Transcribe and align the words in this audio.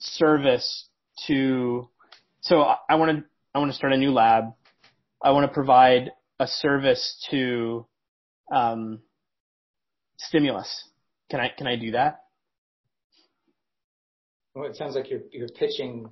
service 0.00 0.88
to, 1.26 1.88
so 2.40 2.60
I 2.88 2.96
want 2.96 3.18
to, 3.18 3.24
I 3.54 3.58
want 3.58 3.70
to 3.70 3.76
start 3.76 3.92
a 3.92 3.96
new 3.96 4.10
lab. 4.10 4.44
I 5.22 5.30
want 5.30 5.48
to 5.48 5.54
provide 5.54 6.10
a 6.38 6.46
service 6.46 7.26
to, 7.30 7.86
um, 8.52 9.00
stimulus. 10.18 10.88
Can 11.30 11.40
I, 11.40 11.50
can 11.56 11.66
I 11.66 11.76
do 11.76 11.92
that? 11.92 12.22
Well, 14.54 14.68
it 14.68 14.76
sounds 14.76 14.96
like 14.96 15.10
you're, 15.10 15.20
you're 15.30 15.48
pitching. 15.48 16.10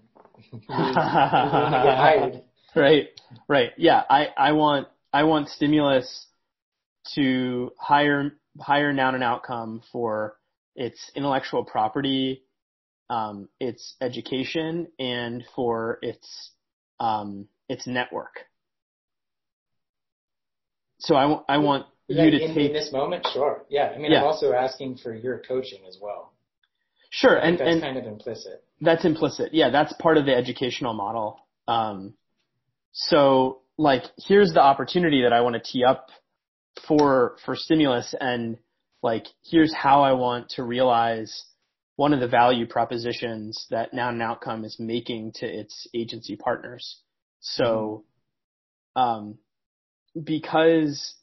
you 0.52 0.60
want 0.68 1.74
to 1.74 1.82
get 1.84 1.96
hired. 1.96 2.42
Right, 2.76 3.08
right. 3.48 3.70
Yeah, 3.76 4.02
I, 4.08 4.28
I 4.36 4.52
want, 4.52 4.88
I 5.12 5.24
want 5.24 5.48
stimulus 5.48 6.26
to 7.14 7.72
hire, 7.78 8.32
hire 8.60 8.92
noun 8.92 9.14
and 9.14 9.24
outcome 9.24 9.82
for 9.90 10.36
its 10.76 11.10
intellectual 11.16 11.64
property, 11.64 12.44
um, 13.10 13.48
its 13.60 13.96
education, 14.00 14.88
and 14.98 15.44
for 15.54 15.98
its, 16.02 16.52
um, 17.00 17.46
its 17.68 17.86
network. 17.86 18.40
So 21.00 21.14
I, 21.14 21.40
I 21.48 21.58
want 21.58 21.86
Yeah, 22.08 22.24
you 22.24 22.30
to 22.32 22.40
in, 22.42 22.54
take 22.54 22.66
in 22.68 22.72
this 22.72 22.92
moment, 22.92 23.26
sure. 23.32 23.64
Yeah, 23.68 23.92
I 23.94 23.98
mean, 23.98 24.10
Yeah. 24.10 24.18
I'm 24.18 24.24
also 24.24 24.52
asking 24.52 24.96
for 24.98 25.14
your 25.14 25.38
coaching 25.46 25.80
as 25.88 25.98
well. 26.00 26.32
sure, 27.10 27.36
and 27.36 27.58
that's 27.58 27.70
and 27.70 27.80
kind 27.82 27.96
of 27.96 28.04
implicit. 28.06 28.64
That's 28.80 29.04
implicit. 29.04 29.54
Yeah, 29.54 29.70
that's 29.70 29.92
part 29.94 30.18
of 30.18 30.26
the 30.26 30.34
educational 30.34 30.94
model. 30.94 31.38
Um, 31.66 32.14
so 32.92 33.60
like, 33.76 34.02
here's 34.26 34.52
the 34.52 34.60
opportunity 34.62 35.22
that 35.22 35.32
I 35.32 35.40
want 35.40 35.54
to 35.54 35.60
tee 35.60 35.84
up 35.84 36.08
for, 36.86 37.36
for 37.44 37.54
stimulus 37.54 38.14
and 38.20 38.58
like, 39.02 39.26
here's 39.44 39.72
how 39.74 40.02
I 40.02 40.12
want 40.12 40.50
to 40.50 40.64
realize 40.64 41.44
one 41.98 42.12
of 42.12 42.20
the 42.20 42.28
value 42.28 42.64
propositions 42.64 43.66
that 43.70 43.92
Noun 43.92 44.14
and 44.14 44.22
Outcome 44.22 44.64
is 44.64 44.76
making 44.78 45.32
to 45.32 45.46
its 45.46 45.88
agency 45.92 46.36
partners. 46.36 47.00
So, 47.40 48.04
um, 48.94 49.38
because, 50.22 51.16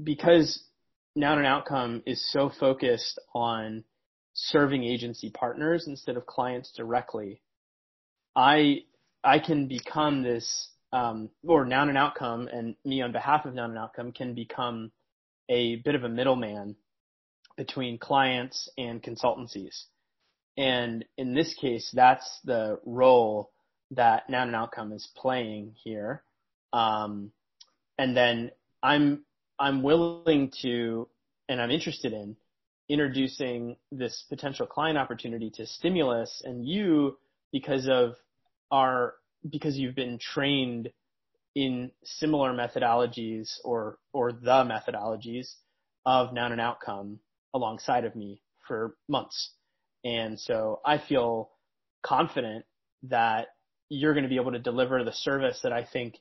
because 0.00 0.62
Noun 1.16 1.38
and 1.38 1.48
Outcome 1.48 2.04
is 2.06 2.24
so 2.30 2.48
focused 2.48 3.18
on 3.34 3.82
serving 4.34 4.84
agency 4.84 5.30
partners 5.30 5.88
instead 5.88 6.16
of 6.16 6.26
clients 6.26 6.70
directly, 6.76 7.42
I 8.36 8.82
I 9.24 9.40
can 9.40 9.66
become 9.66 10.22
this 10.22 10.68
um, 10.92 11.28
or 11.44 11.64
noun 11.64 11.88
and 11.88 11.98
outcome, 11.98 12.46
and 12.52 12.76
me 12.84 13.02
on 13.02 13.10
behalf 13.10 13.46
of 13.46 13.54
noun 13.54 13.70
and 13.70 13.78
outcome 13.80 14.12
can 14.12 14.32
become 14.32 14.92
a 15.48 15.74
bit 15.74 15.96
of 15.96 16.04
a 16.04 16.08
middleman 16.08 16.76
between 17.56 17.98
clients 17.98 18.68
and 18.78 19.02
consultancies. 19.02 19.86
And 20.56 21.04
in 21.16 21.34
this 21.34 21.54
case, 21.54 21.90
that's 21.92 22.40
the 22.44 22.78
role 22.84 23.50
that 23.92 24.28
noun 24.30 24.48
and 24.48 24.56
outcome 24.56 24.92
is 24.92 25.08
playing 25.16 25.74
here. 25.82 26.22
Um, 26.72 27.32
and 27.98 28.16
then 28.16 28.50
I'm 28.82 29.24
I'm 29.58 29.82
willing 29.82 30.52
to, 30.62 31.08
and 31.48 31.60
I'm 31.60 31.70
interested 31.70 32.12
in 32.12 32.36
introducing 32.88 33.76
this 33.90 34.24
potential 34.28 34.66
client 34.66 34.98
opportunity 34.98 35.50
to 35.54 35.66
stimulus 35.66 36.42
and 36.44 36.66
you 36.66 37.16
because 37.52 37.88
of 37.88 38.14
our 38.70 39.14
because 39.48 39.76
you've 39.78 39.94
been 39.94 40.18
trained 40.18 40.90
in 41.54 41.90
similar 42.02 42.52
methodologies 42.52 43.52
or 43.64 43.98
or 44.12 44.32
the 44.32 44.64
methodologies 44.64 45.46
of 46.04 46.32
noun 46.32 46.52
and 46.52 46.60
outcome 46.60 47.20
alongside 47.54 48.04
of 48.04 48.14
me 48.16 48.42
for 48.66 48.96
months. 49.08 49.52
And 50.04 50.38
so 50.38 50.80
I 50.84 50.98
feel 50.98 51.50
confident 52.02 52.64
that 53.04 53.48
you're 53.88 54.12
going 54.12 54.24
to 54.24 54.28
be 54.28 54.36
able 54.36 54.52
to 54.52 54.58
deliver 54.58 55.02
the 55.02 55.12
service 55.12 55.60
that 55.62 55.72
I 55.72 55.84
think 55.84 56.18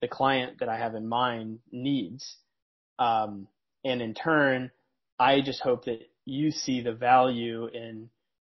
the 0.00 0.08
client 0.08 0.58
that 0.60 0.68
I 0.68 0.78
have 0.78 0.94
in 0.94 1.08
mind 1.08 1.60
needs. 1.70 2.36
Um, 2.98 3.48
and 3.84 4.02
in 4.02 4.14
turn, 4.14 4.70
I 5.18 5.40
just 5.40 5.60
hope 5.60 5.84
that 5.86 6.00
you 6.24 6.50
see 6.50 6.82
the 6.82 6.92
value 6.92 7.66
in 7.66 8.10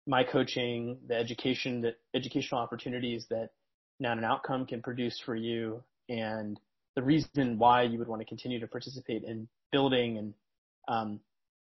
my 0.06 0.24
coaching, 0.24 0.98
the 1.08 1.14
education, 1.14 1.80
the 1.80 1.94
educational 2.14 2.60
opportunities 2.60 3.26
that 3.30 3.50
Noun 3.98 4.18
and 4.18 4.26
Outcome 4.26 4.66
can 4.66 4.82
produce 4.82 5.20
for 5.24 5.34
you, 5.34 5.82
and 6.08 6.60
the 6.94 7.02
reason 7.02 7.58
why 7.58 7.82
you 7.82 7.98
would 7.98 8.08
want 8.08 8.20
to 8.20 8.26
continue 8.26 8.60
to 8.60 8.66
participate 8.66 9.24
in 9.24 9.48
building 9.72 10.18
and 10.18 10.34
um, 10.88 11.20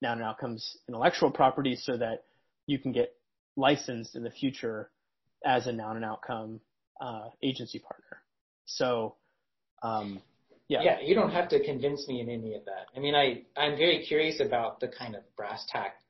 Noun 0.01 0.19
and 0.19 0.23
Outcome's 0.23 0.77
intellectual 0.87 1.31
property 1.31 1.75
so 1.75 1.97
that 1.97 2.23
you 2.67 2.77
can 2.77 2.91
get 2.91 3.15
licensed 3.55 4.15
in 4.15 4.23
the 4.23 4.29
future 4.29 4.91
as 5.45 5.67
a 5.67 5.71
Noun 5.71 5.95
and 5.95 6.05
Outcome 6.05 6.59
uh, 7.01 7.29
agency 7.41 7.79
partner. 7.79 8.21
So, 8.65 9.15
um, 9.81 10.21
yeah. 10.67 10.81
Yeah, 10.83 10.99
you 11.01 11.15
don't 11.15 11.31
have 11.31 11.47
to 11.49 11.63
convince 11.63 12.07
me 12.07 12.19
in 12.19 12.29
any 12.29 12.53
of 12.53 12.65
that. 12.65 12.87
I 12.95 12.99
mean, 12.99 13.15
I 13.15 13.43
I'm 13.59 13.77
very 13.77 14.05
curious 14.05 14.41
about 14.41 14.81
the 14.81 14.89
kind 14.89 15.15
of 15.15 15.21
brass 15.37 15.65
tacks, 15.69 16.03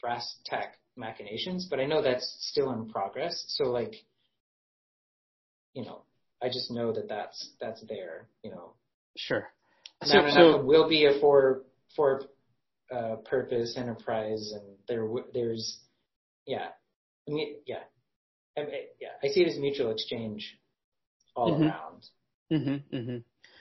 brass 0.00 0.36
tack 0.44 0.74
machinations, 0.96 1.66
but 1.70 1.80
I 1.80 1.86
know 1.86 2.02
that's 2.02 2.36
still 2.40 2.70
in 2.72 2.90
progress. 2.90 3.44
So 3.48 3.64
like, 3.70 3.94
you 5.72 5.84
know, 5.84 6.02
I 6.42 6.48
just 6.48 6.70
know 6.70 6.92
that 6.92 7.08
that's 7.08 7.52
that's 7.60 7.82
there. 7.88 8.28
You 8.42 8.50
know, 8.50 8.74
Sure. 9.18 9.48
So, 10.04 10.18
and 10.18 10.32
so 10.32 10.38
Outcome 10.38 10.66
will 10.66 10.88
be 10.88 11.06
a 11.06 11.18
for 11.20 11.62
for 11.96 12.22
uh, 12.94 13.16
purpose 13.24 13.76
enterprise, 13.76 14.52
and 14.52 14.76
there 14.88 15.06
there's 15.34 15.80
yeah, 16.46 16.68
I 17.28 17.30
mean 17.30 17.56
yeah, 17.66 17.82
I 18.58 18.62
mean, 18.62 18.70
yeah. 19.00 19.08
I 19.22 19.28
see 19.28 19.42
it 19.42 19.48
as 19.48 19.58
mutual 19.58 19.90
exchange 19.90 20.58
all 21.36 21.52
Mhm. 21.52 21.70
around. 21.70 22.08
hmm 22.50 22.76
hmm 22.96 23.18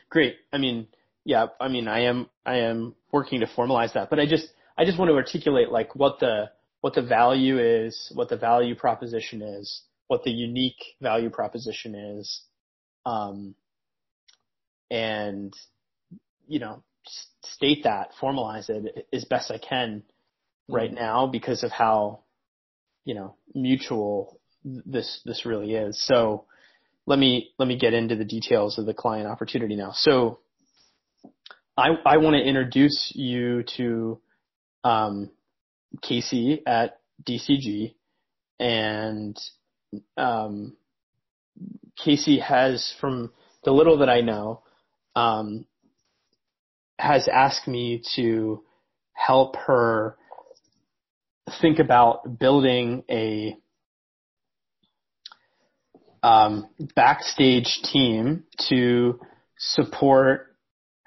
Great. 0.09 0.37
I 0.53 0.57
mean, 0.57 0.87
yeah, 1.25 1.47
I 1.59 1.67
mean, 1.67 1.87
I 1.87 1.99
am, 2.01 2.29
I 2.45 2.59
am 2.59 2.95
working 3.11 3.41
to 3.41 3.45
formalize 3.47 3.93
that, 3.93 4.09
but 4.09 4.19
I 4.19 4.25
just, 4.25 4.47
I 4.77 4.85
just 4.85 4.97
want 4.97 5.09
to 5.09 5.15
articulate 5.15 5.69
like 5.69 5.95
what 5.95 6.19
the, 6.19 6.49
what 6.79 6.93
the 6.93 7.01
value 7.01 7.59
is, 7.59 8.09
what 8.15 8.29
the 8.29 8.37
value 8.37 8.73
proposition 8.75 9.41
is, 9.41 9.81
what 10.07 10.23
the 10.23 10.31
unique 10.31 10.81
value 11.01 11.29
proposition 11.29 11.93
is, 11.93 12.41
um, 13.05 13.53
and, 14.89 15.53
you 16.47 16.59
know, 16.59 16.81
state 17.43 17.83
that, 17.83 18.11
formalize 18.19 18.69
it 18.69 19.07
as 19.13 19.25
best 19.25 19.51
I 19.51 19.57
can 19.57 20.03
right 20.69 20.91
Mhm. 20.91 20.95
now 20.95 21.27
because 21.27 21.63
of 21.63 21.71
how, 21.71 22.23
you 23.05 23.13
know, 23.13 23.35
mutual 23.53 24.39
this, 24.63 25.21
this 25.25 25.45
really 25.45 25.73
is. 25.75 25.99
So, 26.01 26.45
let 27.07 27.17
me 27.17 27.53
let 27.57 27.67
me 27.67 27.77
get 27.77 27.93
into 27.93 28.15
the 28.15 28.25
details 28.25 28.77
of 28.77 28.85
the 28.85 28.93
client 28.93 29.27
opportunity 29.27 29.75
now. 29.75 29.91
So 29.93 30.39
I 31.75 31.91
I 32.05 32.17
want 32.17 32.35
to 32.35 32.41
introduce 32.43 33.13
you 33.15 33.63
to 33.77 34.19
um, 34.83 35.31
Casey 36.01 36.61
at 36.67 36.99
DCG, 37.23 37.95
and 38.59 39.39
um, 40.17 40.75
Casey 41.97 42.39
has, 42.39 42.93
from 42.99 43.31
the 43.63 43.71
little 43.71 43.99
that 43.99 44.09
I 44.09 44.21
know, 44.21 44.63
um, 45.15 45.65
has 46.99 47.27
asked 47.27 47.67
me 47.67 48.01
to 48.15 48.63
help 49.13 49.55
her 49.55 50.17
think 51.61 51.79
about 51.79 52.39
building 52.39 53.03
a 53.09 53.55
um, 56.23 56.67
backstage 56.95 57.79
team 57.83 58.43
to 58.69 59.19
support 59.57 60.47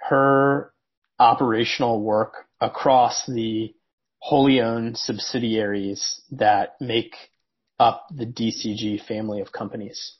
her 0.08 0.72
operational 1.18 2.00
work 2.00 2.46
across 2.60 3.26
the 3.26 3.74
wholly 4.18 4.60
owned 4.60 4.96
subsidiaries 4.96 6.20
that 6.30 6.76
make 6.80 7.14
up 7.78 8.06
the 8.14 8.26
DCG 8.26 9.04
family 9.06 9.40
of 9.40 9.52
companies. 9.52 10.16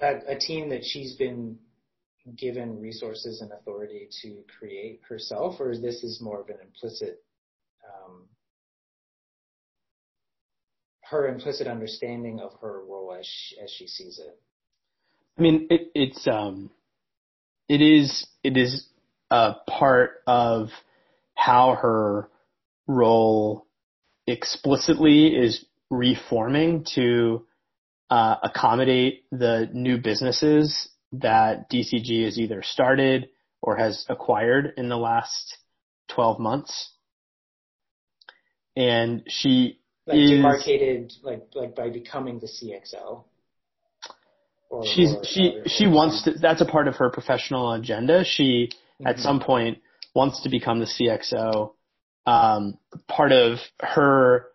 A, 0.00 0.32
a 0.34 0.38
team 0.38 0.68
that 0.70 0.84
she's 0.84 1.14
been 1.14 1.58
given 2.36 2.80
resources 2.80 3.40
and 3.40 3.50
authority 3.52 4.08
to 4.22 4.42
create 4.58 5.00
herself, 5.08 5.60
or 5.60 5.70
is 5.70 5.80
this 5.80 6.02
is 6.02 6.20
more 6.20 6.40
of 6.40 6.48
an 6.48 6.56
implicit, 6.62 7.22
um, 7.84 8.26
her 11.02 11.28
implicit 11.28 11.66
understanding 11.66 12.40
of 12.40 12.52
her 12.60 12.82
role 12.84 13.14
as 13.18 13.26
she, 13.26 13.60
as 13.60 13.70
she 13.70 13.86
sees 13.86 14.18
it? 14.18 14.38
I 15.38 15.42
mean, 15.42 15.66
it, 15.70 15.90
it's 15.94 16.26
um, 16.28 16.70
it 17.68 17.80
is 17.80 18.26
it 18.44 18.56
is 18.56 18.86
a 19.30 19.54
part 19.68 20.22
of 20.26 20.68
how 21.34 21.76
her 21.80 22.28
role 22.86 23.66
explicitly 24.26 25.28
is 25.28 25.64
reforming 25.88 26.84
to 26.94 27.46
uh, 28.10 28.36
accommodate 28.42 29.24
the 29.30 29.68
new 29.72 29.98
businesses 29.98 30.88
that 31.12 31.70
DCG 31.70 32.24
has 32.24 32.38
either 32.38 32.62
started 32.62 33.28
or 33.62 33.76
has 33.76 34.04
acquired 34.08 34.74
in 34.76 34.88
the 34.88 34.96
last 34.96 35.56
12 36.08 36.40
months. 36.40 36.92
And 38.76 39.22
she 39.28 39.80
like 40.06 40.16
is, 40.16 40.30
demarcated, 40.30 41.12
like 41.22 41.42
like 41.54 41.74
by 41.74 41.90
becoming 41.90 42.38
the 42.38 42.46
CXO. 42.46 43.24
Or, 44.70 44.86
she's 44.86 45.14
or, 45.14 45.24
she 45.24 45.58
or, 45.58 45.68
she 45.68 45.86
wants 45.86 46.22
to. 46.24 46.32
That's 46.32 46.60
a 46.60 46.66
part 46.66 46.88
of 46.88 46.96
her 46.96 47.10
professional 47.10 47.72
agenda. 47.72 48.24
She 48.24 48.70
mm-hmm. 48.72 49.06
at 49.06 49.18
some 49.18 49.40
point 49.40 49.78
wants 50.14 50.42
to 50.42 50.48
become 50.48 50.78
the 50.78 50.86
CXO. 50.86 51.72
Um, 52.26 52.78
part 53.08 53.32
of 53.32 53.58
her 53.80 54.46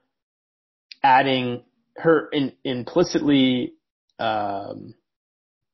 adding 1.04 1.64
her 1.98 2.28
in, 2.30 2.54
implicitly 2.64 3.74
um, 4.20 4.94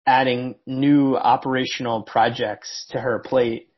adding 0.06 0.56
new 0.66 1.16
operational 1.16 2.04
projects 2.04 2.88
to 2.92 3.00
her 3.00 3.20
plate 3.20 3.70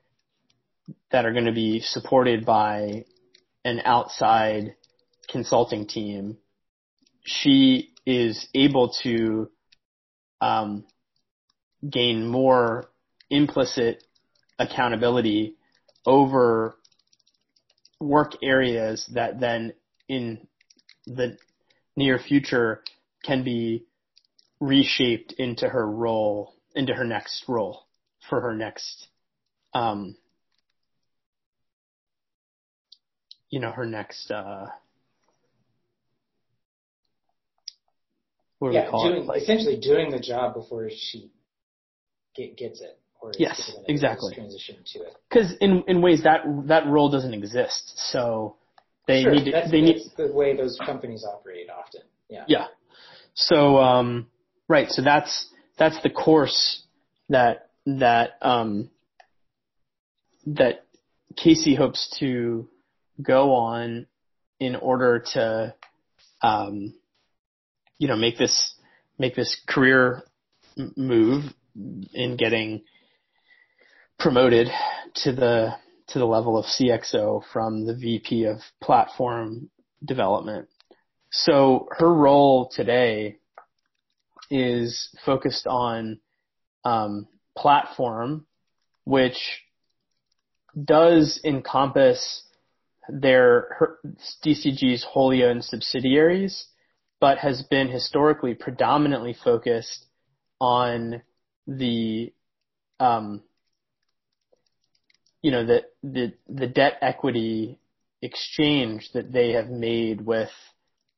that 1.11 1.25
are 1.25 1.31
going 1.31 1.45
to 1.45 1.53
be 1.53 1.79
supported 1.79 2.45
by 2.45 3.05
an 3.65 3.81
outside 3.85 4.75
consulting 5.29 5.87
team, 5.87 6.37
she 7.23 7.93
is 8.05 8.47
able 8.53 8.93
to 9.03 9.49
um, 10.41 10.85
gain 11.89 12.27
more 12.27 12.89
implicit 13.29 14.03
accountability 14.59 15.55
over 16.05 16.77
work 17.99 18.33
areas 18.43 19.09
that 19.13 19.39
then 19.39 19.73
in 20.09 20.47
the 21.05 21.37
near 21.95 22.19
future 22.19 22.83
can 23.23 23.43
be 23.43 23.85
reshaped 24.59 25.33
into 25.37 25.67
her 25.67 25.89
role, 25.89 26.53
into 26.75 26.93
her 26.93 27.05
next 27.05 27.43
role 27.47 27.85
for 28.29 28.41
her 28.41 28.55
next, 28.55 29.07
um, 29.73 30.15
you 33.49 33.59
know, 33.59 33.71
her 33.71 33.85
next, 33.85 34.31
uh, 34.31 34.67
what 38.59 38.71
do 38.71 38.75
yeah, 38.75 38.85
we 38.85 38.91
call 38.91 39.09
doing, 39.09 39.23
it? 39.23 39.25
Like, 39.25 39.41
essentially 39.41 39.79
doing 39.79 40.09
the 40.09 40.19
job 40.19 40.53
before 40.53 40.89
she 40.89 41.31
get, 42.35 42.57
gets 42.57 42.81
it. 42.81 42.99
Or 43.21 43.31
yes, 43.37 43.71
exactly. 43.87 44.35
Transition 44.35 44.77
to 44.85 44.99
it. 44.99 45.15
Because 45.29 45.53
in 45.61 45.83
in 45.87 46.01
ways 46.01 46.23
that 46.23 46.41
that 46.65 46.87
role 46.87 47.09
doesn't 47.09 47.33
exist, 47.33 47.93
so 48.11 48.57
they 49.07 49.23
sure, 49.23 49.31
need 49.31 49.45
to, 49.45 49.51
that's, 49.51 49.71
they 49.71 49.81
that's 49.81 50.05
need 50.05 50.27
the 50.27 50.33
way 50.33 50.55
those 50.55 50.77
companies 50.85 51.25
operate 51.25 51.67
often. 51.69 52.01
Yeah. 52.29 52.45
Yeah. 52.47 52.67
So 53.35 53.77
um, 53.77 54.27
right, 54.67 54.89
so 54.89 55.01
that's 55.01 55.49
that's 55.77 56.01
the 56.03 56.09
course 56.09 56.83
that 57.29 57.69
that 57.85 58.37
um, 58.41 58.89
that 60.45 60.85
Casey 61.35 61.75
hopes 61.75 62.15
to 62.19 62.67
go 63.21 63.53
on 63.53 64.07
in 64.59 64.75
order 64.75 65.23
to 65.33 65.73
um, 66.41 66.93
you 67.97 68.07
know 68.07 68.15
make 68.15 68.37
this 68.37 68.75
make 69.17 69.35
this 69.35 69.59
career 69.67 70.23
move 70.95 71.43
in 72.13 72.37
getting 72.37 72.83
promoted 74.19 74.67
to 75.15 75.33
the 75.33 75.73
to 76.07 76.19
the 76.19 76.25
level 76.25 76.57
of 76.57 76.65
CXO 76.65 77.43
from 77.51 77.85
the 77.85 77.95
VP 77.95 78.45
of 78.45 78.57
platform 78.81 79.69
development. 80.03 80.67
So 81.31 81.87
her 81.91 82.13
role 82.13 82.69
today 82.69 83.37
is 84.51 85.09
focused 85.25 85.65
on 85.65 86.19
um, 86.83 87.27
platform, 87.57 88.45
which 89.05 89.37
does 90.81 91.39
encompass 91.43 92.43
their 93.09 93.67
her, 93.77 93.99
DCG's 94.45 95.03
wholly 95.03 95.43
owned 95.43 95.63
subsidiaries, 95.63 96.67
but 97.19 97.37
has 97.39 97.63
been 97.63 97.89
historically 97.89 98.53
predominantly 98.53 99.33
focused 99.43 100.05
on 100.59 101.21
the 101.67 102.33
um, 102.99 103.41
you 105.43 105.51
know 105.51 105.65
the 105.65 105.83
the 106.01 106.33
the 106.49 106.67
debt 106.67 106.97
equity 107.01 107.77
exchange 108.23 109.11
that 109.13 109.31
they 109.31 109.51
have 109.51 109.69
made 109.69 110.21
with 110.21 110.49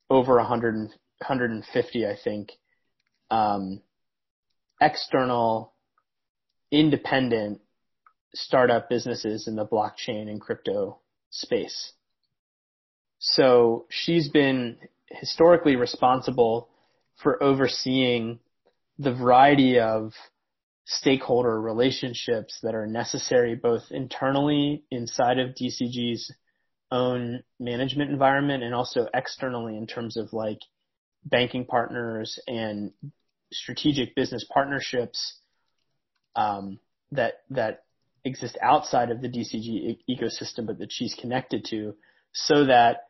over 0.10 0.36
100 0.36 0.76
150 1.20 2.06
I 2.06 2.18
think 2.22 2.52
um, 3.32 3.82
external, 4.82 5.74
independent 6.72 7.62
startup 8.34 8.90
businesses 8.90 9.48
in 9.48 9.56
the 9.56 9.66
blockchain 9.66 10.30
and 10.30 10.42
crypto 10.42 11.00
space. 11.30 11.94
So 13.20 13.86
she's 13.90 14.30
been 14.30 14.78
historically 15.10 15.76
responsible 15.76 16.70
for 17.22 17.42
overseeing 17.42 18.40
the 19.00 19.14
variety 19.14 19.80
of 19.80 20.14
stakeholder 20.86 21.60
relationships 21.60 22.60
that 22.62 22.76
are 22.76 22.86
necessary 22.86 23.56
both 23.56 23.84
internally 23.92 24.84
inside 24.92 25.40
of 25.40 25.56
DCG's 25.56 26.32
own 26.92 27.44
management 27.60 28.12
environment 28.12 28.64
and 28.64 28.74
also 28.74 29.08
externally 29.14 29.76
in 29.76 29.88
terms 29.88 30.16
of 30.16 30.32
like 30.32 30.60
banking 31.26 31.66
partners 31.66 32.40
and 32.48 32.92
strategic 33.52 34.16
business 34.16 34.46
partnerships 34.54 35.40
um, 36.36 36.80
that 37.12 37.42
that 37.50 37.84
exist 38.24 38.58
outside 38.62 39.12
of 39.12 39.22
the 39.22 39.28
DCG 39.28 39.56
e- 39.56 40.04
ecosystem, 40.10 40.66
but 40.68 40.80
that 40.80 40.92
she's 40.92 41.16
connected 41.16 41.66
to, 41.66 41.96
so 42.34 42.66
that 42.66 43.08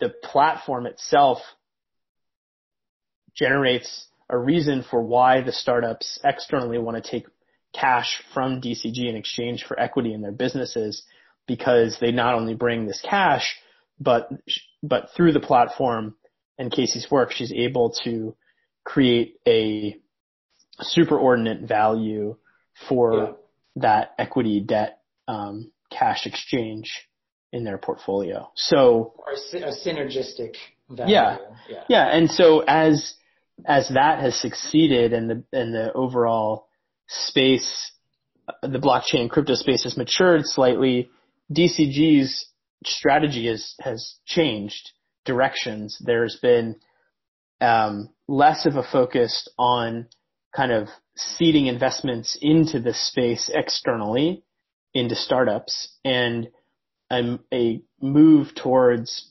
the 0.00 0.08
platform 0.22 0.86
itself 0.86 1.38
generates 3.34 4.06
a 4.32 4.38
reason 4.38 4.82
for 4.90 5.00
why 5.00 5.42
the 5.42 5.52
startups 5.52 6.18
externally 6.24 6.78
want 6.78 7.02
to 7.02 7.08
take 7.08 7.26
cash 7.74 8.22
from 8.32 8.60
DCG 8.60 9.08
in 9.08 9.14
exchange 9.14 9.64
for 9.64 9.78
equity 9.78 10.14
in 10.14 10.22
their 10.22 10.32
businesses 10.32 11.02
because 11.46 11.98
they 12.00 12.10
not 12.12 12.34
only 12.34 12.54
bring 12.54 12.86
this 12.86 13.00
cash, 13.08 13.54
but 14.00 14.30
but 14.82 15.10
through 15.14 15.32
the 15.32 15.40
platform 15.40 16.16
and 16.58 16.72
Casey's 16.72 17.10
work, 17.10 17.32
she's 17.32 17.52
able 17.52 17.94
to 18.04 18.34
create 18.84 19.36
a 19.46 19.96
superordinate 20.80 21.68
value 21.68 22.36
for 22.88 23.14
yeah. 23.14 23.32
that 23.76 24.14
equity 24.18 24.60
debt 24.60 25.00
um, 25.28 25.70
cash 25.90 26.26
exchange 26.26 27.06
in 27.52 27.64
their 27.64 27.76
portfolio. 27.76 28.50
So 28.54 29.14
or 29.18 29.34
a 29.34 29.72
synergistic 29.72 30.54
value. 30.88 31.14
Yeah, 31.14 31.36
yeah, 31.68 31.84
yeah. 31.88 32.06
And 32.06 32.30
so 32.30 32.60
as 32.60 33.14
as 33.66 33.88
that 33.90 34.20
has 34.20 34.34
succeeded 34.40 35.12
and 35.12 35.30
the 35.30 35.44
and 35.52 35.74
the 35.74 35.92
overall 35.92 36.68
space, 37.08 37.92
the 38.62 38.78
blockchain 38.78 39.30
crypto 39.30 39.54
space 39.54 39.84
has 39.84 39.96
matured 39.96 40.42
slightly, 40.44 41.10
DCG's 41.52 42.46
strategy 42.84 43.46
has 43.48 43.74
has 43.80 44.16
changed 44.26 44.92
directions. 45.24 46.00
There's 46.04 46.38
been 46.40 46.76
um, 47.60 48.10
less 48.28 48.66
of 48.66 48.76
a 48.76 48.82
focus 48.82 49.48
on 49.58 50.08
kind 50.54 50.72
of 50.72 50.88
seeding 51.16 51.66
investments 51.66 52.36
into 52.40 52.80
this 52.80 53.06
space 53.08 53.50
externally 53.52 54.42
into 54.94 55.14
startups 55.14 55.96
and 56.04 56.48
a, 57.10 57.38
a 57.52 57.80
move 58.00 58.54
towards 58.54 59.30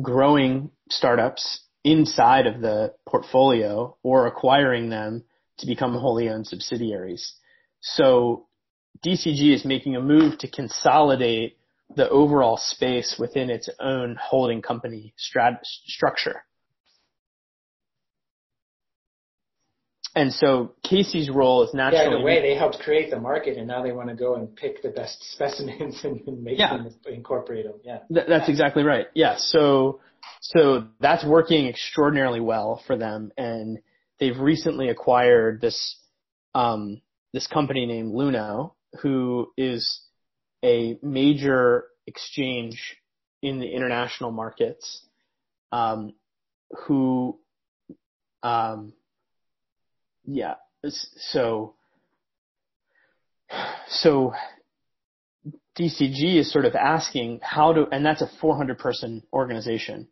growing 0.00 0.70
startups 0.90 1.63
inside 1.84 2.46
of 2.46 2.60
the 2.60 2.94
portfolio 3.06 3.96
or 4.02 4.26
acquiring 4.26 4.88
them 4.88 5.24
to 5.58 5.66
become 5.66 5.94
wholly 5.94 6.28
owned 6.28 6.46
subsidiaries. 6.46 7.34
So 7.80 8.46
DCG 9.04 9.54
is 9.54 9.64
making 9.64 9.94
a 9.94 10.00
move 10.00 10.38
to 10.38 10.50
consolidate 10.50 11.58
the 11.94 12.08
overall 12.08 12.56
space 12.56 13.16
within 13.18 13.50
its 13.50 13.68
own 13.78 14.16
holding 14.20 14.62
company 14.62 15.14
strat- 15.18 15.60
structure. 15.62 16.44
And 20.16 20.32
so 20.32 20.74
Casey's 20.84 21.28
role 21.28 21.64
is 21.64 21.74
naturally. 21.74 22.04
Yeah, 22.04 22.14
in 22.16 22.22
a 22.22 22.24
way, 22.24 22.40
they 22.40 22.56
helped 22.56 22.78
create 22.78 23.10
the 23.10 23.18
market, 23.18 23.58
and 23.58 23.66
now 23.66 23.82
they 23.82 23.90
want 23.90 24.08
to 24.10 24.14
go 24.14 24.36
and 24.36 24.54
pick 24.54 24.80
the 24.80 24.90
best 24.90 25.22
specimens 25.32 26.00
and, 26.04 26.42
make 26.42 26.58
yeah. 26.58 26.76
them 26.76 26.88
incorporate 27.06 27.64
them. 27.64 27.74
Yeah, 27.82 27.98
Th- 28.12 28.26
that's 28.28 28.48
exactly 28.48 28.84
right. 28.84 29.06
Yeah, 29.14 29.36
so 29.36 30.00
so 30.46 30.88
that's 31.00 31.24
working 31.24 31.66
extraordinarily 31.68 32.40
well 32.40 32.82
for 32.86 32.98
them, 32.98 33.32
and 33.38 33.78
they've 34.20 34.38
recently 34.38 34.90
acquired 34.90 35.62
this 35.62 35.96
um, 36.54 37.00
this 37.32 37.46
company 37.46 37.86
named 37.86 38.14
Luno, 38.14 38.72
who 39.00 39.50
is 39.56 40.02
a 40.62 40.98
major 41.02 41.86
exchange 42.06 42.98
in 43.40 43.58
the 43.58 43.66
international 43.66 44.32
markets, 44.32 45.06
um, 45.72 46.12
who 46.86 47.38
um, 48.42 48.92
yeah, 50.26 50.56
so 51.32 51.74
so 53.88 54.34
DCG 55.78 56.36
is 56.36 56.52
sort 56.52 56.66
of 56.66 56.74
asking 56.74 57.40
how 57.42 57.72
to, 57.72 57.86
and 57.90 58.04
that's 58.04 58.20
a 58.20 58.30
400 58.42 58.78
person 58.78 59.22
organization. 59.32 60.06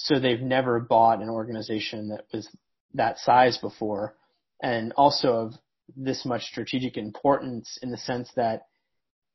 So 0.00 0.20
they've 0.20 0.40
never 0.40 0.78
bought 0.78 1.22
an 1.22 1.28
organization 1.28 2.10
that 2.10 2.26
was 2.32 2.48
that 2.94 3.18
size 3.18 3.58
before 3.58 4.14
and 4.62 4.92
also 4.96 5.32
of 5.32 5.54
this 5.96 6.24
much 6.24 6.44
strategic 6.44 6.96
importance 6.96 7.78
in 7.82 7.90
the 7.90 7.96
sense 7.96 8.30
that 8.36 8.66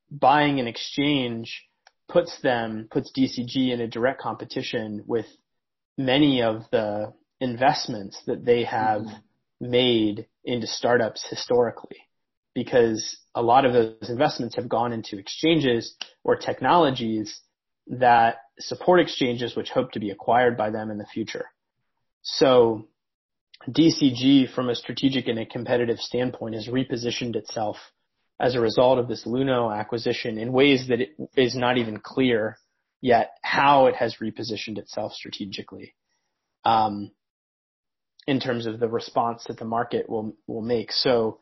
buying 0.09 0.61
an 0.61 0.67
exchange 0.67 1.65
puts 2.07 2.39
them, 2.41 2.87
puts 2.89 3.11
DCG 3.11 3.73
in 3.73 3.81
a 3.81 3.87
direct 3.87 4.21
competition 4.21 5.03
with 5.05 5.25
many 5.97 6.41
of 6.41 6.61
the 6.71 7.13
investments 7.41 8.21
that 8.25 8.45
they 8.45 8.63
have 8.63 9.01
mm-hmm. 9.01 9.69
made 9.69 10.27
into 10.45 10.65
startups 10.65 11.27
historically 11.29 11.97
because 12.55 13.17
a 13.35 13.41
lot 13.41 13.65
of 13.65 13.73
those 13.73 14.09
investments 14.09 14.55
have 14.55 14.69
gone 14.69 14.93
into 14.93 15.17
exchanges 15.17 15.97
or 16.23 16.37
technologies 16.37 17.41
that 17.87 18.37
support 18.59 18.99
exchanges 18.99 19.55
which 19.55 19.69
hope 19.69 19.91
to 19.91 19.99
be 19.99 20.09
acquired 20.09 20.57
by 20.57 20.69
them 20.69 20.91
in 20.91 20.97
the 20.97 21.05
future. 21.05 21.45
So 22.21 22.87
DCG 23.69 24.53
from 24.53 24.69
a 24.69 24.75
strategic 24.75 25.27
and 25.27 25.39
a 25.39 25.45
competitive 25.45 25.99
standpoint 25.99 26.55
has 26.55 26.67
repositioned 26.67 27.35
itself 27.35 27.77
as 28.39 28.55
a 28.55 28.59
result 28.59 28.99
of 28.99 29.07
this 29.07 29.25
Luno 29.25 29.75
acquisition 29.75 30.37
in 30.37 30.51
ways 30.51 30.87
that 30.89 31.01
it 31.01 31.15
is 31.35 31.55
not 31.55 31.77
even 31.77 31.99
clear 31.99 32.57
yet 33.01 33.31
how 33.41 33.87
it 33.87 33.95
has 33.95 34.17
repositioned 34.21 34.77
itself 34.77 35.13
strategically. 35.13 35.93
Um, 36.65 37.11
in 38.27 38.39
terms 38.39 38.65
of 38.65 38.79
the 38.79 38.87
response 38.87 39.43
that 39.47 39.57
the 39.57 39.65
market 39.65 40.09
will 40.09 40.35
will 40.47 40.61
make. 40.61 40.91
So 40.91 41.39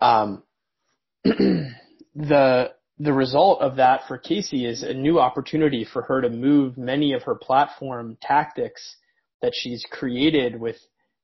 um, 0.00 0.42
the 1.24 2.72
the 3.00 3.12
result 3.14 3.62
of 3.62 3.76
that 3.76 4.02
for 4.06 4.18
Casey 4.18 4.66
is 4.66 4.82
a 4.82 4.92
new 4.92 5.18
opportunity 5.18 5.86
for 5.90 6.02
her 6.02 6.20
to 6.20 6.28
move 6.28 6.76
many 6.76 7.14
of 7.14 7.22
her 7.22 7.34
platform 7.34 8.18
tactics 8.20 8.96
that 9.40 9.54
she's 9.54 9.86
created 9.90 10.60
with 10.60 10.76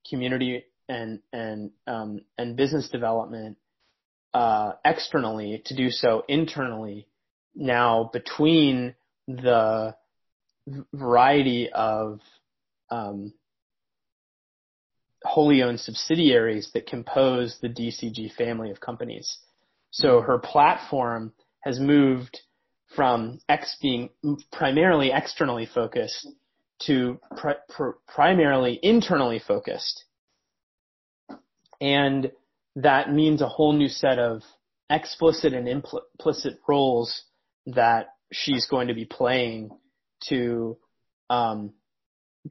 community 0.09 0.65
and 0.89 1.21
and 1.35 1.71
um, 1.87 2.23
and 2.39 2.57
business 2.57 2.89
development 2.89 3.59
uh, 4.33 4.73
externally 4.87 5.63
to 5.67 5.77
do 5.77 5.91
so 5.91 6.25
internally 6.29 7.09
now 7.55 8.09
between 8.11 8.95
the 9.29 9.95
variety 10.95 11.69
of 11.71 12.21
um, 12.91 13.35
wholly 15.25 15.63
owned 15.63 15.81
subsidiaries 15.81 16.71
that 16.73 16.87
compose 16.87 17.59
the 17.61 17.69
DCG 17.69 18.33
family 18.35 18.71
of 18.71 18.81
companies. 18.81 19.39
So 19.91 20.23
her 20.23 20.39
platform 20.39 21.33
has 21.67 21.81
moved 21.81 22.39
from 22.95 23.41
X 23.49 23.77
being 23.83 24.11
primarily 24.53 25.11
externally 25.13 25.67
focused 25.67 26.29
to 26.83 27.19
pr- 27.37 27.91
primarily 28.07 28.79
internally 28.83 29.41
focused. 29.41 30.05
And 31.81 32.31
that 32.77 33.13
means 33.13 33.43
a 33.43 33.49
whole 33.49 33.73
new 33.73 33.89
set 33.89 34.21
of 34.21 34.43
explicit 34.89 35.55
and 35.55 35.69
implicit 35.69 36.61
roles 36.69 37.25
that 37.67 38.11
she's 38.33 38.67
going 38.67 38.87
to 38.87 38.95
be 38.95 39.05
playing 39.05 39.71
to 40.29 40.79
um, 41.29 41.73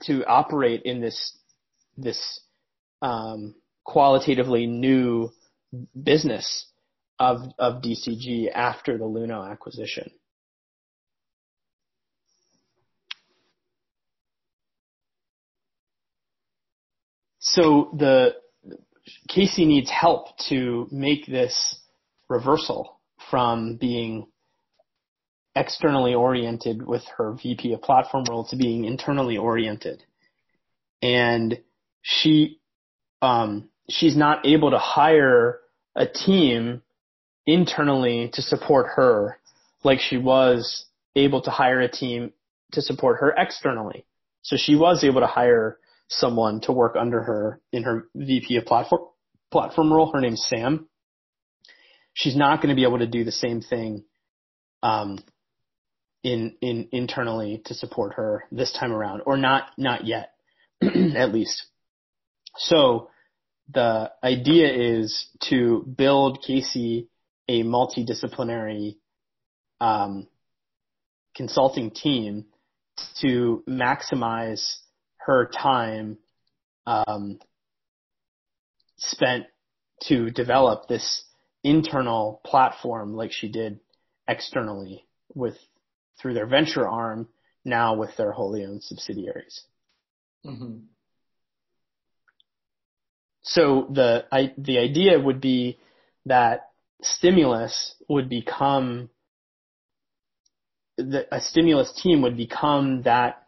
to 0.01 0.25
operate 0.25 0.81
in 0.83 0.99
this 0.99 1.37
this 1.95 2.41
um, 3.01 3.55
qualitatively 3.85 4.67
new 4.67 5.29
business 6.03 6.65
of 7.19 7.51
of 7.57 7.81
DCG 7.81 8.51
after 8.53 8.97
the 8.97 9.05
Luno 9.05 9.49
acquisition. 9.49 10.11
So 17.39 17.91
the 17.97 18.35
Casey 19.29 19.65
needs 19.65 19.89
help 19.89 20.37
to 20.49 20.87
make 20.91 21.27
this 21.27 21.79
reversal 22.27 22.99
from 23.29 23.77
being 23.77 24.27
externally 25.55 26.13
oriented 26.13 26.85
with 26.85 27.03
her 27.17 27.33
VP 27.33 27.73
of 27.73 27.81
platform 27.81 28.25
role 28.29 28.45
to 28.45 28.55
being 28.55 28.83
internally 28.85 29.37
oriented. 29.37 30.03
And 31.01 31.59
she 32.01 32.59
um, 33.21 33.69
she's 33.89 34.17
not 34.17 34.45
able 34.45 34.71
to 34.71 34.79
hire 34.79 35.59
a 35.95 36.05
team 36.07 36.81
internally 37.45 38.29
to 38.33 38.41
support 38.41 38.87
her 38.95 39.39
like 39.83 39.99
she 39.99 40.17
was 40.17 40.85
able 41.15 41.41
to 41.41 41.51
hire 41.51 41.79
a 41.79 41.89
team 41.89 42.33
to 42.71 42.81
support 42.81 43.19
her 43.19 43.33
externally. 43.37 44.05
So 44.41 44.57
she 44.57 44.75
was 44.75 45.03
able 45.03 45.21
to 45.21 45.27
hire 45.27 45.77
someone 46.07 46.61
to 46.61 46.71
work 46.71 46.95
under 46.95 47.21
her 47.23 47.61
in 47.71 47.83
her 47.83 48.07
VP 48.15 48.57
of 48.57 48.65
platform 48.65 49.01
platform 49.51 49.91
role. 49.91 50.11
Her 50.11 50.21
name's 50.21 50.45
Sam. 50.45 50.87
She's 52.13 52.35
not 52.35 52.61
going 52.61 52.69
to 52.69 52.75
be 52.75 52.83
able 52.83 52.99
to 52.99 53.07
do 53.07 53.23
the 53.23 53.31
same 53.31 53.61
thing 53.61 54.03
um, 54.83 55.19
in 56.23 56.55
in 56.61 56.89
internally 56.91 57.61
to 57.65 57.73
support 57.73 58.13
her 58.15 58.45
this 58.51 58.71
time 58.71 58.91
around, 58.91 59.21
or 59.25 59.37
not 59.37 59.69
not 59.77 60.05
yet, 60.05 60.33
at 60.81 61.33
least. 61.33 61.65
So 62.57 63.09
the 63.71 64.11
idea 64.23 65.01
is 65.01 65.27
to 65.49 65.83
build 65.97 66.43
Casey 66.45 67.09
a 67.47 67.63
multidisciplinary 67.63 68.95
um, 69.79 70.27
consulting 71.35 71.91
team 71.91 72.45
to 73.21 73.63
maximize 73.67 74.77
her 75.17 75.49
time 75.49 76.17
um, 76.87 77.39
spent 78.97 79.45
to 80.03 80.29
develop 80.29 80.87
this 80.87 81.23
internal 81.63 82.41
platform 82.45 83.15
like 83.15 83.31
she 83.31 83.49
did 83.49 83.79
externally 84.27 85.05
with 85.33 85.57
through 86.21 86.33
their 86.33 86.47
venture 86.47 86.87
arm 86.87 87.27
now 87.65 87.95
with 87.95 88.15
their 88.17 88.31
wholly 88.31 88.63
owned 88.63 88.83
subsidiaries. 88.83 89.63
Mm-hmm. 90.45 90.77
So 93.41 93.87
the 93.91 94.25
I, 94.31 94.53
the 94.57 94.77
idea 94.79 95.19
would 95.19 95.41
be 95.41 95.79
that 96.25 96.69
stimulus 97.01 97.95
would 98.09 98.29
become 98.29 99.09
the, 100.97 101.25
a 101.33 101.41
stimulus 101.41 101.91
team 102.01 102.21
would 102.21 102.37
become 102.37 103.01
that 103.03 103.43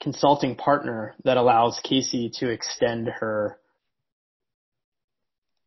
consulting 0.00 0.56
partner 0.56 1.14
that 1.24 1.36
allows 1.36 1.80
Casey 1.82 2.30
to 2.34 2.50
extend 2.50 3.08
her 3.08 3.58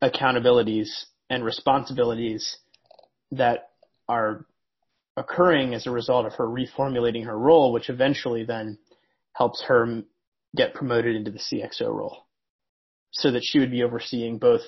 accountabilities 0.03 1.05
and 1.29 1.43
responsibilities 1.43 2.57
that 3.31 3.69
are 4.07 4.45
occurring 5.17 5.73
as 5.73 5.87
a 5.87 5.91
result 5.91 6.25
of 6.25 6.33
her 6.33 6.45
reformulating 6.45 7.25
her 7.25 7.37
role, 7.37 7.71
which 7.71 7.89
eventually 7.89 8.43
then 8.43 8.77
helps 9.33 9.63
her 9.67 10.03
get 10.55 10.73
promoted 10.73 11.15
into 11.15 11.31
the 11.31 11.39
CXO 11.39 11.93
role 11.93 12.25
so 13.11 13.31
that 13.31 13.43
she 13.43 13.59
would 13.59 13.71
be 13.71 13.83
overseeing 13.83 14.37
both 14.37 14.61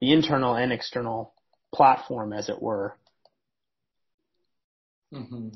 the 0.00 0.12
internal 0.12 0.54
and 0.54 0.72
external 0.72 1.33
platform, 1.74 2.32
as 2.32 2.48
it 2.48 2.60
were. 2.60 2.96
Mm-hmm. 5.12 5.48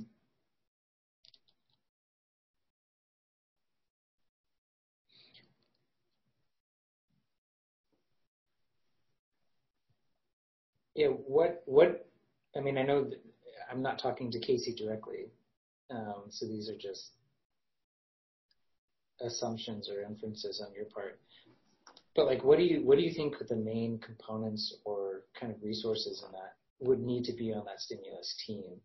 Yeah, 10.94 11.08
what 11.08 11.62
what 11.66 12.08
I 12.56 12.60
mean, 12.60 12.76
I 12.76 12.82
know 12.82 13.08
I'm 13.70 13.82
not 13.82 13.98
talking 14.00 14.30
to 14.32 14.40
Casey 14.40 14.74
directly, 14.74 15.26
um, 15.90 16.24
so 16.28 16.46
these 16.46 16.68
are 16.68 16.76
just 16.76 17.12
assumptions 19.20 19.88
or 19.88 20.02
inferences 20.02 20.60
on 20.66 20.74
your 20.74 20.86
part. 20.86 21.20
But 22.14 22.26
like, 22.26 22.42
what 22.44 22.58
do 22.58 22.64
you 22.64 22.84
what 22.84 22.98
do 22.98 23.04
you 23.04 23.12
think 23.12 23.34
the 23.48 23.56
main 23.56 23.98
components 23.98 24.76
or 24.84 25.22
kind 25.38 25.52
of 25.54 25.62
resources 25.62 26.24
in 26.26 26.32
that 26.32 26.54
would 26.80 27.00
need 27.00 27.24
to 27.24 27.32
be 27.32 27.52
on 27.52 27.64
that 27.66 27.80
stimulus 27.80 28.34
team 28.46 28.80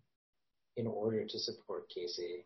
in 0.77 0.87
order 0.87 1.25
to 1.25 1.39
support 1.39 1.89
Casey? 1.89 2.45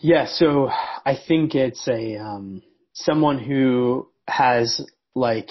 Yeah, 0.00 0.26
so 0.26 0.68
I 0.68 1.16
think 1.26 1.54
it's 1.54 1.88
a 1.88 2.16
um, 2.16 2.62
someone 2.92 3.38
who 3.38 4.08
has 4.28 4.80
like 5.14 5.50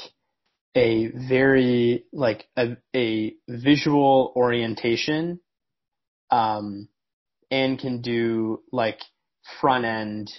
a 0.76 1.08
very 1.08 2.06
like 2.12 2.46
a, 2.58 2.78
a 2.96 3.36
visual 3.48 4.32
orientation 4.36 5.40
um, 6.32 6.88
and 7.52 7.78
can 7.78 8.02
do 8.02 8.62
like 8.72 9.00
front 9.60 9.86
end 9.86 10.32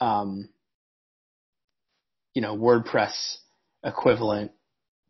um, 0.00 0.48
you 2.38 2.42
know, 2.42 2.56
WordPress 2.56 3.38
equivalent 3.82 4.52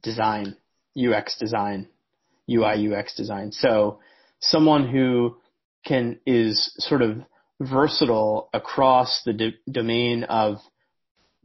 design, 0.02 0.56
UX 0.96 1.36
design, 1.38 1.86
UI 2.50 2.90
UX 2.90 3.14
design. 3.14 3.52
So 3.52 3.98
someone 4.40 4.88
who 4.88 5.36
can 5.84 6.20
is 6.24 6.74
sort 6.78 7.02
of 7.02 7.18
versatile 7.60 8.48
across 8.54 9.20
the 9.26 9.34
d- 9.34 9.58
domain 9.70 10.24
of 10.24 10.56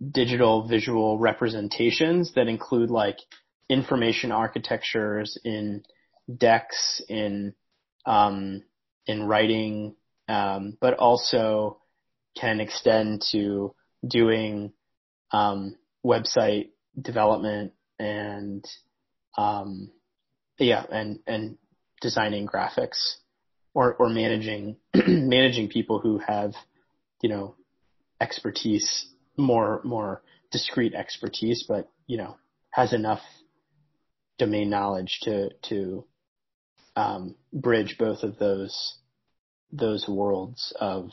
digital 0.09 0.65
visual 0.69 1.19
representations 1.19 2.33
that 2.35 2.47
include 2.47 2.89
like 2.89 3.17
information 3.67 4.31
architectures 4.31 5.37
in 5.43 5.83
decks 6.33 7.01
in 7.09 7.55
um, 8.05 8.63
in 9.05 9.23
writing, 9.23 9.95
um, 10.29 10.77
but 10.79 10.93
also 10.93 11.81
can 12.39 12.61
extend 12.61 13.21
to 13.33 13.75
doing 14.07 14.71
um, 15.33 15.75
website 16.05 16.69
development 16.99 17.73
and 17.99 18.63
um, 19.37 19.91
yeah, 20.59 20.83
and 20.89 21.19
and 21.27 21.57
designing 22.01 22.47
graphics 22.47 23.15
or 23.73 23.95
or 23.95 24.09
managing 24.09 24.77
managing 25.07 25.69
people 25.69 25.99
who 25.99 26.19
have 26.19 26.53
you 27.21 27.29
know 27.29 27.55
expertise 28.21 29.07
more 29.35 29.81
more 29.83 30.21
discrete 30.51 30.93
expertise, 30.93 31.65
but 31.67 31.89
you 32.07 32.17
know 32.17 32.37
has 32.69 32.93
enough 32.93 33.21
domain 34.37 34.69
knowledge 34.69 35.19
to 35.23 35.49
to 35.69 36.05
um, 36.95 37.35
bridge 37.51 37.95
both 37.97 38.21
of 38.23 38.37
those 38.37 38.97
those 39.71 40.07
worlds 40.07 40.71
of 40.79 41.09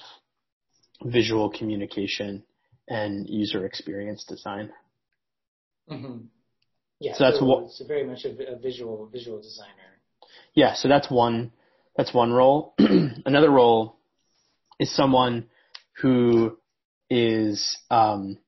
visual 1.03 1.50
communication 1.50 2.43
and 2.91 3.29
user 3.31 3.65
experience 3.65 4.25
design. 4.25 4.71
Mm-hmm. 5.91 6.25
Yeah, 6.99 7.15
so 7.15 7.25
that's 7.25 7.39
so, 7.39 7.45
what. 7.47 7.71
So 7.71 7.87
very 7.87 8.05
much 8.05 8.25
a, 8.25 8.53
a 8.53 8.59
visual 8.59 9.09
visual 9.11 9.41
designer. 9.41 10.01
Yeah, 10.55 10.75
so 10.75 10.89
that's 10.89 11.11
one 11.11 11.53
that's 11.97 12.13
one 12.13 12.33
role. 12.33 12.75
Another 12.79 13.51
role 13.51 13.97
is 14.79 14.95
someone 14.95 15.47
who 16.03 16.59
is 17.09 17.79
um, 17.91 18.39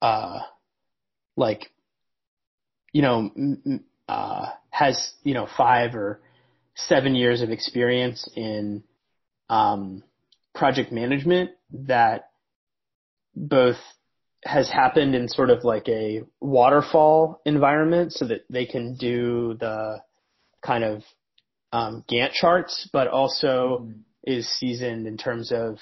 uh, 0.00 0.40
like 1.36 1.70
you 2.92 3.02
know 3.02 3.30
m- 3.36 3.84
uh, 4.08 4.46
has 4.70 5.12
you 5.22 5.34
know 5.34 5.48
five 5.56 5.94
or 5.94 6.20
seven 6.76 7.14
years 7.14 7.42
of 7.42 7.50
experience 7.50 8.28
in 8.36 8.84
um, 9.48 10.02
project 10.56 10.90
management 10.90 11.50
that 11.72 12.30
both 13.34 13.76
has 14.44 14.68
happened 14.68 15.14
in 15.14 15.28
sort 15.28 15.50
of 15.50 15.64
like 15.64 15.88
a 15.88 16.22
waterfall 16.40 17.40
environment 17.44 18.12
so 18.12 18.26
that 18.26 18.44
they 18.50 18.66
can 18.66 18.96
do 18.96 19.56
the 19.60 20.00
kind 20.64 20.84
of 20.84 21.02
um, 21.72 22.04
Gantt 22.10 22.32
charts, 22.32 22.88
but 22.92 23.08
also 23.08 23.82
mm-hmm. 23.82 24.00
is 24.24 24.48
seasoned 24.48 25.06
in 25.06 25.16
terms 25.16 25.52
of 25.52 25.78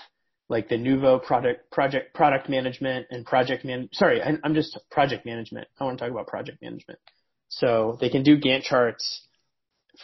like 0.49 0.69
the 0.69 0.76
Nouveau 0.76 1.19
product 1.19 1.71
project 1.71 2.14
product 2.14 2.49
management 2.49 3.07
and 3.11 3.25
project 3.25 3.64
man. 3.64 3.88
Sorry, 3.93 4.23
I, 4.23 4.33
I'm 4.43 4.54
just 4.54 4.78
project 4.90 5.25
management. 5.25 5.69
I 5.78 5.85
want 5.85 5.99
to 5.99 6.04
talk 6.04 6.12
about 6.12 6.26
project 6.26 6.62
management. 6.62 6.99
So 7.49 7.97
they 8.00 8.09
can 8.09 8.23
do 8.23 8.38
Gantt 8.38 8.62
charts 8.62 9.26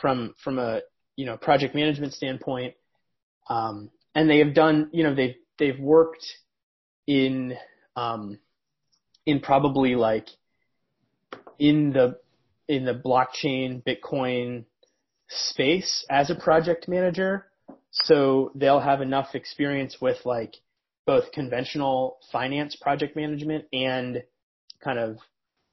from 0.01 0.35
from 0.43 0.59
a 0.59 0.81
you 1.17 1.27
know 1.27 1.37
project 1.37 1.75
management 1.75 2.15
standpoint, 2.15 2.75
um, 3.49 3.91
and 4.15 4.29
they 4.29 4.39
have 4.39 4.55
done 4.55 4.91
you 4.93 5.03
know 5.03 5.15
they've 5.15 5.37
they've 5.59 5.79
worked 5.79 6.27
in 7.07 7.55
um, 7.97 8.39
in 9.27 9.41
probably 9.41 9.95
like 9.95 10.29
in 11.59 11.93
the 11.93 12.19
in 12.69 12.85
the 12.85 12.95
blockchain 12.95 13.83
Bitcoin 13.85 14.65
space 15.29 16.05
as 16.11 16.31
a 16.31 16.35
project 16.35 16.89
manager. 16.89 17.47
So 17.91 18.53
they'll 18.55 18.81
have 18.81 19.01
enough 19.01 19.35
experience 19.35 19.97
with 20.01 20.19
like 20.25 20.57
both 21.07 21.33
conventional 21.33 22.19
finance 22.31 22.77
project 22.77 23.17
management 23.17 23.65
and 23.73 24.23
kind 24.83 24.99
of 24.99 25.17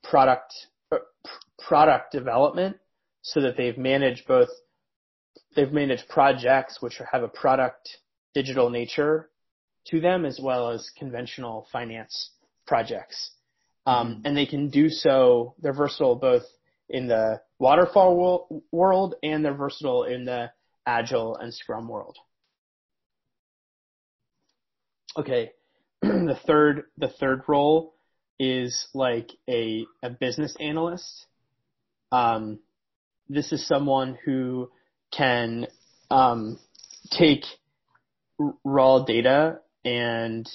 product 0.04 0.54
uh, 0.92 0.98
product 1.60 2.12
development 2.12 2.78
so 3.22 3.42
that 3.42 3.58
they've 3.58 3.78
managed 3.78 4.28
both 4.28 4.50
they've 5.56 5.72
managed 5.72 6.08
projects 6.08 6.82
which 6.82 7.00
have 7.12 7.24
a 7.24 7.28
product 7.28 7.98
digital 8.38 8.70
nature 8.70 9.32
to 9.88 10.00
them 10.00 10.24
as 10.24 10.40
well 10.40 10.70
as 10.70 10.92
conventional 10.96 11.68
finance 11.72 12.30
projects. 12.68 13.32
Um, 13.88 14.08
mm-hmm. 14.08 14.22
and 14.26 14.38
they 14.38 14.46
can 14.46 14.70
do 14.70 14.90
so, 14.90 15.56
they're 15.60 15.74
versatile 15.74 16.16
both 16.16 16.44
in 16.88 17.08
the 17.08 17.42
waterfall 17.58 18.64
world 18.72 19.16
and 19.24 19.44
they're 19.44 19.56
versatile 19.56 20.04
in 20.04 20.26
the 20.26 20.52
agile 20.86 21.36
and 21.36 21.52
scrum 21.52 21.88
world. 21.88 22.16
Okay. 25.18 25.52
the 26.02 26.38
third, 26.46 26.84
the 27.00 27.10
third 27.20 27.42
role 27.48 27.96
is 28.40 28.88
like 28.94 29.32
a, 29.50 29.84
a 30.04 30.12
business 30.12 30.56
analyst. 30.60 31.26
Um, 32.12 32.60
this 33.30 33.52
is 33.52 33.66
someone 33.66 34.16
who 34.26 34.70
can, 35.12 35.66
um, 36.12 36.60
take 37.12 37.44
raw 38.64 39.04
data 39.04 39.60
and 39.84 40.48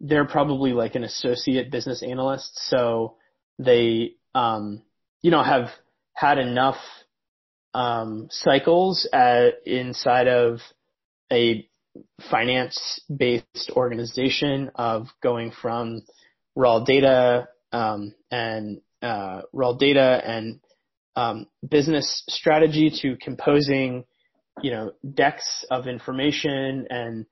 they're 0.00 0.26
probably 0.26 0.72
like 0.72 0.94
an 0.94 1.04
associate 1.04 1.70
business 1.70 2.02
analyst. 2.02 2.50
So 2.68 3.16
they, 3.58 4.14
um, 4.34 4.82
you 5.22 5.30
know, 5.30 5.42
have 5.42 5.70
had 6.14 6.38
enough 6.38 6.78
um, 7.74 8.28
cycles 8.30 9.08
at, 9.12 9.66
inside 9.66 10.28
of 10.28 10.60
a 11.32 11.68
finance-based 12.30 13.70
organization 13.72 14.70
of 14.74 15.06
going 15.22 15.52
from 15.52 16.02
raw 16.54 16.80
data 16.84 17.48
um, 17.72 18.14
and 18.30 18.80
uh, 19.00 19.42
raw 19.52 19.72
data 19.72 20.20
and 20.24 20.60
um, 21.16 21.46
business 21.68 22.22
strategy 22.28 22.90
to 23.02 23.16
composing, 23.16 24.04
you 24.60 24.70
know, 24.70 24.92
decks 25.14 25.64
of 25.70 25.86
information 25.86 26.86
and 26.90 27.26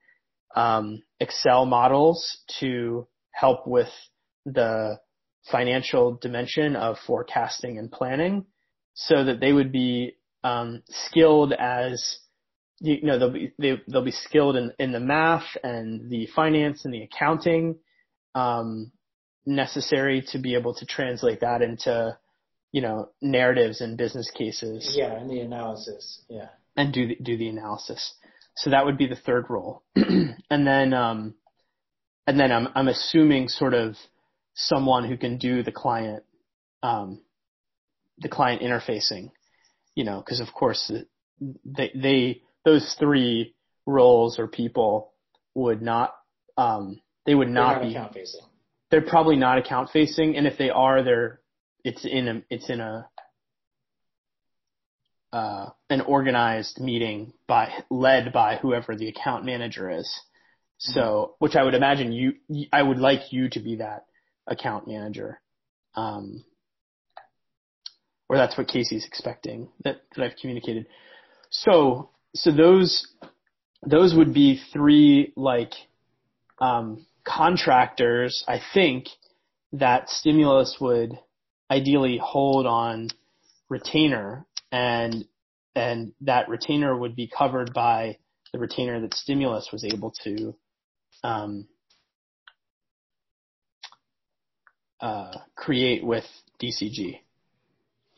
um, 0.55 1.01
Excel 1.19 1.65
models 1.65 2.39
to 2.59 3.07
help 3.31 3.67
with 3.67 3.89
the 4.45 4.99
financial 5.49 6.17
dimension 6.21 6.75
of 6.75 6.97
forecasting 7.05 7.77
and 7.77 7.91
planning 7.91 8.45
so 8.93 9.23
that 9.23 9.39
they 9.39 9.53
would 9.53 9.71
be 9.71 10.15
um, 10.43 10.81
skilled 10.89 11.53
as 11.53 12.19
you 12.79 13.01
know 13.03 13.19
they'll 13.19 13.31
be 13.31 13.51
they, 13.59 13.81
they'll 13.87 14.03
be 14.03 14.11
skilled 14.11 14.55
in, 14.55 14.71
in 14.79 14.91
the 14.91 14.99
math 14.99 15.45
and 15.63 16.09
the 16.09 16.27
finance 16.35 16.83
and 16.83 16.93
the 16.93 17.03
accounting 17.03 17.77
um, 18.35 18.91
necessary 19.45 20.23
to 20.31 20.39
be 20.39 20.55
able 20.55 20.73
to 20.75 20.85
translate 20.85 21.41
that 21.41 21.61
into 21.61 22.17
you 22.71 22.81
know 22.81 23.09
narratives 23.21 23.81
and 23.81 23.97
business 23.97 24.29
cases. 24.31 24.95
Yeah, 24.97 25.13
and 25.17 25.29
the 25.29 25.39
analysis. 25.39 26.23
Yeah. 26.29 26.49
And 26.75 26.93
do 26.93 27.07
the, 27.07 27.15
do 27.15 27.37
the 27.37 27.49
analysis. 27.49 28.13
So 28.55 28.69
that 28.69 28.85
would 28.85 28.97
be 28.97 29.07
the 29.07 29.15
third 29.15 29.45
role, 29.49 29.83
and 29.95 30.67
then 30.67 30.93
um, 30.93 31.35
and 32.27 32.39
then 32.39 32.51
I'm 32.51 32.67
I'm 32.75 32.87
assuming 32.87 33.47
sort 33.47 33.73
of 33.73 33.95
someone 34.53 35.07
who 35.07 35.17
can 35.17 35.37
do 35.37 35.63
the 35.63 35.71
client 35.71 36.23
um, 36.83 37.21
the 38.17 38.29
client 38.29 38.61
interfacing, 38.61 39.31
you 39.95 40.03
know, 40.03 40.19
because 40.19 40.39
of 40.39 40.53
course 40.53 40.91
they 41.65 41.91
they 41.95 42.41
those 42.65 42.95
three 42.99 43.55
roles 43.85 44.37
or 44.37 44.47
people 44.47 45.13
would 45.55 45.81
not 45.81 46.13
um, 46.57 47.01
they 47.25 47.35
would 47.35 47.49
not, 47.49 47.77
not 47.77 47.81
be 47.83 47.91
account 47.91 48.13
facing. 48.13 48.41
They're 48.89 49.01
probably 49.01 49.37
not 49.37 49.57
account 49.57 49.89
facing, 49.91 50.35
and 50.35 50.45
if 50.45 50.57
they 50.57 50.69
are, 50.69 51.03
they're 51.03 51.39
it's 51.83 52.05
in 52.05 52.27
a 52.27 52.41
it's 52.49 52.69
in 52.69 52.79
a 52.79 53.07
uh, 55.33 55.69
an 55.89 56.01
organized 56.01 56.79
meeting 56.79 57.33
by 57.47 57.71
led 57.89 58.33
by 58.33 58.57
whoever 58.57 58.95
the 58.95 59.07
account 59.07 59.45
manager 59.45 59.89
is. 59.89 60.21
So, 60.77 61.01
mm-hmm. 61.01 61.31
which 61.39 61.55
I 61.55 61.63
would 61.63 61.75
imagine 61.75 62.11
you, 62.11 62.33
I 62.73 62.81
would 62.81 62.97
like 62.97 63.31
you 63.31 63.49
to 63.49 63.59
be 63.59 63.77
that 63.77 64.05
account 64.47 64.87
manager. 64.87 65.39
Um, 65.95 66.43
or 68.27 68.37
that's 68.37 68.57
what 68.57 68.67
Casey's 68.67 69.05
expecting 69.05 69.69
that, 69.83 70.01
that 70.15 70.23
I've 70.23 70.37
communicated. 70.39 70.87
So, 71.49 72.09
so 72.33 72.51
those, 72.51 73.07
those 73.85 74.15
would 74.15 74.33
be 74.33 74.61
three 74.71 75.33
like, 75.35 75.73
um, 76.59 77.05
contractors, 77.23 78.43
I 78.47 78.61
think, 78.73 79.07
that 79.73 80.09
stimulus 80.09 80.77
would 80.79 81.17
ideally 81.69 82.19
hold 82.21 82.65
on 82.65 83.09
retainer 83.69 84.45
and 84.71 85.25
and 85.75 86.13
that 86.21 86.49
retainer 86.49 86.95
would 86.95 87.15
be 87.15 87.27
covered 87.27 87.73
by 87.73 88.17
the 88.51 88.59
retainer 88.59 88.99
that 89.01 89.13
stimulus 89.13 89.69
was 89.71 89.83
able 89.85 90.13
to 90.23 90.53
um, 91.23 91.67
uh, 94.99 95.31
create 95.55 96.03
with 96.03 96.25
DCG. 96.61 97.19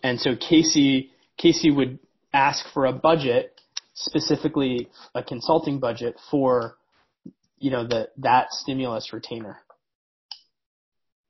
And 0.03 0.19
so 0.19 0.35
Casey 0.35 1.11
Casey 1.37 1.71
would 1.71 1.99
ask 2.33 2.65
for 2.73 2.85
a 2.85 2.93
budget, 2.93 3.59
specifically 3.93 4.89
a 5.13 5.23
consulting 5.23 5.79
budget 5.79 6.15
for 6.29 6.75
you 7.57 7.71
know 7.71 7.87
the 7.87 8.09
that 8.17 8.51
stimulus 8.51 9.13
retainer. 9.13 9.59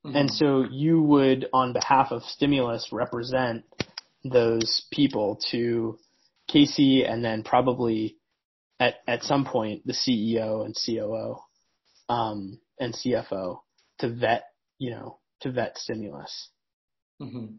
Mm-hmm. 0.04 0.16
And 0.16 0.30
so 0.30 0.66
you 0.70 1.00
would, 1.00 1.46
on 1.52 1.72
behalf 1.72 2.08
of 2.10 2.22
Stimulus, 2.24 2.88
represent 2.92 3.64
those 4.24 4.86
people 4.90 5.38
to 5.50 5.98
Casey 6.48 7.04
and 7.04 7.24
then 7.24 7.42
probably 7.42 8.16
at, 8.80 8.96
at 9.06 9.22
some 9.22 9.44
point 9.44 9.86
the 9.86 9.92
CEO 9.92 10.64
and 10.64 10.74
COO 10.74 11.38
um, 12.08 12.58
and 12.78 12.94
CFO 12.94 13.58
to 13.98 14.08
vet, 14.08 14.44
you 14.78 14.90
know, 14.90 15.18
to 15.40 15.52
vet 15.52 15.78
stimulus. 15.78 16.48
Mm-hmm. 17.20 17.56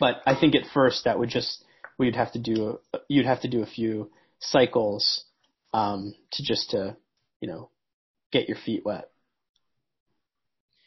But 0.00 0.22
I 0.26 0.38
think 0.38 0.54
at 0.54 0.72
first 0.72 1.04
that 1.04 1.18
would 1.18 1.28
just 1.28 1.64
we'd 1.98 2.16
have 2.16 2.32
to 2.32 2.38
do 2.38 2.80
you'd 3.08 3.26
have 3.26 3.42
to 3.42 3.48
do 3.48 3.62
a 3.62 3.66
few 3.66 4.10
cycles 4.40 5.24
um, 5.72 6.14
to 6.32 6.42
just 6.42 6.70
to 6.70 6.96
you 7.40 7.48
know 7.48 7.70
get 8.32 8.48
your 8.48 8.58
feet 8.64 8.84
wet. 8.84 9.10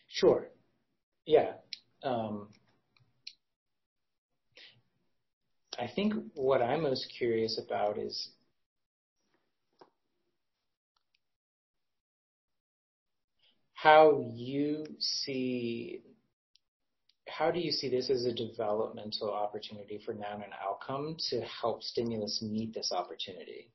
Sure. 0.08 0.48
Yeah. 1.26 1.54
Um, 2.04 2.50
I 5.80 5.88
think 5.88 6.14
what 6.34 6.62
I'm 6.62 6.84
most 6.84 7.14
curious 7.18 7.60
about 7.64 7.98
is 8.00 8.30
how 13.76 14.32
you 14.34 14.86
see 15.00 16.02
how 17.28 17.52
do 17.52 17.60
you 17.60 17.72
see 17.72 17.90
this 17.90 18.10
as 18.10 18.26
a 18.26 18.34
developmental 18.34 19.32
opportunity 19.32 20.00
for 20.04 20.14
noun 20.14 20.42
and 20.42 20.54
outcome 20.66 21.16
to 21.30 21.42
help 21.42 21.84
stimulus 21.84 22.42
meet 22.42 22.74
this 22.74 22.92
opportunity? 22.92 23.70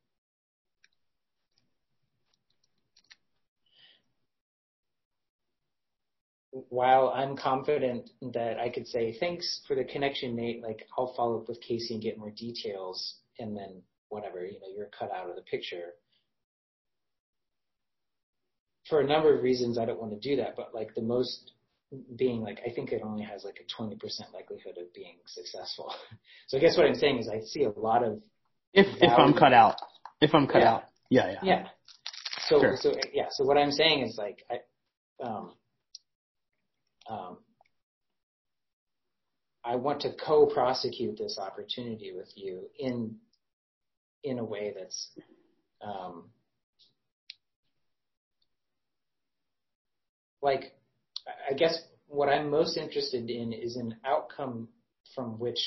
While 6.73 7.13
I'm 7.15 7.37
confident 7.37 8.09
that 8.33 8.59
I 8.59 8.71
could 8.71 8.87
say, 8.87 9.15
thanks 9.21 9.61
for 9.69 9.77
the 9.77 9.85
connection, 9.85 10.35
Nate, 10.35 10.63
like 10.63 10.87
I'll 10.97 11.13
follow 11.15 11.39
up 11.39 11.47
with 11.47 11.61
Casey 11.61 11.93
and 11.93 12.03
get 12.03 12.17
more 12.17 12.31
details 12.31 13.17
and 13.39 13.55
then 13.55 13.83
whatever, 14.09 14.47
you 14.47 14.59
know, 14.59 14.69
you're 14.75 14.89
cut 14.99 15.11
out 15.15 15.29
of 15.29 15.37
the 15.37 15.43
picture. 15.43 15.91
For 18.89 19.03
a 19.03 19.07
number 19.07 19.37
of 19.37 19.43
reasons, 19.43 19.77
I 19.77 19.85
don't 19.85 20.01
want 20.01 20.13
to 20.13 20.19
do 20.19 20.37
that, 20.37 20.57
but 20.57 20.75
like 20.75 20.95
the 20.95 21.03
most 21.03 21.53
being 22.17 22.41
like, 22.41 22.61
I 22.67 22.73
think 22.73 22.91
it 22.91 23.03
only 23.05 23.23
has 23.23 23.45
like 23.45 23.59
a 23.61 23.83
20% 23.83 23.99
likelihood 24.33 24.79
of 24.81 24.95
being 24.95 25.17
successful. 25.27 25.93
so 26.47 26.57
I 26.57 26.61
guess 26.61 26.79
what 26.79 26.87
I'm 26.87 26.95
saying 26.95 27.19
is 27.19 27.29
I 27.29 27.41
see 27.41 27.65
a 27.65 27.79
lot 27.79 28.03
of. 28.03 28.23
If, 28.73 28.87
if 29.03 29.13
I'm 29.19 29.35
cut 29.35 29.53
out. 29.53 29.77
If 30.23 30.35
I'm 30.35 30.47
cut 30.47 30.63
yeah. 30.63 30.73
out. 30.73 30.85
Yeah, 31.11 31.33
yeah. 31.33 31.39
Yeah. 31.43 31.69
So, 32.49 32.61
sure. 32.61 32.77
so 32.81 32.95
yeah, 33.13 33.27
so 33.31 33.45
what 33.45 33.59
I'm 33.59 33.73
saying 33.73 34.07
is 34.07 34.17
like, 34.17 34.39
I, 34.51 35.23
um, 35.23 35.53
um, 37.09 37.39
I 39.65 39.77
want 39.77 40.01
to 40.03 40.13
co-prosecute 40.13 41.19
this 41.19 41.39
opportunity 41.39 42.13
with 42.15 42.31
you 42.35 42.69
in 42.79 43.17
in 44.25 44.39
a 44.39 44.45
way 44.45 44.73
that's 44.77 45.09
um, 45.85 46.31
like 50.41 50.75
I 51.49 51.55
guess 51.55 51.79
what 52.07 52.29
I'm 52.29 52.51
most 52.51 52.77
interested 52.77 53.31
in 53.31 53.53
is 53.53 53.77
an 53.77 53.97
outcome 54.05 54.69
from 55.15 55.39
which 55.39 55.59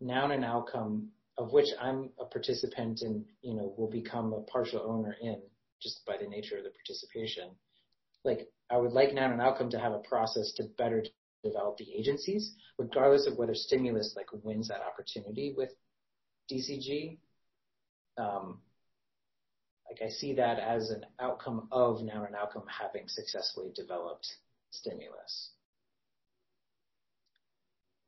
noun 0.00 0.32
and 0.32 0.44
outcome 0.44 1.08
of 1.36 1.52
which 1.52 1.68
I'm 1.80 2.10
a 2.20 2.24
participant 2.24 3.00
and 3.02 3.24
you 3.42 3.54
know 3.54 3.72
will 3.76 3.90
become 3.90 4.32
a 4.32 4.42
partial 4.42 4.82
owner 4.84 5.16
in 5.22 5.40
just 5.80 6.04
by 6.04 6.16
the 6.20 6.26
nature 6.26 6.58
of 6.58 6.64
the 6.64 6.70
participation. 6.70 7.50
Like 8.24 8.48
I 8.70 8.76
would 8.76 8.92
like 8.92 9.14
noun 9.14 9.32
and 9.32 9.40
outcome 9.40 9.70
to 9.70 9.78
have 9.78 9.92
a 9.92 9.98
process 10.00 10.52
to 10.56 10.64
better 10.76 11.04
develop 11.44 11.76
the 11.78 11.92
agencies, 11.94 12.54
regardless 12.78 13.26
of 13.26 13.38
whether 13.38 13.54
stimulus 13.54 14.14
like 14.16 14.26
wins 14.44 14.68
that 14.68 14.80
opportunity 14.80 15.54
with 15.56 15.70
DCG. 16.50 17.18
Um, 18.18 18.58
like 19.88 20.02
I 20.02 20.10
see 20.10 20.34
that 20.34 20.58
as 20.58 20.90
an 20.90 21.06
outcome 21.20 21.68
of 21.72 22.02
noun 22.02 22.26
and 22.26 22.34
outcome 22.34 22.64
having 22.68 23.08
successfully 23.08 23.70
developed 23.74 24.26
stimulus. 24.70 25.50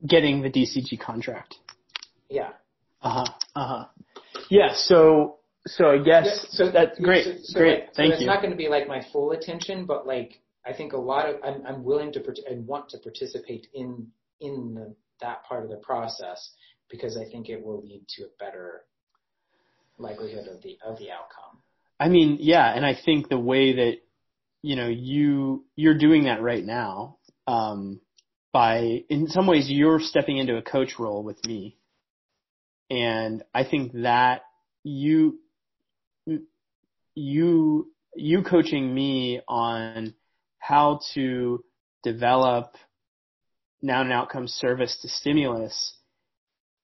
Getting 0.07 0.41
the 0.41 0.49
DCG 0.49 0.99
contract. 0.99 1.55
Yeah. 2.29 2.51
Uh 3.01 3.25
huh. 3.25 3.33
Uh 3.55 3.67
huh. 3.67 3.85
Yeah. 4.49 4.73
So 4.73 5.39
so 5.67 5.89
I 5.89 5.97
guess 5.97 6.25
yeah, 6.25 6.49
so 6.49 6.71
that's 6.71 6.99
great. 6.99 7.23
So, 7.25 7.31
so 7.43 7.59
great. 7.59 7.79
Like, 7.79 7.93
Thank 7.95 8.13
so 8.13 8.19
you. 8.19 8.25
It's 8.25 8.25
not 8.25 8.41
going 8.41 8.51
to 8.51 8.57
be 8.57 8.67
like 8.67 8.87
my 8.87 9.03
full 9.11 9.31
attention, 9.31 9.85
but 9.85 10.07
like 10.07 10.41
I 10.65 10.73
think 10.73 10.93
a 10.93 10.97
lot 10.97 11.29
of 11.29 11.35
I'm, 11.43 11.65
I'm 11.65 11.83
willing 11.83 12.11
to 12.13 12.23
and 12.49 12.65
want 12.67 12.89
to 12.89 12.97
participate 12.97 13.67
in 13.73 14.07
in 14.39 14.73
the, 14.73 14.95
that 15.21 15.43
part 15.43 15.63
of 15.63 15.69
the 15.69 15.77
process 15.77 16.51
because 16.89 17.17
I 17.17 17.29
think 17.29 17.49
it 17.49 17.63
will 17.63 17.81
lead 17.81 18.03
to 18.17 18.23
a 18.23 18.27
better 18.39 18.83
likelihood 19.97 20.47
of 20.47 20.61
the 20.61 20.77
of 20.85 20.97
the 20.97 21.11
outcome. 21.11 21.59
I 21.99 22.09
mean, 22.09 22.37
yeah, 22.39 22.73
and 22.73 22.85
I 22.85 22.95
think 22.95 23.29
the 23.29 23.39
way 23.39 23.75
that 23.75 23.97
you 24.63 24.75
know 24.75 24.87
you 24.87 25.65
you're 25.75 25.97
doing 25.97 26.23
that 26.23 26.41
right 26.41 26.65
now 26.65 27.17
um, 27.45 28.01
by 28.51 29.03
in 29.09 29.27
some 29.27 29.45
ways 29.45 29.69
you're 29.69 29.99
stepping 29.99 30.37
into 30.37 30.57
a 30.57 30.63
coach 30.63 30.97
role 30.97 31.23
with 31.23 31.45
me, 31.45 31.77
and 32.89 33.43
I 33.53 33.63
think 33.63 33.93
that 33.93 34.41
you 34.83 35.39
you 37.15 37.91
you 38.15 38.43
coaching 38.43 38.93
me 38.93 39.41
on 39.47 40.13
how 40.59 40.99
to 41.13 41.63
develop 42.03 42.75
noun 43.81 44.07
and 44.07 44.13
outcome 44.13 44.47
service 44.47 44.97
to 45.01 45.07
stimulus 45.07 45.95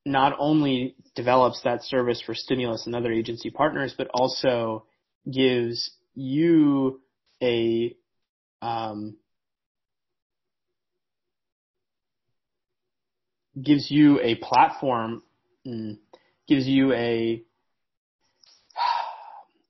not 0.08 0.36
only 0.40 0.96
develops 1.16 1.62
that 1.64 1.84
service 1.84 2.22
for 2.26 2.34
stimulus 2.34 2.86
and 2.86 2.96
other 2.96 3.12
agency 3.12 3.50
partners, 3.50 3.94
but 3.98 4.08
also 4.14 4.86
gives 5.30 5.92
you 6.16 7.02
a 7.44 7.96
um, 8.62 9.18
gives 13.62 13.92
you 13.92 14.20
a 14.22 14.36
platform, 14.36 15.22
mm, 15.66 15.98
gives 16.48 16.68
you 16.68 16.94
a 16.94 17.44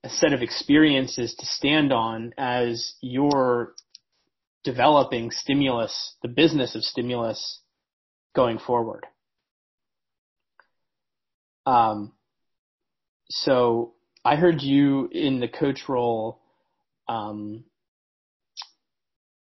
a 0.04 0.08
set 0.08 0.32
of 0.32 0.42
experiences 0.42 1.34
to 1.38 1.46
stand 1.46 1.92
on 1.92 2.32
as 2.38 2.94
you're 3.00 3.74
developing 4.64 5.30
stimulus, 5.30 6.14
the 6.22 6.28
business 6.28 6.74
of 6.74 6.84
stimulus 6.84 7.60
going 8.34 8.58
forward. 8.58 9.06
Um, 11.66 12.12
so 13.28 13.94
I 14.24 14.36
heard 14.36 14.62
you 14.62 15.08
in 15.10 15.40
the 15.40 15.48
coach 15.48 15.88
role 15.88 16.40
um, 17.08 17.64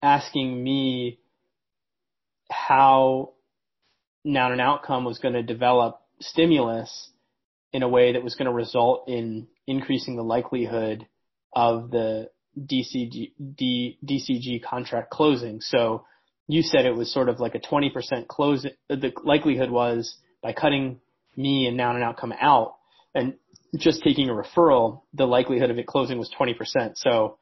asking 0.02 0.62
me 0.62 1.20
how 2.50 3.32
noun 4.24 4.52
and 4.52 4.60
outcome 4.60 5.04
was 5.04 5.18
going 5.18 5.34
to 5.34 5.42
develop 5.42 6.00
stimulus 6.20 7.10
in 7.72 7.82
a 7.82 7.88
way 7.88 8.12
that 8.12 8.22
was 8.22 8.34
going 8.34 8.46
to 8.46 8.52
result 8.52 9.08
in 9.08 9.48
increasing 9.66 10.16
the 10.16 10.22
likelihood 10.22 11.06
of 11.54 11.90
the 11.90 12.30
DCG, 12.58 13.32
D, 13.56 13.98
DCG 14.04 14.62
contract 14.62 15.10
closing. 15.10 15.60
So 15.60 16.04
you 16.48 16.62
said 16.62 16.84
it 16.84 16.94
was 16.94 17.12
sort 17.12 17.28
of 17.28 17.40
like 17.40 17.54
a 17.54 17.60
20% 17.60 18.26
close. 18.28 18.66
The 18.88 19.12
likelihood 19.24 19.70
was 19.70 20.16
by 20.42 20.52
cutting 20.52 21.00
me 21.36 21.66
and 21.66 21.76
noun 21.76 21.94
and 21.94 22.04
outcome 22.04 22.34
out 22.38 22.74
and 23.14 23.34
just 23.76 24.02
taking 24.02 24.28
a 24.28 24.32
referral, 24.32 25.02
the 25.14 25.26
likelihood 25.26 25.70
of 25.70 25.78
it 25.78 25.86
closing 25.86 26.18
was 26.18 26.30
20%. 26.38 26.92
So 26.96 27.38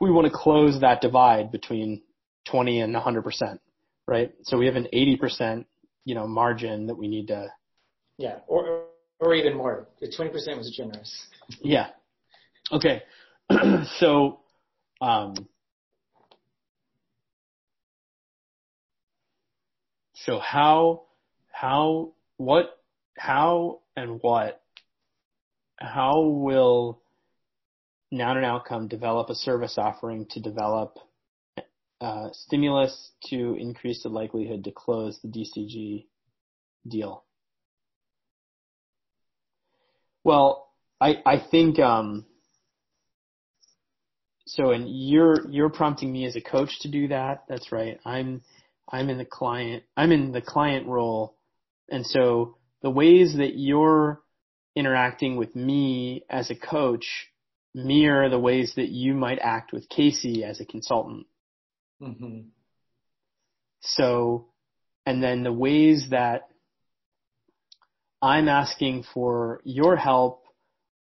we 0.00 0.10
want 0.10 0.26
to 0.26 0.32
close 0.32 0.80
that 0.80 1.00
divide 1.00 1.50
between 1.50 2.02
20 2.46 2.80
and 2.80 2.94
100%, 2.94 3.58
right? 4.06 4.32
So 4.42 4.56
we 4.56 4.66
have 4.66 4.76
an 4.76 4.88
80%, 4.92 5.64
you 6.04 6.14
know, 6.14 6.26
margin 6.26 6.86
that 6.86 6.96
we 6.96 7.08
need 7.08 7.28
to. 7.28 7.48
Yeah. 8.18 8.38
Or, 8.46 8.81
or 9.22 9.34
even 9.34 9.56
more. 9.56 9.86
The 10.00 10.08
20% 10.08 10.58
was 10.58 10.74
generous. 10.76 11.26
Yeah. 11.60 11.90
Okay. 12.72 13.02
so, 13.98 14.40
um, 15.00 15.34
so 20.14 20.40
how, 20.40 21.04
how, 21.52 22.12
what, 22.36 22.80
how 23.16 23.80
and 23.96 24.18
what, 24.22 24.60
how 25.78 26.22
will 26.22 27.00
Noun 28.10 28.38
and 28.38 28.46
Outcome 28.46 28.88
develop 28.88 29.30
a 29.30 29.36
service 29.36 29.78
offering 29.78 30.26
to 30.30 30.40
develop 30.40 30.98
uh, 32.00 32.30
stimulus 32.32 33.12
to 33.30 33.54
increase 33.54 34.02
the 34.02 34.08
likelihood 34.08 34.64
to 34.64 34.72
close 34.72 35.20
the 35.22 35.28
DCG 35.28 36.06
deal? 36.88 37.22
Well, 40.24 40.68
I 41.00 41.16
I 41.24 41.42
think 41.50 41.78
um, 41.78 42.26
so. 44.46 44.70
And 44.70 44.86
you're 44.88 45.48
you're 45.50 45.70
prompting 45.70 46.12
me 46.12 46.26
as 46.26 46.36
a 46.36 46.40
coach 46.40 46.70
to 46.80 46.90
do 46.90 47.08
that. 47.08 47.44
That's 47.48 47.72
right. 47.72 47.98
I'm 48.04 48.42
I'm 48.90 49.10
in 49.10 49.18
the 49.18 49.24
client 49.24 49.84
I'm 49.96 50.12
in 50.12 50.32
the 50.32 50.42
client 50.42 50.86
role, 50.86 51.36
and 51.90 52.06
so 52.06 52.56
the 52.82 52.90
ways 52.90 53.34
that 53.36 53.54
you're 53.54 54.20
interacting 54.74 55.36
with 55.36 55.54
me 55.54 56.24
as 56.30 56.50
a 56.50 56.54
coach 56.54 57.06
mirror 57.74 58.28
the 58.28 58.38
ways 58.38 58.74
that 58.76 58.88
you 58.88 59.14
might 59.14 59.38
act 59.38 59.72
with 59.72 59.88
Casey 59.88 60.44
as 60.44 60.60
a 60.60 60.64
consultant. 60.64 61.26
Mm-hmm. 62.00 62.48
So, 63.80 64.48
and 65.06 65.22
then 65.22 65.42
the 65.42 65.52
ways 65.52 66.08
that 66.10 66.48
I'm 68.22 68.48
asking 68.48 69.04
for 69.12 69.60
your 69.64 69.96
help 69.96 70.44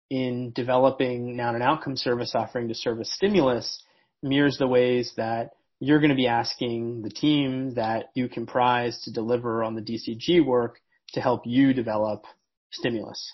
in 0.08 0.52
developing 0.54 1.36
noun 1.36 1.54
and 1.54 1.62
outcome 1.62 1.96
service 1.96 2.32
offering 2.34 2.68
to 2.68 2.74
service 2.74 3.12
stimulus 3.14 3.82
mirrors 4.22 4.56
the 4.58 4.66
ways 4.66 5.12
that 5.18 5.50
you're 5.80 6.00
going 6.00 6.10
to 6.10 6.16
be 6.16 6.26
asking 6.26 7.02
the 7.02 7.10
team 7.10 7.74
that 7.74 8.06
you 8.14 8.28
comprise 8.28 9.00
to 9.04 9.12
deliver 9.12 9.62
on 9.62 9.74
the 9.74 9.82
DCG 9.82 10.44
work 10.44 10.80
to 11.12 11.20
help 11.20 11.42
you 11.44 11.74
develop 11.74 12.24
stimulus. 12.72 13.32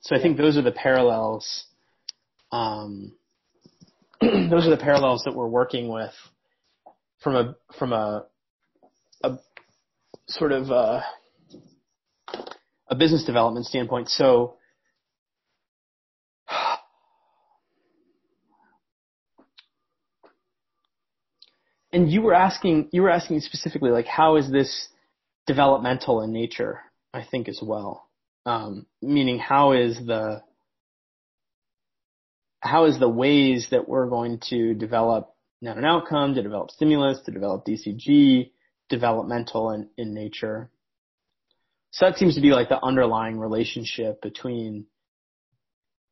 So 0.00 0.16
I 0.16 0.22
think 0.22 0.36
those 0.36 0.56
are 0.56 0.62
the 0.62 0.72
parallels. 0.72 1.66
Um, 2.52 3.12
those 4.20 4.66
are 4.66 4.70
the 4.70 4.80
parallels 4.80 5.22
that 5.24 5.34
we're 5.34 5.48
working 5.48 5.88
with 5.88 6.14
from 7.22 7.36
a 7.36 7.56
from 7.78 7.92
a 7.92 8.26
a 9.22 9.38
sort 10.28 10.52
of 10.52 10.70
a, 10.70 11.04
a 12.90 12.94
business 12.94 13.24
development 13.24 13.66
standpoint. 13.66 14.08
So 14.10 14.56
and 21.92 22.10
you 22.10 22.22
were 22.22 22.34
asking 22.34 22.88
you 22.92 23.02
were 23.02 23.10
asking 23.10 23.40
specifically 23.40 23.90
like 23.90 24.06
how 24.06 24.36
is 24.36 24.50
this 24.50 24.88
developmental 25.46 26.22
in 26.22 26.32
nature 26.32 26.80
i 27.14 27.24
think 27.28 27.48
as 27.48 27.60
well 27.62 28.08
um, 28.46 28.86
meaning 29.02 29.38
how 29.38 29.72
is 29.72 29.98
the 30.06 30.42
how 32.60 32.84
is 32.84 32.98
the 32.98 33.08
ways 33.08 33.68
that 33.70 33.88
we're 33.88 34.08
going 34.08 34.40
to 34.50 34.74
develop 34.74 35.34
noun 35.60 35.78
and 35.78 35.86
outcome, 35.86 36.34
to 36.34 36.42
develop 36.42 36.70
stimulus, 36.70 37.20
to 37.24 37.32
develop 37.32 37.64
DCG, 37.64 38.50
developmental 38.88 39.70
in, 39.70 39.88
in 39.96 40.14
nature. 40.14 40.70
So 41.92 42.06
that 42.06 42.18
seems 42.18 42.36
to 42.36 42.40
be 42.40 42.50
like 42.50 42.68
the 42.68 42.82
underlying 42.82 43.38
relationship 43.38 44.22
between 44.22 44.86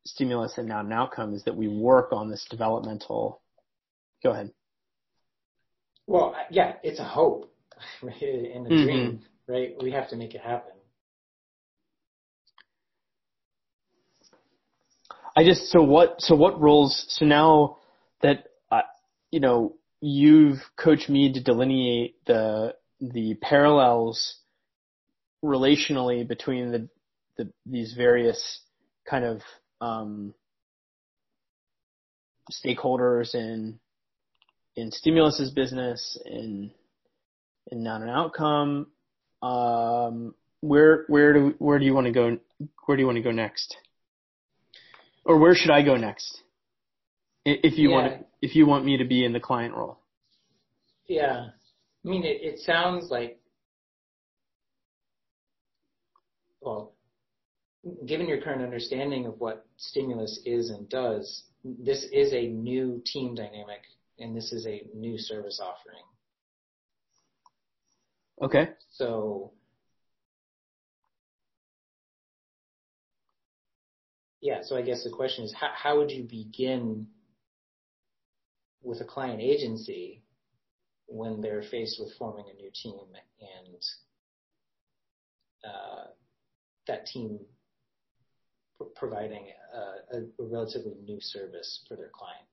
stimulus 0.05 0.57
and 0.57 0.67
noun 0.67 0.85
and 0.85 0.93
outcome 0.93 1.33
is 1.33 1.43
that 1.43 1.55
we 1.55 1.67
work 1.67 2.11
on 2.11 2.29
this 2.29 2.45
developmental. 2.49 3.41
Go 4.23 4.31
ahead. 4.31 4.51
Well, 6.07 6.35
yeah, 6.49 6.73
it's 6.83 6.99
a 6.99 7.03
hope 7.03 7.53
and 8.01 8.11
a 8.11 8.69
mm-hmm. 8.69 8.83
dream, 8.83 9.21
right? 9.47 9.75
We 9.81 9.91
have 9.91 10.09
to 10.09 10.15
make 10.15 10.35
it 10.35 10.41
happen. 10.41 10.73
I 15.37 15.43
just 15.45 15.69
so 15.69 15.81
what 15.81 16.15
so 16.19 16.35
what 16.35 16.59
roles 16.59 17.05
so 17.07 17.25
now 17.25 17.77
that 18.21 18.45
uh, 18.71 18.81
you 19.31 19.39
know 19.39 19.75
you've 20.01 20.57
coached 20.75 21.07
me 21.07 21.31
to 21.31 21.41
delineate 21.41 22.15
the 22.25 22.75
the 22.99 23.35
parallels 23.35 24.35
relationally 25.43 26.27
between 26.27 26.71
the, 26.71 26.89
the 27.37 27.51
these 27.65 27.93
various 27.95 28.61
kind 29.09 29.25
of 29.25 29.41
um, 29.81 30.33
stakeholders 32.51 33.33
in 33.35 33.79
in 34.75 34.91
stimulus's 34.91 35.51
business 35.51 36.19
in 36.25 36.71
in 37.71 37.83
noun 37.83 38.01
and 38.01 38.11
outcome 38.11 38.87
um, 39.41 40.33
where 40.61 41.05
where 41.07 41.33
do 41.33 41.55
where 41.59 41.79
do 41.79 41.85
you 41.85 41.93
want 41.93 42.07
to 42.07 42.11
go 42.11 42.37
where 42.85 42.97
do 42.97 43.01
you 43.01 43.07
want 43.07 43.17
to 43.17 43.23
go 43.23 43.31
next 43.31 43.77
or 45.29 45.37
where 45.37 45.53
should 45.53 45.71
I 45.71 45.83
go 45.83 45.95
next? 45.95 46.41
If 47.45 47.77
you 47.77 47.89
yeah. 47.89 47.95
want, 47.95 48.25
if 48.41 48.55
you 48.55 48.65
want 48.65 48.83
me 48.83 48.97
to 48.97 49.05
be 49.05 49.23
in 49.23 49.31
the 49.31 49.39
client 49.39 49.75
role. 49.75 49.99
Yeah, 51.07 51.47
I 52.05 52.07
mean, 52.07 52.23
it, 52.23 52.41
it 52.41 52.59
sounds 52.59 53.09
like, 53.09 53.38
well, 56.61 56.93
given 58.05 58.27
your 58.27 58.41
current 58.41 58.61
understanding 58.61 59.25
of 59.25 59.39
what 59.39 59.65
stimulus 59.77 60.41
is 60.45 60.69
and 60.69 60.89
does, 60.89 61.43
this 61.63 62.05
is 62.11 62.33
a 62.33 62.47
new 62.47 63.01
team 63.05 63.35
dynamic, 63.35 63.81
and 64.19 64.35
this 64.35 64.51
is 64.51 64.65
a 64.65 64.83
new 64.93 65.17
service 65.17 65.61
offering. 65.61 66.03
Okay. 68.41 68.69
So 68.91 69.51
yeah, 74.41 74.59
so 74.63 74.77
I 74.77 74.81
guess 74.81 75.03
the 75.03 75.09
question 75.09 75.43
is 75.43 75.53
how, 75.53 75.71
how 75.73 75.97
would 75.97 76.11
you 76.11 76.23
begin 76.23 77.07
with 78.81 79.01
a 79.01 79.05
client 79.05 79.41
agency 79.41 80.23
when 81.07 81.41
they're 81.41 81.63
faced 81.63 81.99
with 81.99 82.13
forming 82.17 82.45
a 82.49 82.53
new 82.55 82.69
team 82.73 82.93
and 83.41 83.83
uh, 85.65 86.07
that 86.89 87.05
team 87.05 87.39
pr- 88.77 88.85
providing 88.95 89.47
a, 89.73 90.17
a, 90.17 90.19
a 90.21 90.47
relatively 90.51 90.95
new 91.05 91.19
service 91.21 91.85
for 91.87 91.95
their 91.95 92.09
client? 92.13 92.45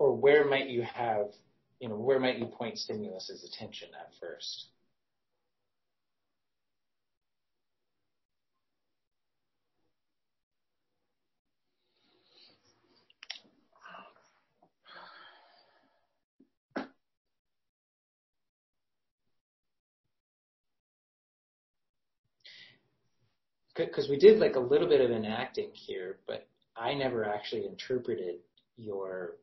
or 0.00 0.16
where 0.16 0.46
might 0.46 0.70
you 0.70 0.82
have, 0.82 1.26
you 1.80 1.88
know, 1.88 1.96
where 1.96 2.20
might 2.20 2.38
you 2.38 2.46
point 2.46 2.76
stimulus's 2.76 3.44
attention 3.44 3.88
at 3.98 4.12
first? 4.20 4.68
because 23.86 24.08
we 24.08 24.18
did 24.18 24.38
like 24.38 24.56
a 24.56 24.60
little 24.60 24.88
bit 24.88 25.00
of 25.00 25.10
enacting 25.10 25.70
here, 25.72 26.18
but 26.26 26.46
I 26.76 26.94
never 26.94 27.24
actually 27.24 27.66
interpreted 27.66 28.36
your 28.76 29.36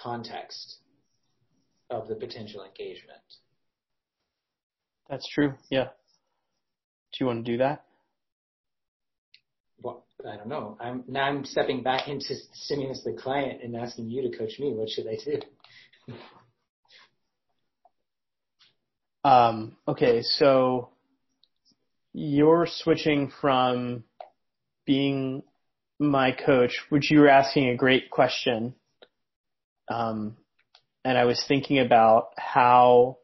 context 0.00 0.79
of 1.90 2.08
the 2.08 2.14
potential 2.14 2.64
engagement. 2.64 3.18
That's 5.08 5.28
true. 5.28 5.54
Yeah. 5.70 5.88
Do 7.12 7.18
you 7.20 7.26
want 7.26 7.44
to 7.44 7.52
do 7.52 7.58
that? 7.58 7.84
Well, 9.82 10.04
I 10.28 10.36
don't 10.36 10.48
know. 10.48 10.76
I'm 10.80 11.04
now 11.08 11.24
I'm 11.24 11.44
stepping 11.44 11.82
back 11.82 12.06
into 12.08 12.34
Stimulus 12.52 13.02
the 13.04 13.12
client 13.12 13.62
and 13.62 13.76
asking 13.76 14.10
you 14.10 14.30
to 14.30 14.36
coach 14.36 14.58
me. 14.60 14.72
What 14.72 14.88
should 14.88 15.06
I 15.08 15.18
do? 15.24 16.14
um, 19.24 19.76
okay, 19.88 20.22
so 20.22 20.90
you're 22.12 22.66
switching 22.68 23.32
from 23.40 24.04
being 24.86 25.42
my 25.98 26.32
coach, 26.32 26.80
which 26.88 27.10
you 27.10 27.20
were 27.20 27.28
asking 27.28 27.68
a 27.68 27.76
great 27.76 28.10
question, 28.10 28.74
um, 29.88 30.36
and 31.04 31.16
I 31.16 31.24
was 31.24 31.42
thinking 31.46 31.78
about 31.78 32.28
how 32.36 33.18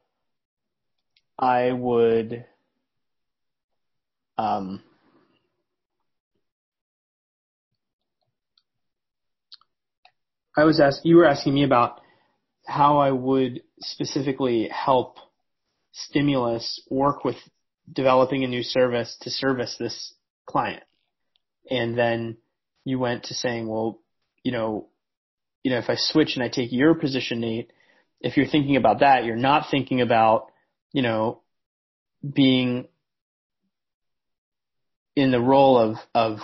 I 1.39 1.73
would 1.73 2.45
um, 4.39 4.83
I 10.57 10.65
was 10.65 10.81
asked 10.81 11.05
you 11.05 11.17
were 11.17 11.27
asking 11.27 11.55
me 11.55 11.65
about 11.65 12.01
how 12.67 12.99
I 12.99 13.11
would 13.11 13.63
specifically 13.81 14.69
help 14.69 15.19
stimulus 15.93 16.83
work 16.91 17.25
with 17.25 17.37
developing 17.91 18.45
a 18.45 18.49
new 18.49 18.63
service 18.63 19.17
to 19.23 19.31
service 19.31 19.77
this 19.79 20.15
client. 20.47 20.83
And 21.71 21.97
then 21.97 22.39
you 22.85 22.99
went 22.99 23.25
to 23.25 23.35
saying, 23.35 23.69
well, 23.69 24.01
you 24.43 24.53
know, 24.53 24.89
you 25.67 25.73
know, 25.73 25.79
if 25.79 25.91
I 25.91 25.97
switch 25.97 26.37
and 26.37 26.45
I 26.45 26.49
take 26.49 26.71
your 26.71 26.95
position, 26.95 27.41
Nate, 27.41 27.73
if 28.21 28.37
you're 28.37 28.47
thinking 28.47 28.77
about 28.77 29.01
that, 29.01 29.25
you're 29.25 29.35
not 29.35 29.67
thinking 29.69 30.01
about, 30.01 30.53
you 30.93 31.03
know, 31.03 31.41
being 32.23 32.87
in 35.17 35.33
the 35.33 35.41
role 35.41 35.77
of, 35.77 35.97
of 36.15 36.39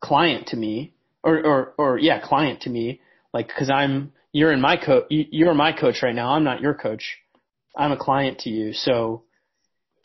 client 0.00 0.46
to 0.46 0.56
me 0.56 0.94
or, 1.22 1.44
or, 1.44 1.74
or 1.76 1.98
yeah, 1.98 2.26
client 2.26 2.62
to 2.62 2.70
me, 2.70 3.02
like, 3.34 3.50
cause 3.54 3.68
I'm, 3.68 4.12
you're 4.32 4.50
in 4.50 4.62
my 4.62 4.78
coach, 4.78 5.04
you're 5.10 5.52
my 5.52 5.72
coach 5.78 5.96
right 6.02 6.14
now. 6.14 6.30
I'm 6.30 6.44
not 6.44 6.62
your 6.62 6.72
coach. 6.72 7.18
I'm 7.76 7.92
a 7.92 7.98
client 7.98 8.38
to 8.40 8.48
you. 8.48 8.72
So 8.72 9.24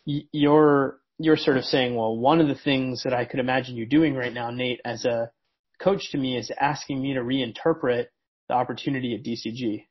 you're, 0.03 0.99
you're 1.17 1.37
sort 1.37 1.55
of 1.55 1.63
saying, 1.63 1.95
well, 1.95 2.17
one 2.17 2.41
of 2.41 2.49
the 2.49 2.61
things 2.61 3.03
that 3.03 3.13
I 3.13 3.23
could 3.23 3.39
imagine 3.39 3.77
you 3.77 3.85
doing 3.85 4.15
right 4.15 4.33
now, 4.33 4.51
Nate, 4.51 4.81
as 4.83 5.05
a 5.05 5.31
coach 5.81 6.11
to 6.11 6.17
me 6.17 6.37
is 6.37 6.51
asking 6.59 7.01
me 7.01 7.13
to 7.13 7.21
reinterpret 7.21 8.07
the 8.47 8.53
opportunity 8.53 9.15
at 9.15 9.23
DCG. 9.23 9.85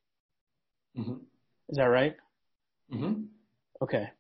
Mm-hmm. 0.98 1.14
Is 1.68 1.76
that 1.76 1.85
right? 1.85 2.16
Mm-hmm. 2.92 3.22
Okay. 3.83 4.11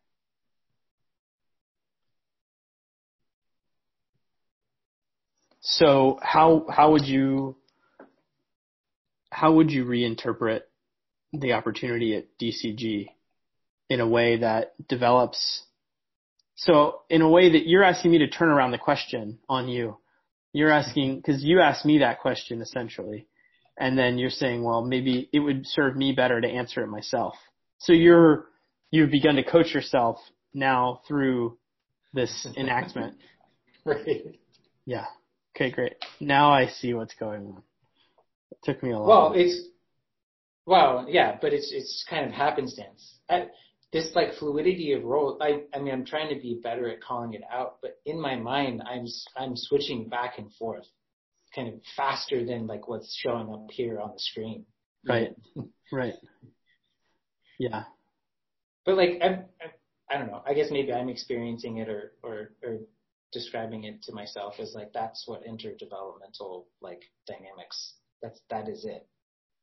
So 5.60 6.18
how 6.22 6.66
how 6.68 6.92
would 6.92 7.04
you 7.04 7.56
how 9.30 9.52
would 9.52 9.70
you 9.70 9.84
reinterpret 9.84 10.62
the 11.32 11.52
opportunity 11.52 12.16
at 12.16 12.26
DCG 12.40 13.08
in 13.88 14.00
a 14.00 14.08
way 14.08 14.38
that 14.38 14.74
develops 14.88 15.62
so 16.56 17.00
in 17.08 17.22
a 17.22 17.28
way 17.28 17.52
that 17.52 17.66
you're 17.66 17.84
asking 17.84 18.10
me 18.10 18.18
to 18.18 18.28
turn 18.28 18.48
around 18.48 18.72
the 18.72 18.78
question 18.78 19.38
on 19.48 19.68
you. 19.68 19.96
You're 20.52 20.72
asking 20.72 21.16
because 21.16 21.42
you 21.42 21.60
asked 21.60 21.84
me 21.84 21.98
that 21.98 22.20
question 22.20 22.60
essentially, 22.60 23.26
and 23.78 23.98
then 23.98 24.18
you're 24.18 24.30
saying, 24.30 24.62
well, 24.64 24.82
maybe 24.82 25.28
it 25.32 25.40
would 25.40 25.66
serve 25.66 25.96
me 25.96 26.12
better 26.12 26.40
to 26.40 26.48
answer 26.48 26.82
it 26.82 26.88
myself. 26.88 27.34
So 27.78 27.92
you're 27.92 28.46
you've 28.90 29.10
begun 29.10 29.36
to 29.36 29.44
coach 29.44 29.72
yourself 29.74 30.18
now 30.52 31.02
through 31.06 31.56
this 32.12 32.46
enactment. 32.56 33.16
right. 33.84 34.38
Yeah. 34.84 35.06
Okay, 35.56 35.70
great. 35.70 35.94
Now 36.20 36.52
I 36.52 36.66
see 36.66 36.94
what's 36.94 37.14
going 37.14 37.46
on. 37.46 37.62
It 38.50 38.58
took 38.64 38.82
me 38.82 38.90
a 38.90 38.98
while. 38.98 39.06
Well, 39.06 39.32
it's 39.34 39.68
well, 40.66 41.06
yeah, 41.08 41.36
but 41.40 41.52
it's 41.52 41.72
it's 41.72 42.04
kind 42.08 42.26
of 42.26 42.32
happenstance. 42.32 43.18
I, 43.28 43.46
this 43.92 44.10
like 44.14 44.34
fluidity 44.38 44.92
of 44.92 45.04
role. 45.04 45.38
I 45.40 45.62
I 45.74 45.80
mean, 45.80 45.92
I'm 45.92 46.04
trying 46.04 46.34
to 46.34 46.40
be 46.40 46.60
better 46.62 46.88
at 46.88 47.02
calling 47.02 47.34
it 47.34 47.42
out, 47.52 47.78
but 47.82 47.98
in 48.06 48.20
my 48.20 48.36
mind, 48.36 48.82
I'm 48.86 49.06
I'm 49.36 49.56
switching 49.56 50.08
back 50.08 50.38
and 50.38 50.52
forth, 50.54 50.86
kind 51.54 51.68
of 51.68 51.80
faster 51.96 52.44
than 52.44 52.66
like 52.66 52.88
what's 52.88 53.16
showing 53.20 53.52
up 53.52 53.66
here 53.70 54.00
on 54.00 54.12
the 54.12 54.20
screen. 54.20 54.64
Right. 55.06 55.34
right. 55.92 56.14
Yeah. 57.58 57.84
But 58.84 58.96
like 58.96 59.18
I'm, 59.22 59.44
I'm 59.60 59.70
I 60.10 60.18
don't 60.18 60.26
know. 60.26 60.42
I 60.46 60.54
guess 60.54 60.70
maybe 60.70 60.92
I'm 60.92 61.08
experiencing 61.08 61.78
it 61.78 61.88
or 61.88 62.12
or 62.22 62.52
or 62.62 62.78
describing 63.32 63.84
it 63.84 64.02
to 64.04 64.12
myself 64.12 64.54
as 64.58 64.72
like 64.74 64.92
that's 64.92 65.24
what 65.26 65.44
interdevelopmental 65.44 66.64
like 66.80 67.02
dynamics. 67.26 67.94
That's 68.22 68.40
that 68.50 68.68
is 68.68 68.84
it. 68.84 69.06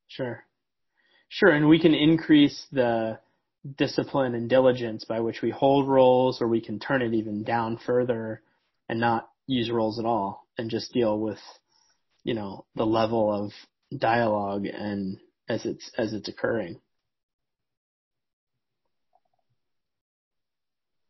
Sure. 0.08 0.44
Sure, 1.30 1.50
and 1.50 1.68
we 1.68 1.80
can 1.80 1.94
increase 1.94 2.68
the 2.72 3.20
discipline 3.78 4.36
and 4.36 4.50
diligence 4.50 5.04
by 5.06 5.20
which 5.20 5.42
we 5.42 5.50
hold 5.50 5.88
roles 5.88 6.42
or 6.42 6.48
we 6.48 6.62
can 6.62 6.80
turn 6.80 7.02
it 7.02 7.14
even 7.14 7.44
down 7.44 7.78
further 7.86 8.42
and 8.88 9.00
not 9.00 9.30
use 9.48 9.70
roles 9.70 10.00
at 10.00 10.06
all 10.06 10.46
and 10.58 10.70
just 10.70 10.94
deal 10.94 11.20
with 11.20 11.40
you 12.24 12.34
know 12.34 12.66
the 12.76 12.86
level 12.86 13.32
of 13.32 13.52
dialogue 14.00 14.66
and 14.66 15.18
as 15.50 15.66
it's 15.66 15.90
as 15.98 16.14
it's 16.14 16.30
occurring 16.30 16.80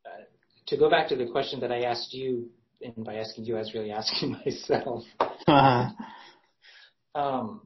uh, 0.06 0.24
to 0.66 0.76
go 0.76 0.90
back 0.90 1.08
to 1.08 1.16
the 1.16 1.26
question 1.26 1.60
that 1.60 1.72
I 1.72 1.82
asked 1.82 2.12
you, 2.12 2.50
and 2.82 3.04
by 3.04 3.16
asking 3.16 3.44
you, 3.44 3.56
I 3.56 3.60
was 3.60 3.74
really 3.74 3.90
asking 3.92 4.32
myself. 4.44 5.04
Uh-huh. 5.20 5.90
Um, 7.14 7.62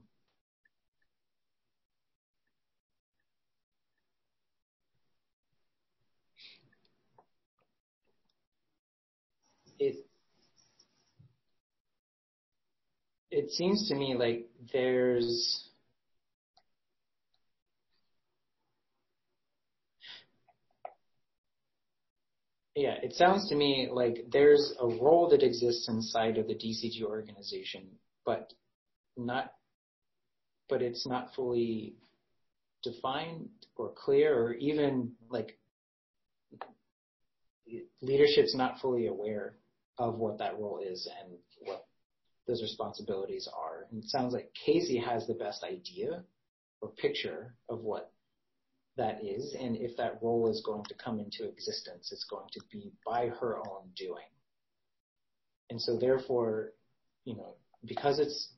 it 9.78 10.06
it 13.32 13.50
seems 13.50 13.88
to 13.88 13.94
me 13.94 14.14
like 14.14 14.46
there's 14.72 15.70
yeah, 22.76 22.94
it 23.02 23.14
sounds 23.14 23.48
to 23.48 23.56
me 23.56 23.88
like 23.90 24.26
there's 24.30 24.74
a 24.78 24.86
role 24.86 25.30
that 25.30 25.42
exists 25.42 25.88
inside 25.88 26.36
of 26.36 26.46
the 26.46 26.54
DCG 26.54 27.02
organization, 27.02 27.86
but 28.26 28.52
not, 29.16 29.52
but 30.68 30.82
it's 30.82 31.06
not 31.06 31.34
fully 31.34 31.94
defined 32.82 33.48
or 33.76 33.92
clear 33.96 34.38
or 34.38 34.52
even 34.54 35.12
like 35.30 35.58
leadership's 38.02 38.54
not 38.54 38.78
fully 38.80 39.06
aware 39.06 39.54
of 39.96 40.18
what 40.18 40.38
that 40.38 40.58
role 40.58 40.80
is 40.84 41.08
and 41.22 41.38
those 42.46 42.62
responsibilities 42.62 43.48
are. 43.52 43.86
And 43.90 44.02
it 44.02 44.10
sounds 44.10 44.32
like 44.32 44.52
Casey 44.54 44.98
has 44.98 45.26
the 45.26 45.34
best 45.34 45.64
idea 45.64 46.24
or 46.80 46.88
picture 46.90 47.54
of 47.68 47.80
what 47.80 48.12
that 48.96 49.24
is, 49.24 49.54
and 49.58 49.76
if 49.76 49.96
that 49.96 50.18
role 50.20 50.50
is 50.50 50.62
going 50.66 50.84
to 50.84 50.94
come 50.94 51.18
into 51.18 51.48
existence, 51.48 52.10
it's 52.12 52.26
going 52.28 52.48
to 52.52 52.60
be 52.70 52.92
by 53.06 53.28
her 53.40 53.56
own 53.56 53.88
doing. 53.96 54.26
And 55.70 55.80
so 55.80 55.96
therefore, 55.98 56.72
you 57.24 57.34
know, 57.34 57.54
because 57.86 58.18
it's 58.18 58.50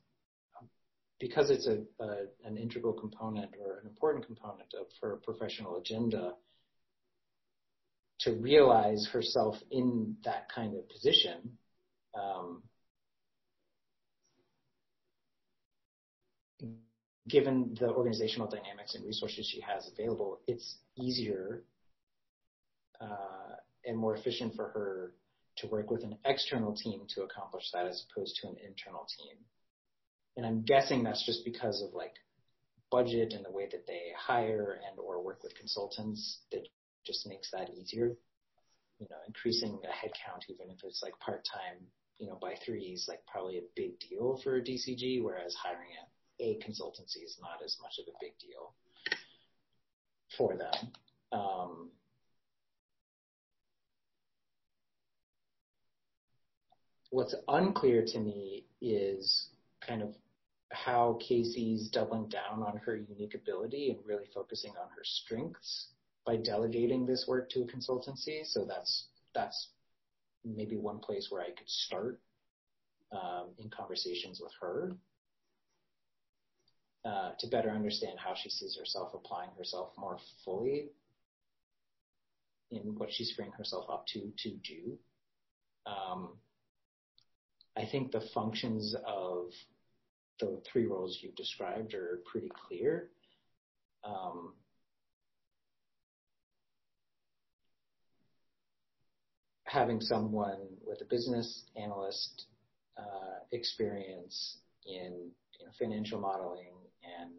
because 1.19 1.49
it's 1.49 1.67
a, 1.67 1.83
a 2.03 2.25
an 2.43 2.57
integral 2.57 2.91
component 2.91 3.51
or 3.63 3.79
an 3.79 3.87
important 3.87 4.25
component 4.25 4.73
of 4.73 4.87
her 5.01 5.21
professional 5.23 5.77
agenda, 5.77 6.33
to 8.19 8.33
realize 8.33 9.07
herself 9.13 9.55
in 9.71 10.17
that 10.25 10.49
kind 10.53 10.75
of 10.75 10.87
position, 10.89 11.57
um, 12.13 12.63
given 17.27 17.75
the 17.79 17.89
organizational 17.89 18.47
dynamics 18.47 18.95
and 18.95 19.05
resources 19.05 19.49
she 19.51 19.61
has 19.61 19.89
available, 19.91 20.39
it's 20.47 20.77
easier 20.95 21.63
uh, 23.01 23.55
and 23.85 23.97
more 23.97 24.15
efficient 24.15 24.55
for 24.55 24.69
her 24.69 25.11
to 25.57 25.67
work 25.67 25.89
with 25.89 26.03
an 26.03 26.17
external 26.25 26.75
team 26.75 27.01
to 27.09 27.23
accomplish 27.23 27.63
that 27.73 27.85
as 27.85 28.05
opposed 28.09 28.37
to 28.41 28.47
an 28.47 28.55
internal 28.67 29.07
team. 29.17 29.37
And 30.37 30.45
I'm 30.45 30.63
guessing 30.63 31.03
that's 31.03 31.25
just 31.25 31.45
because 31.45 31.81
of 31.81 31.93
like 31.93 32.15
budget 32.91 33.33
and 33.33 33.43
the 33.43 33.51
way 33.51 33.67
that 33.71 33.87
they 33.87 34.11
hire 34.17 34.79
and 34.89 34.99
or 34.99 35.23
work 35.23 35.43
with 35.43 35.55
consultants 35.55 36.39
that 36.51 36.67
just 37.05 37.27
makes 37.27 37.49
that 37.51 37.69
easier. 37.69 38.15
You 38.99 39.07
know, 39.09 39.17
increasing 39.27 39.79
a 39.83 39.87
headcount, 39.87 40.43
even 40.49 40.69
if 40.69 40.83
it's 40.83 41.01
like 41.03 41.17
part-time, 41.19 41.83
you 42.17 42.27
know, 42.27 42.37
by 42.41 42.55
three 42.65 42.93
is 42.93 43.05
like 43.09 43.19
probably 43.25 43.57
a 43.57 43.61
big 43.75 43.99
deal 43.99 44.39
for 44.43 44.55
a 44.55 44.61
DCG, 44.61 45.21
whereas 45.21 45.53
hiring 45.55 45.89
a, 46.01 46.14
a 46.39 46.57
consultancy 46.57 47.23
is 47.23 47.37
not 47.41 47.63
as 47.63 47.77
much 47.81 47.99
of 47.99 48.05
a 48.07 48.17
big 48.19 48.33
deal 48.39 48.73
for 50.37 50.55
them. 50.57 50.91
Um, 51.31 51.89
what's 57.09 57.35
unclear 57.47 58.03
to 58.05 58.19
me 58.19 58.65
is 58.81 59.49
kind 59.85 60.01
of 60.01 60.15
how 60.71 61.17
Casey's 61.21 61.89
doubling 61.89 62.27
down 62.27 62.63
on 62.63 62.77
her 62.85 62.97
unique 62.97 63.35
ability 63.35 63.91
and 63.91 64.05
really 64.05 64.25
focusing 64.33 64.71
on 64.71 64.89
her 64.89 65.03
strengths 65.03 65.87
by 66.25 66.35
delegating 66.37 67.05
this 67.05 67.25
work 67.27 67.49
to 67.51 67.61
a 67.61 67.65
consultancy. 67.65 68.45
So 68.45 68.65
that's 68.65 69.05
that's 69.33 69.69
maybe 70.43 70.77
one 70.77 70.99
place 70.99 71.27
where 71.29 71.41
I 71.41 71.51
could 71.51 71.69
start 71.69 72.19
um, 73.11 73.49
in 73.57 73.69
conversations 73.69 74.41
with 74.41 74.51
her 74.59 74.95
uh, 77.05 77.31
to 77.39 77.47
better 77.47 77.69
understand 77.69 78.17
how 78.17 78.33
she 78.35 78.49
sees 78.49 78.75
herself 78.77 79.13
applying 79.13 79.51
herself 79.57 79.91
more 79.97 80.17
fully 80.43 80.89
in 82.71 82.95
what 82.97 83.11
she's 83.11 83.31
freeing 83.31 83.51
herself 83.51 83.85
up 83.89 84.05
to 84.07 84.31
to 84.37 84.49
do. 84.49 84.97
Um, 85.85 86.29
I 87.77 87.85
think 87.85 88.11
the 88.11 88.23
functions 88.33 88.95
of 89.05 89.51
the 90.39 90.61
three 90.71 90.85
roles 90.85 91.19
you've 91.21 91.35
described 91.35 91.93
are 91.93 92.21
pretty 92.31 92.51
clear. 92.67 93.09
Um, 94.03 94.53
having 99.65 99.99
someone 99.99 100.59
with 100.85 101.01
a 101.01 101.05
business 101.05 101.65
analyst 101.75 102.45
uh, 102.97 103.43
experience 103.51 104.57
in 104.85 105.29
you 105.59 105.65
know, 105.65 105.71
financial 105.77 106.19
modeling 106.19 106.74
and 107.21 107.31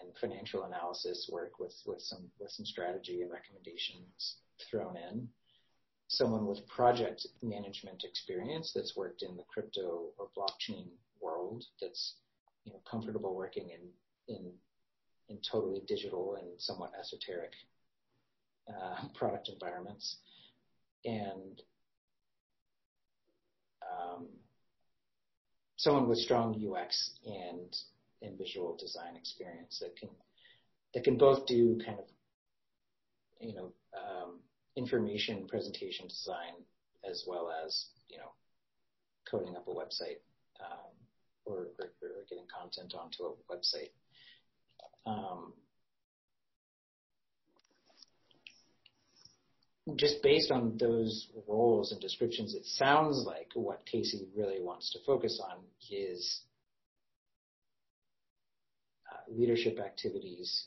and 0.00 0.16
financial 0.20 0.64
analysis 0.64 1.28
work 1.32 1.58
with 1.58 1.74
with 1.86 2.00
some 2.00 2.30
with 2.38 2.50
some 2.50 2.66
strategy 2.66 3.22
and 3.22 3.30
recommendations 3.30 4.36
thrown 4.70 4.96
in. 4.96 5.28
Someone 6.08 6.46
with 6.46 6.66
project 6.66 7.26
management 7.42 8.04
experience 8.04 8.72
that's 8.74 8.96
worked 8.96 9.22
in 9.22 9.36
the 9.36 9.42
crypto 9.44 10.06
or 10.18 10.28
blockchain 10.36 10.86
world 11.20 11.64
that's 11.80 12.14
you 12.64 12.72
know 12.72 12.80
comfortable 12.90 13.34
working 13.34 13.70
in 13.70 14.34
in 14.34 14.52
in 15.28 15.38
totally 15.50 15.82
digital 15.86 16.36
and 16.40 16.48
somewhat 16.58 16.92
esoteric 16.98 17.52
uh, 18.68 19.08
product 19.14 19.48
environments 19.48 20.18
and 21.04 21.62
um, 23.82 24.26
someone 25.76 26.08
with 26.08 26.18
strong 26.18 26.54
UX 26.54 27.12
and 27.26 27.76
and 28.22 28.38
visual 28.38 28.76
design 28.76 29.16
experience 29.16 29.78
that 29.80 29.96
can 29.96 30.08
that 30.94 31.04
can 31.04 31.16
both 31.16 31.46
do 31.46 31.78
kind 31.84 31.98
of 31.98 32.06
you 33.40 33.54
know 33.54 33.72
um, 33.96 34.40
information 34.76 35.46
presentation 35.48 36.06
design 36.08 36.54
as 37.08 37.24
well 37.26 37.50
as 37.64 37.86
you 38.08 38.16
know 38.16 38.30
coding 39.30 39.56
up 39.56 39.66
a 39.68 39.70
website 39.70 40.20
um, 40.60 40.90
or, 41.44 41.68
or, 41.78 41.90
or, 42.02 42.24
getting 42.28 42.44
content 42.46 42.94
onto 42.98 43.24
a 43.24 43.32
website. 43.50 43.90
Um, 45.06 45.52
just 49.96 50.22
based 50.22 50.50
on 50.50 50.76
those 50.78 51.28
roles 51.46 51.92
and 51.92 52.00
descriptions, 52.00 52.54
it 52.54 52.66
sounds 52.66 53.24
like 53.26 53.48
what 53.54 53.86
Casey 53.86 54.26
really 54.36 54.60
wants 54.60 54.92
to 54.92 54.98
focus 55.06 55.40
on 55.42 55.58
is 55.90 56.42
leadership 59.30 59.78
activities, 59.78 60.66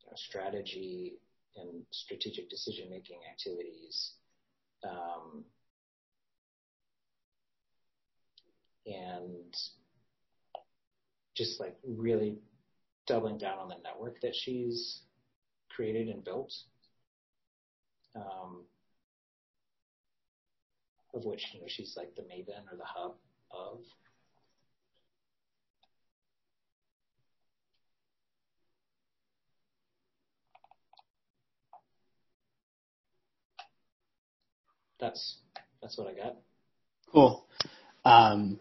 you 0.00 0.06
know, 0.06 0.12
strategy 0.16 1.14
and 1.56 1.82
strategic 1.90 2.50
decision 2.50 2.88
making 2.90 3.20
activities, 3.30 4.12
um, 4.84 5.44
and 8.86 9.54
just 11.36 11.60
like 11.60 11.76
really 11.86 12.36
doubling 13.06 13.38
down 13.38 13.58
on 13.58 13.68
the 13.68 13.76
network 13.82 14.20
that 14.20 14.34
she's 14.34 15.00
created 15.70 16.08
and 16.08 16.24
built 16.24 16.52
um, 18.16 18.64
of 21.14 21.24
which 21.24 21.46
you 21.52 21.60
know 21.60 21.66
she's 21.68 21.94
like 21.96 22.14
the 22.16 22.22
maven 22.22 22.70
or 22.70 22.76
the 22.76 22.84
hub 22.84 23.14
of. 23.50 23.78
That's 35.00 35.38
that's 35.82 35.98
what 35.98 36.08
I 36.08 36.14
got. 36.14 36.36
Cool. 37.12 37.46
Um, 38.04 38.58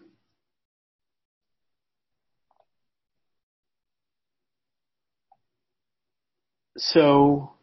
so 6.77 7.53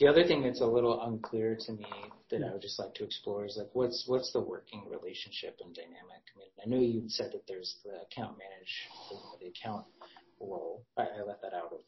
The 0.00 0.08
other 0.08 0.24
thing 0.24 0.42
that's 0.42 0.62
a 0.62 0.66
little 0.66 1.02
unclear 1.02 1.58
to 1.66 1.72
me 1.72 1.84
that 2.30 2.42
I 2.42 2.52
would 2.52 2.62
just 2.62 2.78
like 2.78 2.94
to 2.94 3.04
explore 3.04 3.44
is 3.44 3.56
like 3.58 3.68
what's 3.74 4.08
what's 4.08 4.32
the 4.32 4.40
working 4.40 4.88
relationship 4.88 5.58
and 5.62 5.74
dynamic. 5.74 6.24
I 6.34 6.38
mean, 6.38 6.48
I 6.64 6.68
know 6.70 6.80
you 6.80 7.04
said 7.08 7.32
that 7.32 7.46
there's 7.46 7.76
the 7.84 8.00
account 8.08 8.38
manage, 8.38 8.88
the 9.40 9.48
account 9.48 9.84
role. 10.40 10.86
I, 10.96 11.02
I 11.02 11.22
let 11.26 11.42
that 11.42 11.52
out 11.52 11.74
of 11.74 11.80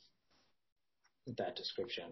that 1.26 1.56
description. 1.56 2.04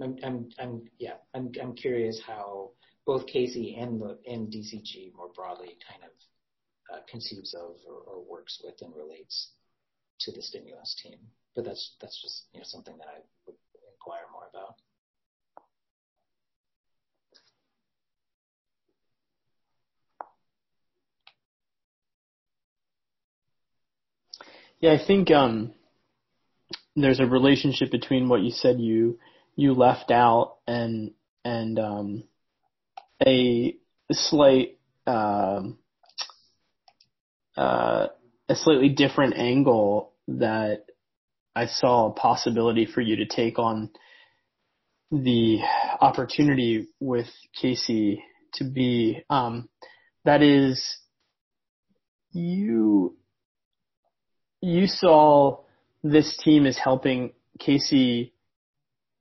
I'm, 0.00 0.16
I'm, 0.22 0.48
I'm 0.58 0.82
yeah, 0.98 1.14
I'm, 1.34 1.50
I'm 1.60 1.74
curious 1.74 2.20
how 2.24 2.70
both 3.06 3.26
Casey 3.26 3.76
and 3.78 4.00
the 4.00 4.18
and 4.26 4.52
DCG 4.52 5.14
more 5.16 5.30
broadly 5.34 5.76
kind 5.90 6.04
of 6.04 6.10
uh, 6.94 7.00
conceives 7.10 7.54
of 7.54 7.76
or, 7.86 8.14
or 8.14 8.22
works 8.22 8.60
with 8.62 8.74
and 8.80 8.94
relates 8.94 9.50
to 10.20 10.32
the 10.32 10.42
stimulus 10.42 10.96
team. 11.02 11.18
But 11.56 11.64
that's 11.64 11.96
that's 12.00 12.20
just 12.22 12.44
you 12.52 12.60
know 12.60 12.64
something 12.66 12.96
that 12.98 13.08
I 13.08 13.20
would 13.46 13.56
inquire 13.92 14.26
more 14.32 14.48
about. 14.50 14.76
Yeah, 24.80 24.92
I 24.92 25.04
think 25.04 25.32
um, 25.32 25.72
there's 27.02 27.20
a 27.20 27.26
relationship 27.26 27.90
between 27.90 28.28
what 28.28 28.42
you 28.42 28.50
said 28.50 28.80
you 28.80 29.18
you 29.56 29.74
left 29.74 30.10
out 30.10 30.56
and 30.66 31.12
and 31.44 31.78
um, 31.78 32.24
a 33.26 33.76
slight 34.12 34.78
um, 35.06 35.78
uh, 37.56 38.06
a 38.48 38.54
slightly 38.54 38.88
different 38.88 39.36
angle 39.36 40.12
that 40.28 40.84
I 41.56 41.66
saw 41.66 42.06
a 42.06 42.12
possibility 42.12 42.86
for 42.86 43.00
you 43.00 43.16
to 43.16 43.26
take 43.26 43.58
on 43.58 43.90
the 45.10 45.58
opportunity 46.00 46.88
with 47.00 47.26
Casey 47.60 48.22
to 48.54 48.64
be 48.64 49.24
um, 49.30 49.68
that 50.24 50.42
is 50.42 50.98
you 52.32 53.16
you 54.60 54.86
saw 54.86 55.60
this 56.02 56.36
team 56.38 56.66
is 56.66 56.78
helping 56.78 57.32
Casey 57.58 58.32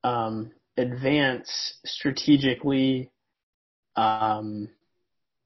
um, 0.03 0.51
advance 0.77 1.79
strategically 1.85 3.11
um, 3.95 4.69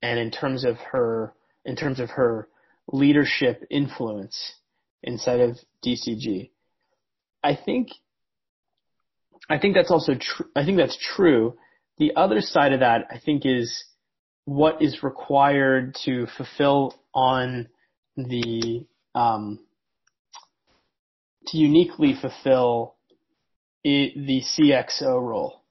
and 0.01 0.19
in 0.19 0.31
terms 0.31 0.65
of 0.65 0.77
her 0.91 1.33
in 1.65 1.75
terms 1.75 1.99
of 1.99 2.09
her 2.09 2.47
leadership 2.91 3.63
influence 3.69 4.53
inside 5.03 5.39
of 5.39 5.57
DCG. 5.85 6.49
I 7.43 7.55
think 7.55 7.89
I 9.49 9.57
think 9.57 9.75
that's 9.75 9.91
also 9.91 10.13
true. 10.15 10.47
I 10.55 10.65
think 10.65 10.77
that's 10.77 10.97
true. 11.15 11.57
The 11.97 12.13
other 12.15 12.41
side 12.41 12.73
of 12.73 12.79
that, 12.79 13.05
I 13.09 13.19
think, 13.19 13.45
is 13.45 13.83
what 14.45 14.81
is 14.81 15.03
required 15.03 15.95
to 16.05 16.27
fulfill 16.37 16.95
on 17.13 17.67
the 18.15 18.85
um, 19.13 19.59
to 21.47 21.57
uniquely 21.57 22.15
fulfill 22.19 22.95
it, 23.83 24.13
the 24.15 24.41
CXO 24.41 25.21
role. 25.21 25.61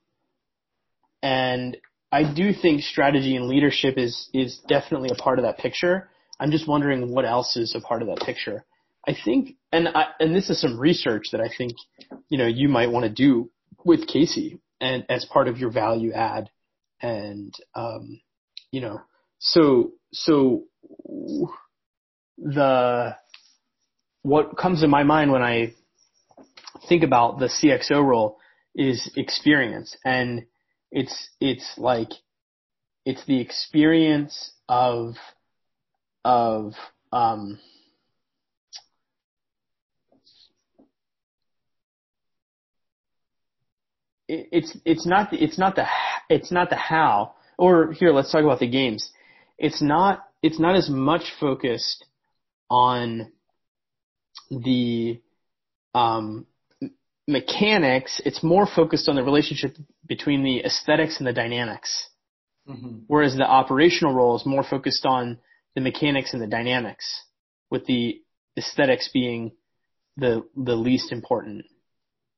And 1.23 1.77
I 2.13 2.33
do 2.33 2.53
think 2.53 2.83
strategy 2.83 3.37
and 3.37 3.47
leadership 3.47 3.97
is 3.97 4.29
is 4.33 4.61
definitely 4.69 5.11
a 5.13 5.23
part 5.23 5.39
of 5.39 5.45
that 5.45 5.59
picture. 5.59 6.09
I'm 6.41 6.51
just 6.51 6.67
wondering 6.67 7.13
what 7.15 7.25
else 7.25 7.57
is 7.57 7.75
a 7.75 7.81
part 7.81 8.03
of 8.03 8.09
that 8.09 8.25
picture. 8.25 8.65
I 9.07 9.17
think, 9.25 9.57
and 9.73 9.89
I, 9.89 10.09
and 10.21 10.35
this 10.35 10.51
is 10.51 10.61
some 10.61 10.79
research 10.79 11.29
that 11.33 11.41
I 11.41 11.49
think, 11.57 11.73
you 12.29 12.39
know, 12.39 12.47
you 12.47 12.69
might 12.69 12.91
want 12.91 13.05
to 13.05 13.11
do 13.11 13.51
with 13.85 14.07
Casey 14.07 14.61
and 14.81 15.05
as 15.09 15.25
part 15.25 15.49
of 15.49 15.59
your 15.59 15.71
value 15.71 16.13
add. 16.13 16.51
And, 17.01 17.55
um, 17.75 18.21
you 18.71 18.81
know, 18.83 19.01
so, 19.39 19.93
so 20.13 20.65
the, 22.37 23.17
what 24.23 24.57
comes 24.57 24.81
to 24.81 24.89
my 24.89 25.03
mind 25.03 25.33
when 25.33 25.43
I 25.43 25.75
think 26.89 27.03
about 27.03 27.39
the 27.39 27.47
CXO 27.47 28.05
role 28.05 28.39
is 28.75 29.11
experience 29.17 29.97
and 30.05 30.47
it's, 30.91 31.31
it's 31.41 31.75
like, 31.77 32.09
it's 33.05 33.25
the 33.27 33.41
experience 33.41 34.53
of, 34.69 35.15
of, 36.25 36.75
um, 37.13 37.59
it's 44.31 44.77
it's 44.85 45.07
not 45.07 45.31
the, 45.31 45.43
it's 45.43 45.59
not 45.59 45.77
the 45.77 45.85
it's 46.29 46.53
not 46.53 46.71
the 46.71 46.77
how. 46.77 47.35
Or 47.59 47.93
here, 47.93 48.13
let's 48.13 48.33
talk 48.33 48.45
about 48.45 48.61
the 48.61 48.71
games. 48.71 49.11
It's 49.59 49.83
not 49.83 50.25
it's 50.43 50.59
not 50.59 50.77
as 50.77 50.89
much 50.89 51.33
focused 51.39 52.05
on 52.71 53.33
the 54.51 55.21
um, 55.95 56.47
mechanics. 57.27 58.21
It's 58.25 58.43
more 58.43 58.67
focused 58.67 59.09
on 59.09 59.17
the 59.17 59.23
relationship 59.23 59.77
between 60.07 60.43
the 60.43 60.65
aesthetics 60.65 61.19
and 61.19 61.27
the 61.27 61.33
dynamics. 61.33 62.09
Mm-hmm. 62.69 63.01
Whereas 63.07 63.37
the 63.37 63.45
operational 63.45 64.15
role 64.15 64.37
is 64.37 64.47
more 64.47 64.63
focused 64.63 65.07
on 65.07 65.39
the 65.75 65.81
mechanics 65.81 66.33
and 66.33 66.43
the 66.43 66.47
dynamics, 66.47 67.25
with 67.71 67.87
the 67.87 68.23
aesthetics 68.57 69.09
being 69.13 69.53
the 70.17 70.45
the 70.57 70.75
least 70.75 71.13
important. 71.13 71.65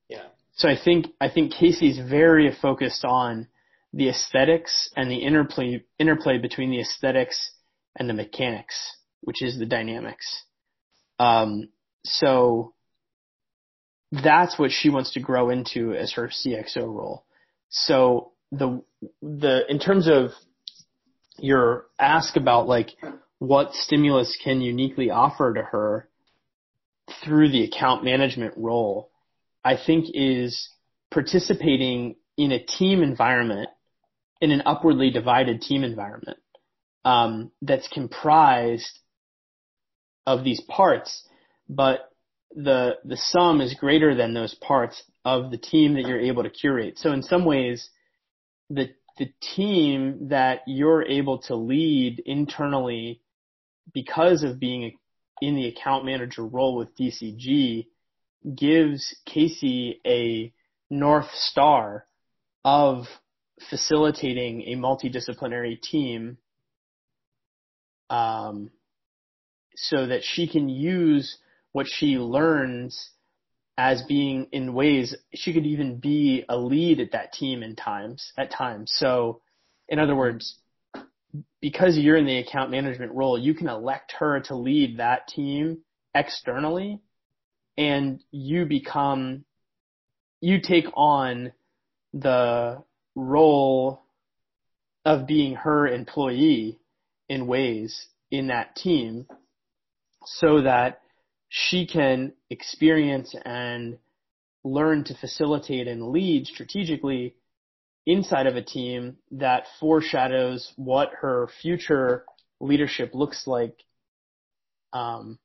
Yeah. 0.09 0.27
So 0.55 0.69
I 0.69 0.77
think 0.83 1.07
I 1.21 1.29
think 1.29 1.53
Casey's 1.53 1.99
very 1.99 2.55
focused 2.61 3.05
on 3.05 3.49
the 3.93 4.09
aesthetics 4.09 4.91
and 4.97 5.11
the 5.11 5.17
interplay 5.17 5.85
interplay 5.99 6.39
between 6.39 6.71
the 6.71 6.81
aesthetics 6.81 7.53
and 7.97 8.09
the 8.09 8.15
mechanics, 8.15 8.77
which 9.23 9.43
is 9.43 9.59
the 9.59 9.67
dynamics. 9.67 10.45
Um, 11.19 11.69
so 12.05 12.75
that's 14.11 14.59
what 14.59 14.71
she 14.71 14.91
wants 14.91 15.13
to 15.13 15.21
grow 15.21 15.51
into 15.51 15.95
as 15.95 16.13
her 16.13 16.29
CXO 16.29 16.87
role. 16.87 17.25
So 17.71 18.33
the 18.51 18.83
the 19.23 19.63
in 19.69 19.79
terms 19.79 20.09
of 20.09 20.31
your 21.39 21.87
ask 21.99 22.37
about 22.37 22.69
like 22.69 22.91
what 23.39 23.73
stimulus 23.73 24.39
can 24.43 24.61
uniquely 24.61 25.11
offer 25.11 25.55
to 25.55 25.63
her 25.63 26.09
through 27.25 27.51
the 27.51 27.65
account 27.65 28.05
management 28.05 28.55
role, 28.57 29.11
I 29.65 29.77
think 29.77 30.07
is 30.15 30.69
participating 31.11 32.17
in 32.37 32.53
a 32.53 32.63
team 32.63 33.03
environment, 33.03 33.69
in 34.41 34.51
an 34.51 34.63
upwardly 34.67 35.11
divided 35.11 35.61
team 35.61 35.85
environment, 35.85 36.39
um, 37.05 37.51
that's 37.61 37.89
comprised 37.89 38.99
of 40.27 40.45
these 40.45 40.61
parts, 40.61 41.27
but 41.75 42.11
the 42.55 42.97
the 43.05 43.17
sum 43.17 43.61
is 43.61 43.75
greater 43.75 44.15
than 44.15 44.35
those 44.35 44.55
parts 44.55 45.03
of 45.25 45.51
the 45.51 45.57
team 45.59 45.95
that 45.95 46.07
you're 46.07 46.21
able 46.21 46.43
to 46.43 46.51
curate. 46.51 46.99
So 46.99 47.13
in 47.13 47.23
some 47.23 47.45
ways, 47.45 47.89
the 48.69 48.91
the 49.19 49.33
team 49.55 50.29
that 50.29 50.61
you're 50.67 51.05
able 51.05 51.39
to 51.43 51.55
lead 51.55 52.23
internally 52.25 53.21
because 53.93 54.43
of 54.43 54.59
being 54.59 54.99
in 55.41 55.57
the 55.57 55.69
account 55.69 56.05
manager 56.05 56.45
role 56.45 56.77
with 56.77 56.97
DCG 56.97 57.87
gives 58.57 59.15
Casey 59.27 60.01
a 60.07 60.53
north 60.91 61.31
star 61.33 62.07
of 62.65 63.07
facilitating 63.71 64.63
a 64.63 64.77
multidisciplinary 64.77 65.81
team 65.81 66.39
um, 68.11 68.71
so 69.75 70.07
that 70.07 70.23
she 70.23 70.47
can 70.47 70.69
use 70.69 71.39
what 71.73 71.87
she 71.89 72.19
learns 72.19 73.11
as 73.79 74.03
being 74.03 74.47
in 74.53 74.75
ways 74.75 75.17
she 75.35 75.53
could 75.53 75.67
even 75.67 75.99
be 75.99 76.45
a 76.49 76.57
lead 76.57 77.01
at 77.01 77.13
that 77.13 77.33
team 77.33 77.63
in 77.63 77.75
times 77.75 78.33
at 78.37 78.51
times. 78.51 78.93
So 78.95 79.41
in 79.89 79.99
other 79.99 80.15
words, 80.15 80.57
because 81.61 81.97
you're 81.97 82.17
in 82.17 82.27
the 82.27 82.39
account 82.39 82.71
management 82.71 83.13
role, 83.13 83.39
you 83.39 83.55
can 83.55 83.69
elect 83.69 84.15
her 84.19 84.41
to 84.41 84.57
lead 84.57 84.99
that 84.99 85.29
team 85.29 85.79
externally 86.15 87.01
and 87.79 88.23
you 88.31 88.67
become 88.67 89.45
you 90.41 90.61
take 90.61 90.87
on 90.95 91.53
the 92.13 92.83
role 93.15 94.03
of 95.05 95.27
being 95.27 95.55
her 95.55 95.87
employee 95.87 96.79
in 97.29 97.47
ways 97.47 98.07
in 98.31 98.49
that 98.49 98.77
team 98.77 99.27
so 100.25 100.63
that 100.63 101.02
she 101.55 101.87
can 101.87 102.33
experience 102.49 103.35
and 103.45 103.99
learn 104.65 105.05
to 105.05 105.15
facilitate 105.15 105.87
and 105.87 106.09
lead 106.09 106.47
strategically 106.47 107.35
inside 108.07 108.47
of 108.47 108.57
a 108.57 108.63
team 108.63 109.19
that 109.31 109.67
foreshadows 109.79 110.73
what 110.77 111.11
her 111.21 111.51
future 111.61 112.25
leadership 112.59 113.11
looks 113.13 113.47
like 113.47 113.77
um, 114.95 115.39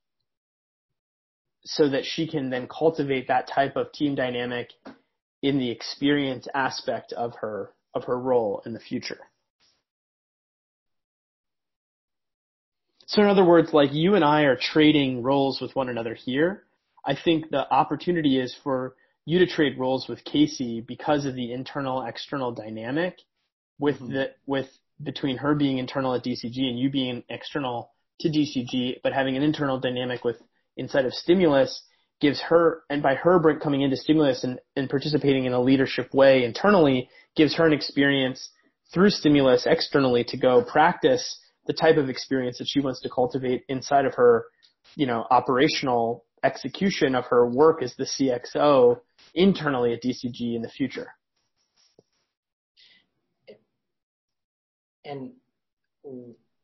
so 1.65 1.89
that 1.89 2.05
she 2.05 2.25
can 2.25 2.49
then 2.49 2.69
cultivate 2.69 3.27
that 3.27 3.49
type 3.53 3.75
of 3.75 3.91
team 3.91 4.15
dynamic 4.15 4.69
in 5.43 5.59
the 5.59 5.69
experience 5.69 6.47
aspect 6.55 7.11
of 7.11 7.33
her 7.41 7.73
of 7.93 8.05
her 8.05 8.17
role 8.17 8.61
in 8.65 8.71
the 8.71 8.79
future. 8.79 9.19
So 13.07 13.21
in 13.21 13.29
other 13.29 13.45
words, 13.45 13.73
like 13.73 13.93
you 13.93 14.15
and 14.15 14.23
I 14.23 14.43
are 14.43 14.57
trading 14.57 15.23
roles 15.23 15.61
with 15.61 15.75
one 15.75 15.87
another 15.89 16.13
here. 16.13 16.63
I 17.05 17.15
think 17.15 17.49
the 17.49 17.71
opportunity 17.71 18.37
is 18.37 18.55
for 18.63 18.95
you 19.25 19.39
to 19.39 19.47
trade 19.47 19.79
roles 19.79 20.07
with 20.09 20.23
Casey 20.25 20.81
because 20.81 21.25
of 21.25 21.33
the 21.33 21.53
internal 21.53 22.05
external 22.05 22.51
dynamic 22.51 23.17
with 23.79 23.95
mm-hmm. 23.95 24.13
the 24.13 24.31
with 24.45 24.67
between 25.01 25.37
her 25.37 25.55
being 25.55 25.77
internal 25.77 26.15
at 26.15 26.23
DCG 26.23 26.57
and 26.57 26.77
you 26.77 26.89
being 26.89 27.23
external 27.29 27.91
to 28.19 28.29
DCG, 28.29 28.95
but 29.03 29.13
having 29.13 29.37
an 29.37 29.43
internal 29.43 29.79
dynamic 29.79 30.23
with 30.25 30.37
inside 30.75 31.05
of 31.05 31.13
Stimulus 31.13 31.83
gives 32.19 32.41
her, 32.41 32.81
and 32.89 33.03
by 33.03 33.15
her 33.15 33.39
coming 33.59 33.81
into 33.81 33.95
Stimulus 33.95 34.43
and, 34.43 34.59
and 34.75 34.89
participating 34.89 35.45
in 35.45 35.53
a 35.53 35.61
leadership 35.61 36.13
way 36.13 36.43
internally, 36.43 37.09
gives 37.35 37.55
her 37.55 37.65
an 37.65 37.73
experience 37.73 38.49
through 38.93 39.11
Stimulus 39.11 39.67
externally 39.67 40.23
to 40.23 40.37
go 40.37 40.63
practice 40.63 41.39
the 41.67 41.73
type 41.73 41.97
of 41.97 42.09
experience 42.09 42.57
that 42.57 42.67
she 42.67 42.79
wants 42.79 43.01
to 43.01 43.09
cultivate 43.09 43.63
inside 43.69 44.05
of 44.05 44.15
her, 44.15 44.45
you 44.95 45.05
know, 45.05 45.25
operational 45.29 46.25
execution 46.43 47.15
of 47.15 47.25
her 47.25 47.47
work 47.47 47.83
as 47.83 47.95
the 47.95 48.05
CXO 48.05 48.99
internally 49.33 49.93
at 49.93 50.01
DCG 50.01 50.55
in 50.55 50.61
the 50.61 50.69
future. 50.69 51.09
And 55.03 55.31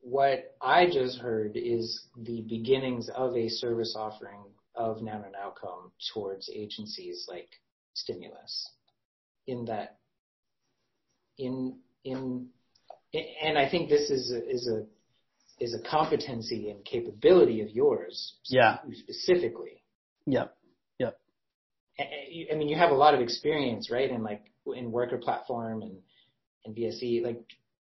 what 0.01 0.55
I 0.61 0.87
just 0.87 1.19
heard 1.19 1.55
is 1.55 2.07
the 2.17 2.41
beginnings 2.41 3.09
of 3.09 3.35
a 3.35 3.47
service 3.47 3.95
offering 3.97 4.41
of 4.75 5.01
Noun 5.01 5.23
and 5.25 5.35
Outcome 5.35 5.91
towards 6.13 6.49
agencies 6.53 7.25
like 7.29 7.49
Stimulus. 7.93 8.69
In 9.47 9.65
that, 9.65 9.97
in 11.37 11.77
in, 12.03 12.47
and 13.13 13.57
I 13.57 13.69
think 13.69 13.89
this 13.89 14.09
is 14.09 14.31
a, 14.31 14.49
is 14.49 14.67
a 14.67 14.85
is 15.59 15.73
a 15.73 15.89
competency 15.89 16.69
and 16.69 16.83
capability 16.85 17.61
of 17.61 17.69
yours. 17.69 18.35
Yeah. 18.49 18.77
Specifically. 18.91 19.83
Yep. 20.25 20.55
Yep. 20.99 21.19
I 21.99 22.55
mean, 22.55 22.69
you 22.69 22.77
have 22.77 22.91
a 22.91 22.95
lot 22.95 23.13
of 23.13 23.21
experience, 23.21 23.89
right? 23.91 24.09
In 24.09 24.23
like 24.23 24.41
in 24.75 24.91
worker 24.91 25.17
platform 25.17 25.81
and 25.81 25.97
and 26.65 26.75
VSE, 26.75 27.23
like 27.23 27.41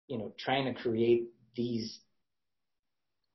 you 0.08 0.18
know, 0.18 0.32
trying 0.38 0.72
to 0.72 0.80
create 0.80 1.28
these 1.56 2.00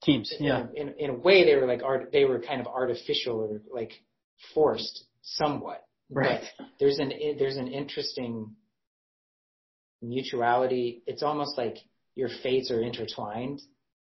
teams. 0.04 0.32
Yeah. 0.40 0.66
In, 0.76 0.90
in, 0.90 0.94
in 0.98 1.10
a 1.12 1.16
way, 1.16 1.46
they 1.46 1.56
were 1.56 1.66
like 1.66 1.82
art. 1.84 2.12
They 2.12 2.26
were 2.26 2.40
kind 2.40 2.62
of 2.62 2.68
artificial 2.68 3.40
or 3.40 3.62
like 3.74 3.94
forced 4.54 5.06
somewhat. 5.22 5.84
Right. 6.12 6.42
But 6.58 6.68
there's 6.80 7.00
an 7.00 7.12
there's 7.38 7.58
an 7.58 7.68
interesting 7.68 8.56
mutuality. 10.02 11.04
It's 11.08 11.24
almost 11.24 11.58
like 11.58 11.78
your 12.16 12.30
fates 12.44 12.72
are 12.72 12.82
intertwined 12.82 13.62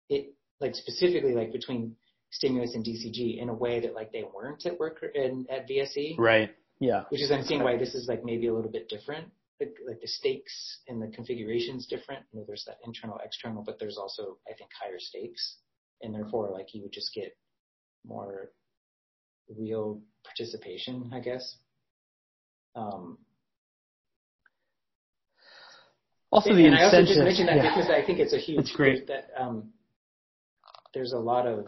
it 0.09 0.33
like 0.59 0.75
specifically 0.75 1.33
like 1.33 1.51
between 1.51 1.95
stimulus 2.31 2.75
and 2.75 2.83
DCG 2.83 3.41
in 3.41 3.49
a 3.49 3.53
way 3.53 3.79
that 3.79 3.93
like 3.93 4.11
they 4.11 4.23
weren't 4.33 4.65
at 4.65 4.79
work 4.79 5.03
in, 5.15 5.45
at 5.49 5.67
VSE. 5.67 6.17
Right. 6.17 6.51
Yeah. 6.79 7.03
Which 7.09 7.21
is 7.21 7.31
I'm 7.31 7.43
seeing 7.43 7.63
why 7.63 7.77
this 7.77 7.95
is 7.95 8.07
like 8.07 8.23
maybe 8.23 8.47
a 8.47 8.53
little 8.53 8.71
bit 8.71 8.89
different. 8.89 9.29
Like, 9.59 9.75
like 9.87 10.01
the 10.01 10.07
stakes 10.07 10.79
and 10.87 11.01
the 11.01 11.07
configuration's 11.07 11.87
different. 11.87 12.23
You 12.31 12.39
know, 12.39 12.45
there's 12.45 12.63
that 12.67 12.77
internal, 12.85 13.19
external, 13.23 13.63
but 13.63 13.79
there's 13.79 13.97
also 13.97 14.37
I 14.47 14.53
think 14.53 14.69
higher 14.79 14.99
stakes, 14.99 15.57
and 16.01 16.13
therefore 16.13 16.51
like 16.51 16.73
you 16.75 16.83
would 16.83 16.91
just 16.91 17.13
get 17.13 17.35
more 18.05 18.51
real 19.57 20.01
participation, 20.23 21.11
I 21.13 21.21
guess. 21.21 21.57
Um, 22.75 23.17
also, 26.29 26.53
the 26.53 26.65
and 26.65 26.73
incentive. 26.75 26.93
I 26.93 26.97
also 26.97 27.07
just 27.07 27.19
mentioned 27.19 27.47
that 27.47 27.57
yeah. 27.57 27.75
because 27.75 27.89
I 27.89 28.05
think 28.05 28.19
it's 28.19 28.33
a 28.33 28.37
huge. 28.37 28.59
It's 28.59 28.71
great. 28.75 29.07
That 29.07 29.29
um, 29.39 29.69
there's 30.97 31.13
a 31.13 31.19
lot 31.19 31.45
of 31.45 31.67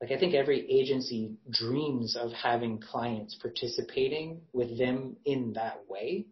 like 0.00 0.10
I 0.10 0.18
think 0.18 0.34
every 0.34 0.68
agency 0.68 1.36
dreams 1.50 2.16
of 2.16 2.32
having 2.32 2.80
clients 2.80 3.36
participating 3.40 4.40
with 4.52 4.76
them 4.76 5.16
in 5.24 5.52
that 5.54 5.82
way. 5.88 6.26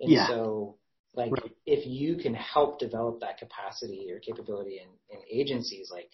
And 0.00 0.10
yeah. 0.10 0.26
so 0.26 0.78
like 1.14 1.30
right. 1.32 1.52
if 1.66 1.86
you 1.86 2.16
can 2.16 2.34
help 2.34 2.80
develop 2.80 3.20
that 3.20 3.38
capacity 3.38 4.10
or 4.10 4.18
capability 4.20 4.80
in, 4.80 5.16
in 5.16 5.22
agencies, 5.30 5.90
like 5.92 6.10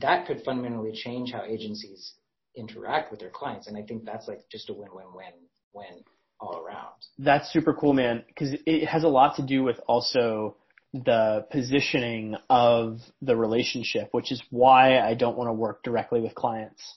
that 0.00 0.26
could 0.26 0.42
fundamentally 0.44 0.92
change 0.92 1.32
how 1.32 1.42
agencies 1.42 2.14
interact 2.54 3.10
with 3.10 3.18
their 3.18 3.30
clients. 3.30 3.66
And 3.66 3.76
I 3.76 3.82
think 3.82 4.04
that's 4.04 4.28
like 4.28 4.48
just 4.50 4.70
a 4.70 4.72
win 4.72 4.90
win 4.94 5.06
win 5.12 5.32
win 5.74 6.04
all 6.38 6.56
around. 6.64 6.94
That's 7.18 7.52
super 7.52 7.74
cool, 7.74 7.94
man. 7.94 8.24
Cause 8.38 8.50
it 8.64 8.86
has 8.86 9.02
a 9.02 9.08
lot 9.08 9.36
to 9.36 9.42
do 9.42 9.64
with 9.64 9.80
also 9.88 10.56
the 11.04 11.46
positioning 11.50 12.36
of 12.48 13.00
the 13.22 13.36
relationship, 13.36 14.08
which 14.12 14.32
is 14.32 14.42
why 14.50 14.98
I 14.98 15.14
don't 15.14 15.36
want 15.36 15.48
to 15.48 15.52
work 15.52 15.82
directly 15.82 16.20
with 16.20 16.34
clients. 16.34 16.96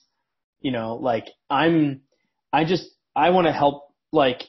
You 0.60 0.72
know, 0.72 0.96
like 0.96 1.26
I'm, 1.48 2.02
I 2.52 2.64
just, 2.64 2.84
I 3.16 3.30
want 3.30 3.46
to 3.46 3.52
help 3.52 3.94
like 4.12 4.42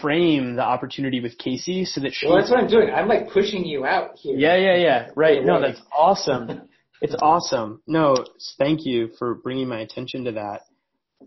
frame 0.00 0.56
the 0.56 0.62
opportunity 0.62 1.20
with 1.20 1.38
Casey 1.38 1.84
so 1.84 2.00
that 2.02 2.12
she. 2.12 2.26
Well, 2.26 2.36
that's 2.36 2.50
what 2.50 2.60
I'm 2.60 2.68
doing. 2.68 2.90
I'm 2.90 3.08
like 3.08 3.30
pushing 3.30 3.64
you 3.64 3.86
out 3.86 4.16
here. 4.16 4.36
Yeah, 4.36 4.56
yeah, 4.56 4.76
yeah. 4.76 5.08
Right. 5.16 5.44
No, 5.44 5.60
that's 5.60 5.80
awesome. 5.96 6.68
It's 7.00 7.16
awesome. 7.20 7.82
No, 7.86 8.14
thank 8.58 8.84
you 8.84 9.10
for 9.18 9.34
bringing 9.34 9.68
my 9.68 9.80
attention 9.80 10.24
to 10.24 10.32
that. 10.32 10.62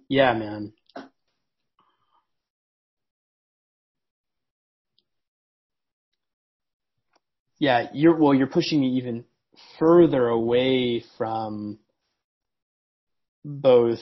Yeah, 0.07 0.33
man. 0.33 0.73
Yeah, 7.63 7.87
you're 7.93 8.17
well. 8.17 8.33
You're 8.33 8.47
pushing 8.47 8.81
me 8.81 8.97
even 8.97 9.23
further 9.79 10.27
away 10.27 11.01
from 11.17 11.79
both 13.45 14.01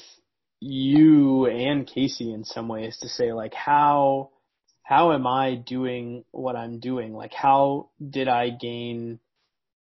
you 0.59 1.45
and 1.45 1.85
Casey 1.85 2.33
in 2.33 2.43
some 2.43 2.67
ways 2.67 2.97
to 3.03 3.07
say 3.07 3.33
like 3.33 3.53
how 3.53 4.31
how 4.81 5.11
am 5.11 5.27
I 5.27 5.53
doing 5.53 6.25
what 6.31 6.55
I'm 6.55 6.79
doing? 6.79 7.13
Like 7.13 7.35
how 7.35 7.91
did 8.03 8.27
I 8.27 8.49
gain 8.49 9.19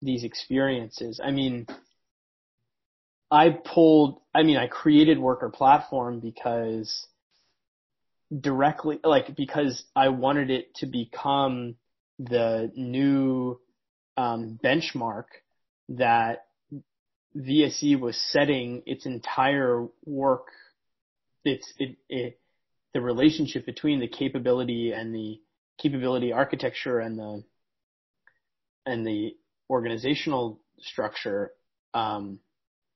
these 0.03 0.25
experiences? 0.25 1.21
I 1.25 1.31
mean, 1.31 1.69
I 3.31 3.51
pulled, 3.51 4.21
I 4.35 4.43
mean, 4.43 4.57
I 4.57 4.67
created 4.67 5.21
Worker 5.21 5.51
Platform 5.51 6.19
because 6.19 7.07
directly, 8.37 8.99
like 9.05 9.37
because 9.37 9.85
I 9.95 10.09
wanted 10.09 10.51
it 10.51 10.75
to 10.79 10.87
become 10.87 11.77
the 12.19 12.73
new 12.75 13.61
um, 14.19 14.59
benchmark 14.63 15.27
that 15.89 16.47
VSE 17.37 17.99
was 18.01 18.21
setting 18.33 18.83
its 18.85 19.07
entire 19.07 19.87
work, 20.05 20.49
its 21.45 21.73
it, 21.79 21.97
it, 22.09 22.41
the 22.95 23.01
relationship 23.01 23.65
between 23.65 24.01
the 24.01 24.09
capability 24.09 24.93
and 24.93 25.15
the 25.15 25.41
capability 25.81 26.33
architecture 26.33 26.99
and 26.99 27.17
the 27.17 27.45
and 28.85 29.07
the 29.07 29.37
organizational 29.71 30.59
structure, 30.81 31.53
um, 31.95 32.41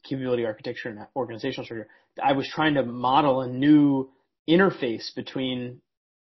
capability 0.03 0.45
architecture 0.45 0.89
and 0.89 1.07
organizational 1.15 1.65
structure. 1.65 1.89
I 2.23 2.33
was 2.33 2.49
trying 2.49 2.75
to 2.75 2.83
model 2.83 3.43
a 3.43 3.49
new 3.49 4.11
interface 4.49 5.15
between, 5.15 5.83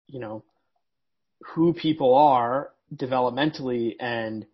you 0.09 0.19
know, 0.19 0.43
who 1.55 1.73
people 1.73 2.15
are 2.17 2.73
developmentally 2.93 3.95
and 4.01 4.45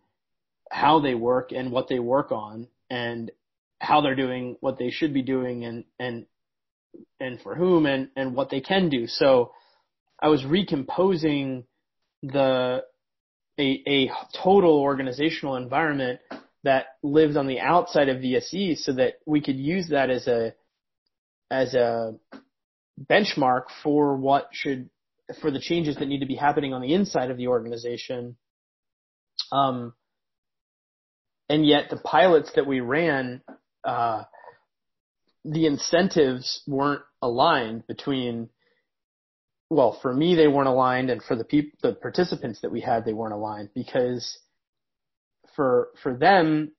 how 0.71 0.99
they 0.99 1.15
work 1.15 1.51
and 1.51 1.71
what 1.71 1.87
they 1.87 1.99
work 1.99 2.31
on 2.31 2.67
and 2.89 3.31
how 3.79 4.01
they're 4.01 4.15
doing 4.15 4.57
what 4.61 4.77
they 4.77 4.89
should 4.89 5.13
be 5.13 5.21
doing 5.21 5.65
and 5.65 5.83
and 5.99 6.25
and 7.19 7.41
for 7.41 7.55
whom 7.55 7.85
and 7.85 8.09
and 8.15 8.35
what 8.35 8.49
they 8.49 8.61
can 8.61 8.89
do. 8.89 9.07
So 9.07 9.51
I 10.21 10.29
was 10.29 10.45
recomposing 10.45 11.65
the 12.23 12.83
a 13.59 13.83
a 13.87 14.11
total 14.43 14.79
organizational 14.79 15.55
environment 15.55 16.19
that 16.63 16.87
lived 17.03 17.37
on 17.37 17.47
the 17.47 17.59
outside 17.59 18.09
of 18.09 18.17
VSE 18.17 18.77
so 18.77 18.93
that 18.93 19.15
we 19.25 19.41
could 19.41 19.57
use 19.57 19.89
that 19.89 20.09
as 20.09 20.27
a 20.27 20.53
as 21.51 21.73
a 21.75 22.15
benchmark 23.09 23.63
for 23.83 24.15
what 24.15 24.49
should 24.51 24.89
for 25.41 25.51
the 25.51 25.59
changes 25.59 25.95
that 25.97 26.07
need 26.07 26.19
to 26.19 26.25
be 26.25 26.35
happening 26.35 26.73
on 26.73 26.81
the 26.81 26.93
inside 26.93 27.31
of 27.31 27.37
the 27.37 27.47
organization. 27.47 28.35
Um, 29.51 29.93
and 31.49 31.65
yet 31.65 31.89
the 31.89 31.97
pilots 31.97 32.51
that 32.55 32.65
we 32.65 32.79
ran, 32.79 33.41
uh, 33.83 34.23
the 35.43 35.67
incentives 35.67 36.63
weren't 36.67 37.03
aligned 37.21 37.85
between, 37.87 38.49
well, 39.69 39.97
for 40.01 40.13
me, 40.13 40.35
they 40.35 40.47
weren't 40.47 40.67
aligned 40.67 41.09
and 41.09 41.21
for 41.21 41.35
the 41.35 41.43
people, 41.43 41.77
the 41.83 41.93
participants 41.93 42.61
that 42.61 42.71
we 42.71 42.81
had, 42.81 43.05
they 43.05 43.13
weren't 43.13 43.33
aligned 43.33 43.69
because 43.75 44.39
for, 45.55 45.89
for 46.01 46.15
them, 46.15 46.71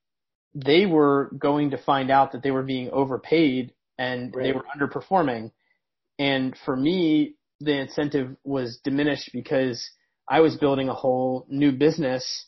they 0.54 0.86
were 0.86 1.30
going 1.38 1.70
to 1.70 1.78
find 1.78 2.10
out 2.10 2.32
that 2.32 2.42
they 2.42 2.50
were 2.50 2.62
being 2.62 2.90
overpaid 2.90 3.72
and 3.98 4.34
right. 4.34 4.42
they 4.42 4.52
were 4.52 4.64
underperforming. 4.74 5.52
And 6.18 6.56
for 6.64 6.74
me, 6.74 7.36
the 7.60 7.78
incentive 7.78 8.36
was 8.42 8.80
diminished 8.82 9.30
because 9.32 9.88
I 10.28 10.40
was 10.40 10.56
building 10.56 10.88
a 10.88 10.94
whole 10.94 11.46
new 11.48 11.72
business 11.72 12.46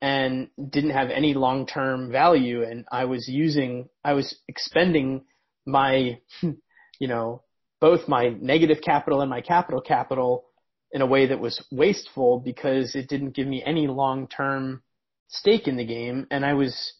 and 0.00 0.48
didn't 0.70 0.90
have 0.90 1.10
any 1.10 1.34
long-term 1.34 2.12
value 2.12 2.62
and 2.62 2.84
I 2.90 3.06
was 3.06 3.28
using, 3.28 3.88
I 4.04 4.12
was 4.12 4.36
expending 4.48 5.24
my, 5.66 6.18
you 6.42 7.08
know, 7.08 7.42
both 7.80 8.08
my 8.08 8.28
negative 8.40 8.78
capital 8.82 9.20
and 9.20 9.30
my 9.30 9.40
capital 9.40 9.80
capital 9.80 10.44
in 10.92 11.02
a 11.02 11.06
way 11.06 11.26
that 11.26 11.40
was 11.40 11.62
wasteful 11.70 12.40
because 12.40 12.94
it 12.94 13.08
didn't 13.08 13.34
give 13.34 13.46
me 13.46 13.62
any 13.64 13.86
long-term 13.86 14.82
stake 15.28 15.66
in 15.66 15.76
the 15.76 15.84
game 15.84 16.26
and 16.30 16.44
I 16.44 16.54
was, 16.54 16.92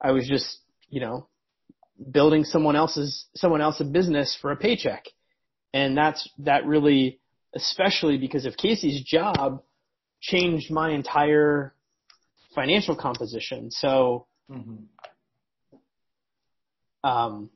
I 0.00 0.12
was 0.12 0.26
just, 0.26 0.58
you 0.88 1.00
know, 1.00 1.28
building 2.10 2.44
someone 2.44 2.76
else's, 2.76 3.26
someone 3.34 3.60
else's 3.60 3.88
business 3.88 4.36
for 4.40 4.52
a 4.52 4.56
paycheck. 4.56 5.04
And 5.74 5.96
that's, 5.96 6.28
that 6.38 6.64
really, 6.64 7.20
especially 7.54 8.18
because 8.18 8.46
of 8.46 8.56
Casey's 8.56 9.02
job 9.02 9.62
changed 10.20 10.70
my 10.70 10.90
entire 10.90 11.74
financial 12.58 12.96
composition. 12.96 13.70
So, 13.70 14.26
mm-hmm. 14.50 14.84
um, 17.08 17.50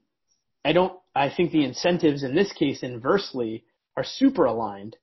I 0.64 0.72
don't, 0.72 0.96
I 1.12 1.28
think 1.28 1.50
the 1.50 1.64
incentives 1.64 2.22
in 2.22 2.36
this 2.36 2.52
case 2.52 2.84
inversely 2.84 3.64
are 3.96 4.04
super 4.04 4.44
aligned. 4.44 4.94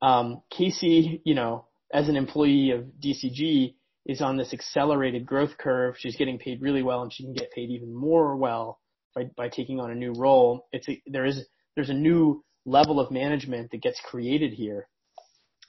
Um, 0.00 0.42
Casey, 0.50 1.20
you 1.26 1.34
know, 1.34 1.66
as 1.92 2.08
an 2.08 2.16
employee 2.16 2.70
of 2.70 2.84
DCG 3.04 3.74
is 4.06 4.22
on 4.22 4.38
this 4.38 4.54
accelerated 4.54 5.26
growth 5.26 5.58
curve. 5.58 5.96
She's 5.98 6.16
getting 6.16 6.38
paid 6.38 6.62
really 6.62 6.82
well 6.82 7.02
and 7.02 7.12
she 7.12 7.24
can 7.24 7.34
get 7.34 7.52
paid 7.52 7.68
even 7.68 7.94
more 7.94 8.34
well 8.34 8.80
by, 9.14 9.24
by 9.36 9.50
taking 9.50 9.78
on 9.78 9.90
a 9.90 9.94
new 9.94 10.14
role. 10.14 10.68
It's 10.72 10.88
a, 10.88 11.02
there 11.06 11.26
is, 11.26 11.44
there's 11.74 11.90
a 11.90 11.94
new 11.94 12.42
level 12.64 12.98
of 12.98 13.10
management 13.10 13.72
that 13.72 13.82
gets 13.82 14.00
created 14.00 14.54
here. 14.54 14.88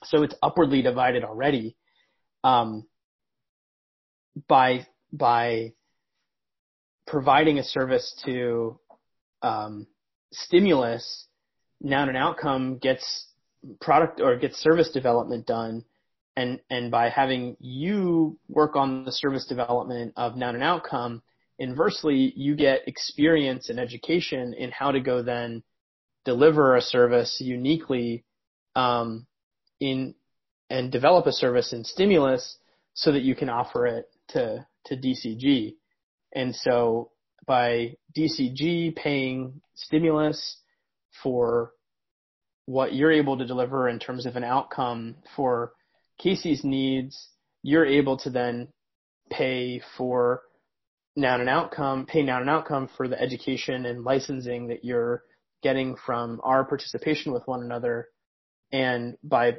So 0.04 0.22
it's 0.22 0.34
upwardly 0.42 0.80
divided 0.80 1.24
already. 1.24 1.76
Um, 2.42 2.86
by 4.48 4.86
by 5.12 5.72
providing 7.06 7.58
a 7.58 7.64
service 7.64 8.20
to 8.24 8.78
um, 9.42 9.86
stimulus, 10.32 11.26
noun 11.80 12.08
and 12.08 12.16
outcome 12.16 12.78
gets 12.78 13.26
product 13.80 14.20
or 14.20 14.36
gets 14.36 14.56
service 14.58 14.90
development 14.90 15.46
done, 15.46 15.84
and 16.36 16.60
and 16.70 16.90
by 16.90 17.08
having 17.08 17.56
you 17.60 18.38
work 18.48 18.76
on 18.76 19.04
the 19.04 19.12
service 19.12 19.46
development 19.46 20.12
of 20.16 20.36
noun 20.36 20.54
and 20.54 20.64
outcome, 20.64 21.22
inversely 21.58 22.32
you 22.36 22.54
get 22.54 22.86
experience 22.86 23.68
and 23.68 23.80
education 23.80 24.54
in 24.54 24.70
how 24.70 24.90
to 24.92 25.00
go 25.00 25.22
then 25.22 25.62
deliver 26.24 26.76
a 26.76 26.82
service 26.82 27.38
uniquely 27.40 28.24
um, 28.76 29.26
in 29.80 30.14
and 30.68 30.92
develop 30.92 31.26
a 31.26 31.32
service 31.32 31.72
in 31.72 31.82
stimulus 31.84 32.58
so 32.94 33.12
that 33.12 33.22
you 33.22 33.34
can 33.34 33.48
offer 33.48 33.86
it 33.86 34.08
to, 34.32 34.66
to 34.86 34.96
DCG. 34.96 35.74
And 36.34 36.54
so 36.54 37.10
by 37.46 37.96
DCG 38.16 38.94
paying 38.96 39.60
stimulus 39.74 40.58
for 41.22 41.72
what 42.66 42.94
you're 42.94 43.12
able 43.12 43.38
to 43.38 43.46
deliver 43.46 43.88
in 43.88 43.98
terms 43.98 44.26
of 44.26 44.36
an 44.36 44.44
outcome 44.44 45.16
for 45.34 45.72
Casey's 46.18 46.62
needs, 46.62 47.28
you're 47.62 47.86
able 47.86 48.16
to 48.18 48.30
then 48.30 48.68
pay 49.30 49.82
for 49.96 50.42
noun 51.16 51.40
and 51.40 51.50
outcome, 51.50 52.06
pay 52.06 52.22
noun 52.22 52.42
and 52.42 52.50
outcome 52.50 52.88
for 52.96 53.08
the 53.08 53.20
education 53.20 53.86
and 53.86 54.04
licensing 54.04 54.68
that 54.68 54.84
you're 54.84 55.24
getting 55.62 55.96
from 56.06 56.40
our 56.44 56.64
participation 56.64 57.32
with 57.32 57.42
one 57.46 57.62
another. 57.62 58.08
And 58.72 59.16
by, 59.22 59.56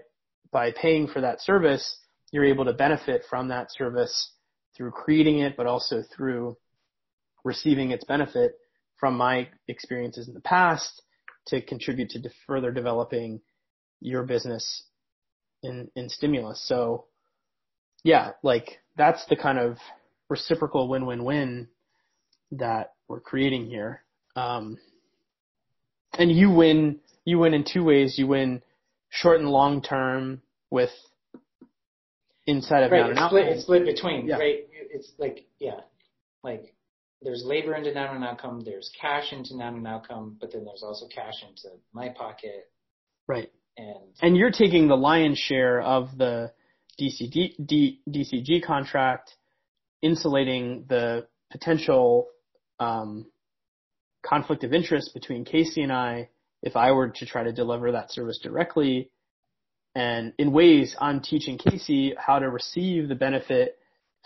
by 0.52 0.72
paying 0.72 1.08
for 1.08 1.22
that 1.22 1.42
service, 1.42 1.98
you're 2.32 2.46
able 2.46 2.66
to 2.66 2.74
benefit 2.74 3.24
from 3.30 3.50
that 3.50 3.72
service 3.72 4.32
through 4.76 4.92
creating 4.92 5.40
it, 5.40 5.58
but 5.58 5.68
also 5.68 6.02
through 6.16 6.58
receiving 7.44 7.92
its 7.92 8.06
benefit 8.06 8.54
from 9.00 9.18
my 9.18 9.50
experiences 9.68 10.28
in 10.28 10.34
the 10.34 10.42
past 10.42 11.02
to 11.48 11.62
contribute 11.62 12.10
to 12.10 12.20
de- 12.20 12.30
further 12.46 12.72
developing 12.72 13.42
your 14.00 14.24
business 14.24 14.84
in, 15.64 15.90
in 15.96 16.10
stimulus. 16.10 16.64
So 16.68 17.06
yeah, 18.04 18.32
like 18.44 18.80
that's 18.98 19.26
the 19.26 19.36
kind 19.36 19.60
of 19.60 19.78
reciprocal 20.30 20.88
win-win-win 20.88 21.68
that 22.52 22.94
we're 23.08 23.20
creating 23.20 23.68
here. 23.68 24.04
Um, 24.36 24.78
and 26.18 26.32
you 26.32 26.52
win, 26.52 27.00
you 27.26 27.40
win 27.40 27.54
in 27.54 27.64
two 27.64 27.84
ways. 27.84 28.16
You 28.18 28.28
win 28.28 28.62
short 29.10 29.40
and 29.40 29.50
long 29.50 29.82
term 29.82 30.42
with 30.70 30.90
inside 32.48 32.84
of 32.84 32.92
right, 32.92 33.12
it's 33.12 33.20
split, 33.20 33.48
it's 33.48 33.64
split 33.64 33.86
between, 33.86 34.28
yeah. 34.28 34.38
right? 34.38 34.68
It's 34.72 35.12
like, 35.18 35.46
yeah, 35.60 35.82
like 36.44 36.74
there's 37.22 37.44
labor 37.46 37.76
into 37.76 37.94
noun 37.94 38.16
and 38.16 38.26
outcome, 38.26 38.62
there's 38.66 38.92
cash 39.00 39.32
into 39.32 39.56
noun 39.56 39.76
and 39.76 39.88
outcome, 39.88 40.38
but 40.40 40.52
then 40.52 40.66
there's 40.66 40.84
also 40.84 41.08
cash 41.08 41.44
into 41.48 41.76
my 41.94 42.10
pocket. 42.10 42.70
Right. 43.28 43.52
And, 43.78 43.98
and 44.22 44.38
you're 44.38 44.52
taking 44.52 44.88
the 44.88 44.98
lion's 44.98 45.38
share 45.38 45.82
of 45.82 46.18
the 46.18 46.52
DCD, 47.00 47.66
D, 47.66 48.02
DCG 48.10 48.64
contract, 48.64 49.36
insulating 50.02 50.86
the 50.90 51.28
potential 51.52 52.28
um, 52.80 53.28
conflict 54.24 54.64
of 54.64 54.74
interest 54.74 55.14
between 55.14 55.46
Casey 55.46 55.82
and 55.82 55.92
I 55.92 56.30
if 56.62 56.76
I 56.76 56.92
were 56.92 57.10
to 57.10 57.26
try 57.26 57.44
to 57.44 57.52
deliver 57.52 57.92
that 57.92 58.12
service 58.12 58.40
directly. 58.42 59.10
And 59.94 60.34
in 60.38 60.52
ways, 60.52 60.96
I'm 61.00 61.22
teaching 61.22 61.58
Casey 61.58 62.14
how 62.18 62.40
to 62.40 62.50
receive 62.50 63.10
the 63.10 63.16
benefit 63.16 63.78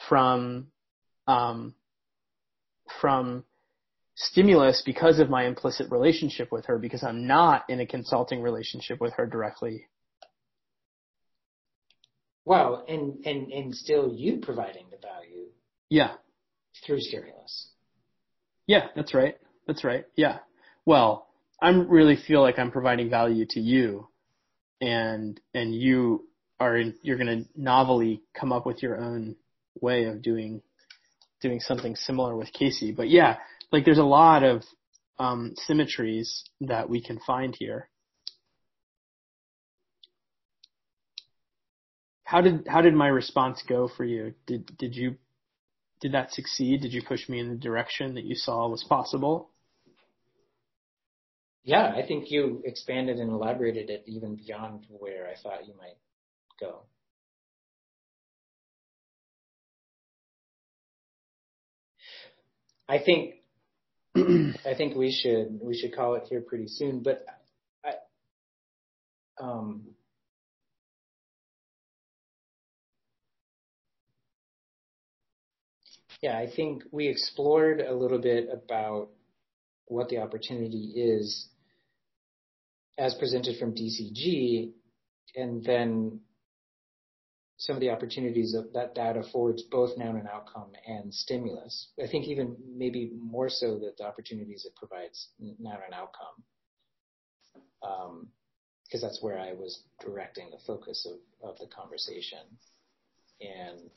from 0.08 0.68
um, 1.28 1.74
from 3.02 3.44
stimulus 4.16 4.84
because 4.86 5.20
of 5.20 5.30
my 5.30 5.46
implicit 5.46 5.92
relationship 5.92 6.52
with 6.52 6.66
her 6.66 6.78
because 6.78 7.04
I'm 7.04 7.28
not 7.28 7.70
in 7.70 7.80
a 7.80 7.86
consulting 7.86 8.42
relationship 8.42 9.02
with 9.02 9.14
her 9.14 9.26
directly. 9.26 9.88
Well, 12.46 12.86
and 12.88 13.26
and 13.26 13.52
and 13.52 13.76
still 13.76 14.14
you 14.14 14.38
providing 14.38 14.86
the 14.92 14.98
value. 14.98 15.48
Yeah. 15.90 16.14
Through 16.86 17.00
stimulus. 17.00 17.70
Yeah, 18.68 18.88
that's 18.96 19.14
right. 19.14 19.38
That's 19.68 19.84
right. 19.84 20.06
Yeah. 20.16 20.40
Well, 20.86 21.28
I 21.60 21.70
really 21.70 22.16
feel 22.16 22.42
like 22.42 22.60
I'm 22.60 22.72
providing 22.72 23.10
value 23.10 23.46
to 23.50 23.60
you, 23.60 24.08
and 24.82 25.40
and 25.54 25.74
you 25.74 26.28
are 26.60 26.78
in, 26.78 26.96
you're 27.02 27.18
going 27.18 27.44
to 27.44 27.50
novelly 27.56 28.22
come 28.34 28.52
up 28.52 28.66
with 28.66 28.82
your 28.82 28.98
own 28.98 29.36
way 29.82 30.06
of 30.06 30.22
doing 30.22 30.62
doing 31.42 31.60
something 31.60 31.96
similar 31.96 32.36
with 32.36 32.52
Casey. 32.54 32.92
But 32.92 33.10
yeah, 33.10 33.38
like 33.72 33.86
there's 33.86 33.98
a 33.98 34.04
lot 34.04 34.44
of 34.44 34.64
um, 35.20 35.54
symmetries 35.56 36.44
that 36.62 36.90
we 36.90 37.02
can 37.02 37.20
find 37.20 37.56
here. 37.58 37.90
How 42.24 42.42
did 42.42 42.68
how 42.68 42.82
did 42.82 42.94
my 42.94 43.08
response 43.08 43.64
go 43.68 43.88
for 43.88 44.04
you? 44.04 44.34
Did 44.48 44.78
did 44.78 44.96
you 44.96 45.16
did 46.02 46.14
that 46.14 46.34
succeed? 46.34 46.82
Did 46.82 46.94
you 46.94 47.02
push 47.08 47.30
me 47.30 47.40
in 47.40 47.50
the 47.50 47.56
direction 47.56 48.16
that 48.16 48.26
you 48.26 48.36
saw 48.36 48.68
was 48.68 48.84
possible? 48.84 49.52
Yeah, 51.66 51.92
I 51.96 52.06
think 52.08 52.30
you 52.30 52.62
expanded 52.64 53.18
and 53.18 53.32
elaborated 53.32 53.90
it 53.90 54.04
even 54.06 54.36
beyond 54.36 54.86
where 54.88 55.28
I 55.28 55.34
thought 55.42 55.68
you 55.68 55.74
might 55.76 55.98
go. 56.60 56.84
I 62.88 63.00
think 63.00 63.34
I 64.16 64.76
think 64.78 64.96
we 64.96 65.12
should 65.12 65.60
we 65.60 65.76
should 65.76 65.96
call 65.96 66.14
it 66.14 66.26
here 66.30 66.40
pretty 66.40 66.68
soon. 66.68 67.02
But 67.02 67.26
I, 67.84 67.94
um, 69.42 69.88
yeah, 76.22 76.38
I 76.38 76.46
think 76.56 76.84
we 76.92 77.08
explored 77.08 77.82
a 77.82 77.96
little 77.96 78.20
bit 78.20 78.50
about 78.54 79.10
what 79.88 80.10
the 80.10 80.20
opportunity 80.20 80.94
is 80.96 81.48
as 82.98 83.14
presented 83.16 83.58
from 83.58 83.74
DCG, 83.74 84.72
and 85.36 85.64
then 85.64 86.20
some 87.58 87.76
of 87.76 87.80
the 87.80 87.90
opportunities 87.90 88.52
that 88.52 88.74
that 88.74 88.96
data 88.96 89.20
affords 89.20 89.64
both 89.64 89.98
noun 89.98 90.18
and 90.18 90.28
outcome 90.28 90.72
and 90.86 91.14
stimulus. 91.14 91.90
I 92.04 92.08
think 92.08 92.26
even 92.26 92.58
maybe 92.76 93.12
more 93.18 93.50
so 93.50 93.80
that 93.80 93.98
the 93.98 94.06
opportunities 94.06 94.66
it 94.66 94.76
provides 94.76 95.30
noun 95.40 95.80
and 95.86 95.94
outcome. 95.94 96.44
Because 97.82 99.04
um, 99.04 99.08
that's 99.08 99.22
where 99.22 99.40
I 99.40 99.54
was 99.54 99.84
directing 100.02 100.50
the 100.50 100.60
focus 100.68 101.08
of, 101.10 101.50
of 101.50 101.58
the 101.60 101.68
conversation. 101.68 102.40
And 103.42 103.92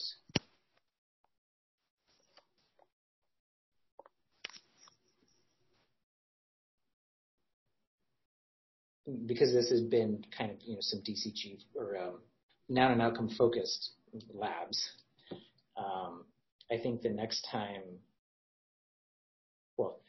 because 9.26 9.52
this 9.52 9.70
has 9.70 9.80
been 9.80 10.24
kind 10.36 10.50
of 10.50 10.56
you 10.62 10.74
know 10.74 10.80
some 10.80 11.00
DCG 11.00 11.58
or 11.74 11.96
um, 11.96 12.18
noun 12.68 12.92
and 12.92 13.02
outcome 13.02 13.30
focused 13.36 13.92
labs. 14.32 14.90
Um, 15.76 16.24
I 16.70 16.76
think 16.78 17.02
the 17.02 17.10
next 17.10 17.46
time, 17.50 17.82
well, 19.76 20.00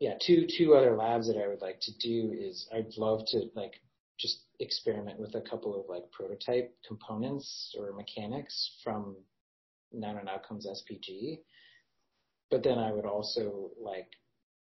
yeah, 0.00 0.14
two 0.24 0.46
two 0.58 0.74
other 0.74 0.96
labs 0.96 1.28
that 1.28 1.40
I 1.42 1.48
would 1.48 1.62
like 1.62 1.80
to 1.82 1.92
do 1.98 2.34
is 2.38 2.68
I'd 2.74 2.96
love 2.96 3.20
to 3.28 3.50
like 3.54 3.80
just 4.18 4.40
experiment 4.60 5.18
with 5.18 5.34
a 5.34 5.40
couple 5.40 5.78
of 5.78 5.88
like 5.88 6.10
prototype 6.12 6.74
components 6.86 7.74
or 7.78 7.92
mechanics 7.92 8.76
from 8.84 9.16
noun 9.92 10.18
and 10.18 10.28
outcomes 10.28 10.66
SPG. 10.66 11.40
But 12.50 12.62
then 12.62 12.78
I 12.78 12.92
would 12.92 13.06
also 13.06 13.70
like 13.80 14.08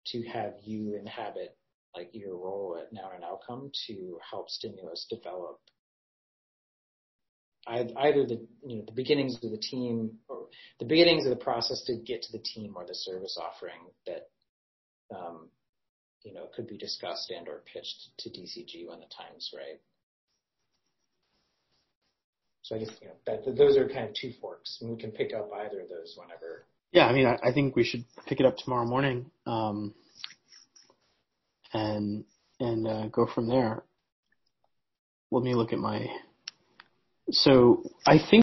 to 0.06 0.22
have 0.22 0.54
you 0.62 0.96
inhabit 0.96 1.56
like 1.96 2.10
your 2.12 2.36
role 2.36 2.78
at 2.80 2.92
noun 2.92 3.12
and 3.14 3.24
outcome 3.24 3.70
to 3.86 4.18
help 4.30 4.48
stimulus 4.50 5.06
develop 5.08 5.60
either 7.66 8.26
the 8.26 8.46
you 8.66 8.76
know 8.76 8.84
the 8.86 8.92
beginnings 8.92 9.38
of 9.42 9.50
the 9.50 9.58
team 9.58 10.10
or 10.28 10.46
the 10.80 10.84
beginnings 10.84 11.24
of 11.24 11.30
the 11.30 11.44
process 11.44 11.82
to 11.86 11.96
get 11.96 12.22
to 12.22 12.32
the 12.32 12.42
team 12.44 12.74
or 12.76 12.84
the 12.86 12.94
service 12.94 13.38
offering 13.40 13.80
that 14.06 14.28
um, 15.14 15.48
you 16.22 16.34
know 16.34 16.46
could 16.54 16.66
be 16.66 16.76
discussed 16.76 17.32
and 17.36 17.48
or 17.48 17.62
pitched 17.72 18.10
to 18.18 18.28
DCG 18.28 18.88
when 18.88 19.00
the 19.00 19.06
time's 19.16 19.50
right. 19.54 19.80
So 22.62 22.76
I 22.76 22.78
guess 22.78 22.90
you 23.00 23.08
know 23.08 23.14
that 23.26 23.56
those 23.56 23.76
are 23.76 23.88
kind 23.88 24.08
of 24.08 24.14
two 24.14 24.32
forks, 24.40 24.78
and 24.80 24.90
we 24.90 24.96
can 24.96 25.10
pick 25.10 25.32
up 25.34 25.50
either 25.54 25.80
of 25.80 25.88
those 25.88 26.16
whenever. 26.16 26.64
Yeah, 26.92 27.06
I 27.06 27.12
mean, 27.12 27.26
I, 27.26 27.38
I 27.42 27.52
think 27.52 27.76
we 27.76 27.84
should 27.84 28.04
pick 28.26 28.40
it 28.40 28.46
up 28.46 28.56
tomorrow 28.56 28.86
morning, 28.86 29.30
um, 29.46 29.94
and 31.74 32.24
and 32.60 32.86
uh, 32.86 33.06
go 33.08 33.26
from 33.34 33.48
there. 33.48 33.82
Let 35.30 35.42
me 35.42 35.54
look 35.54 35.72
at 35.72 35.78
my 35.78 36.06
so 37.30 37.82
I 38.06 38.18
think 38.30 38.42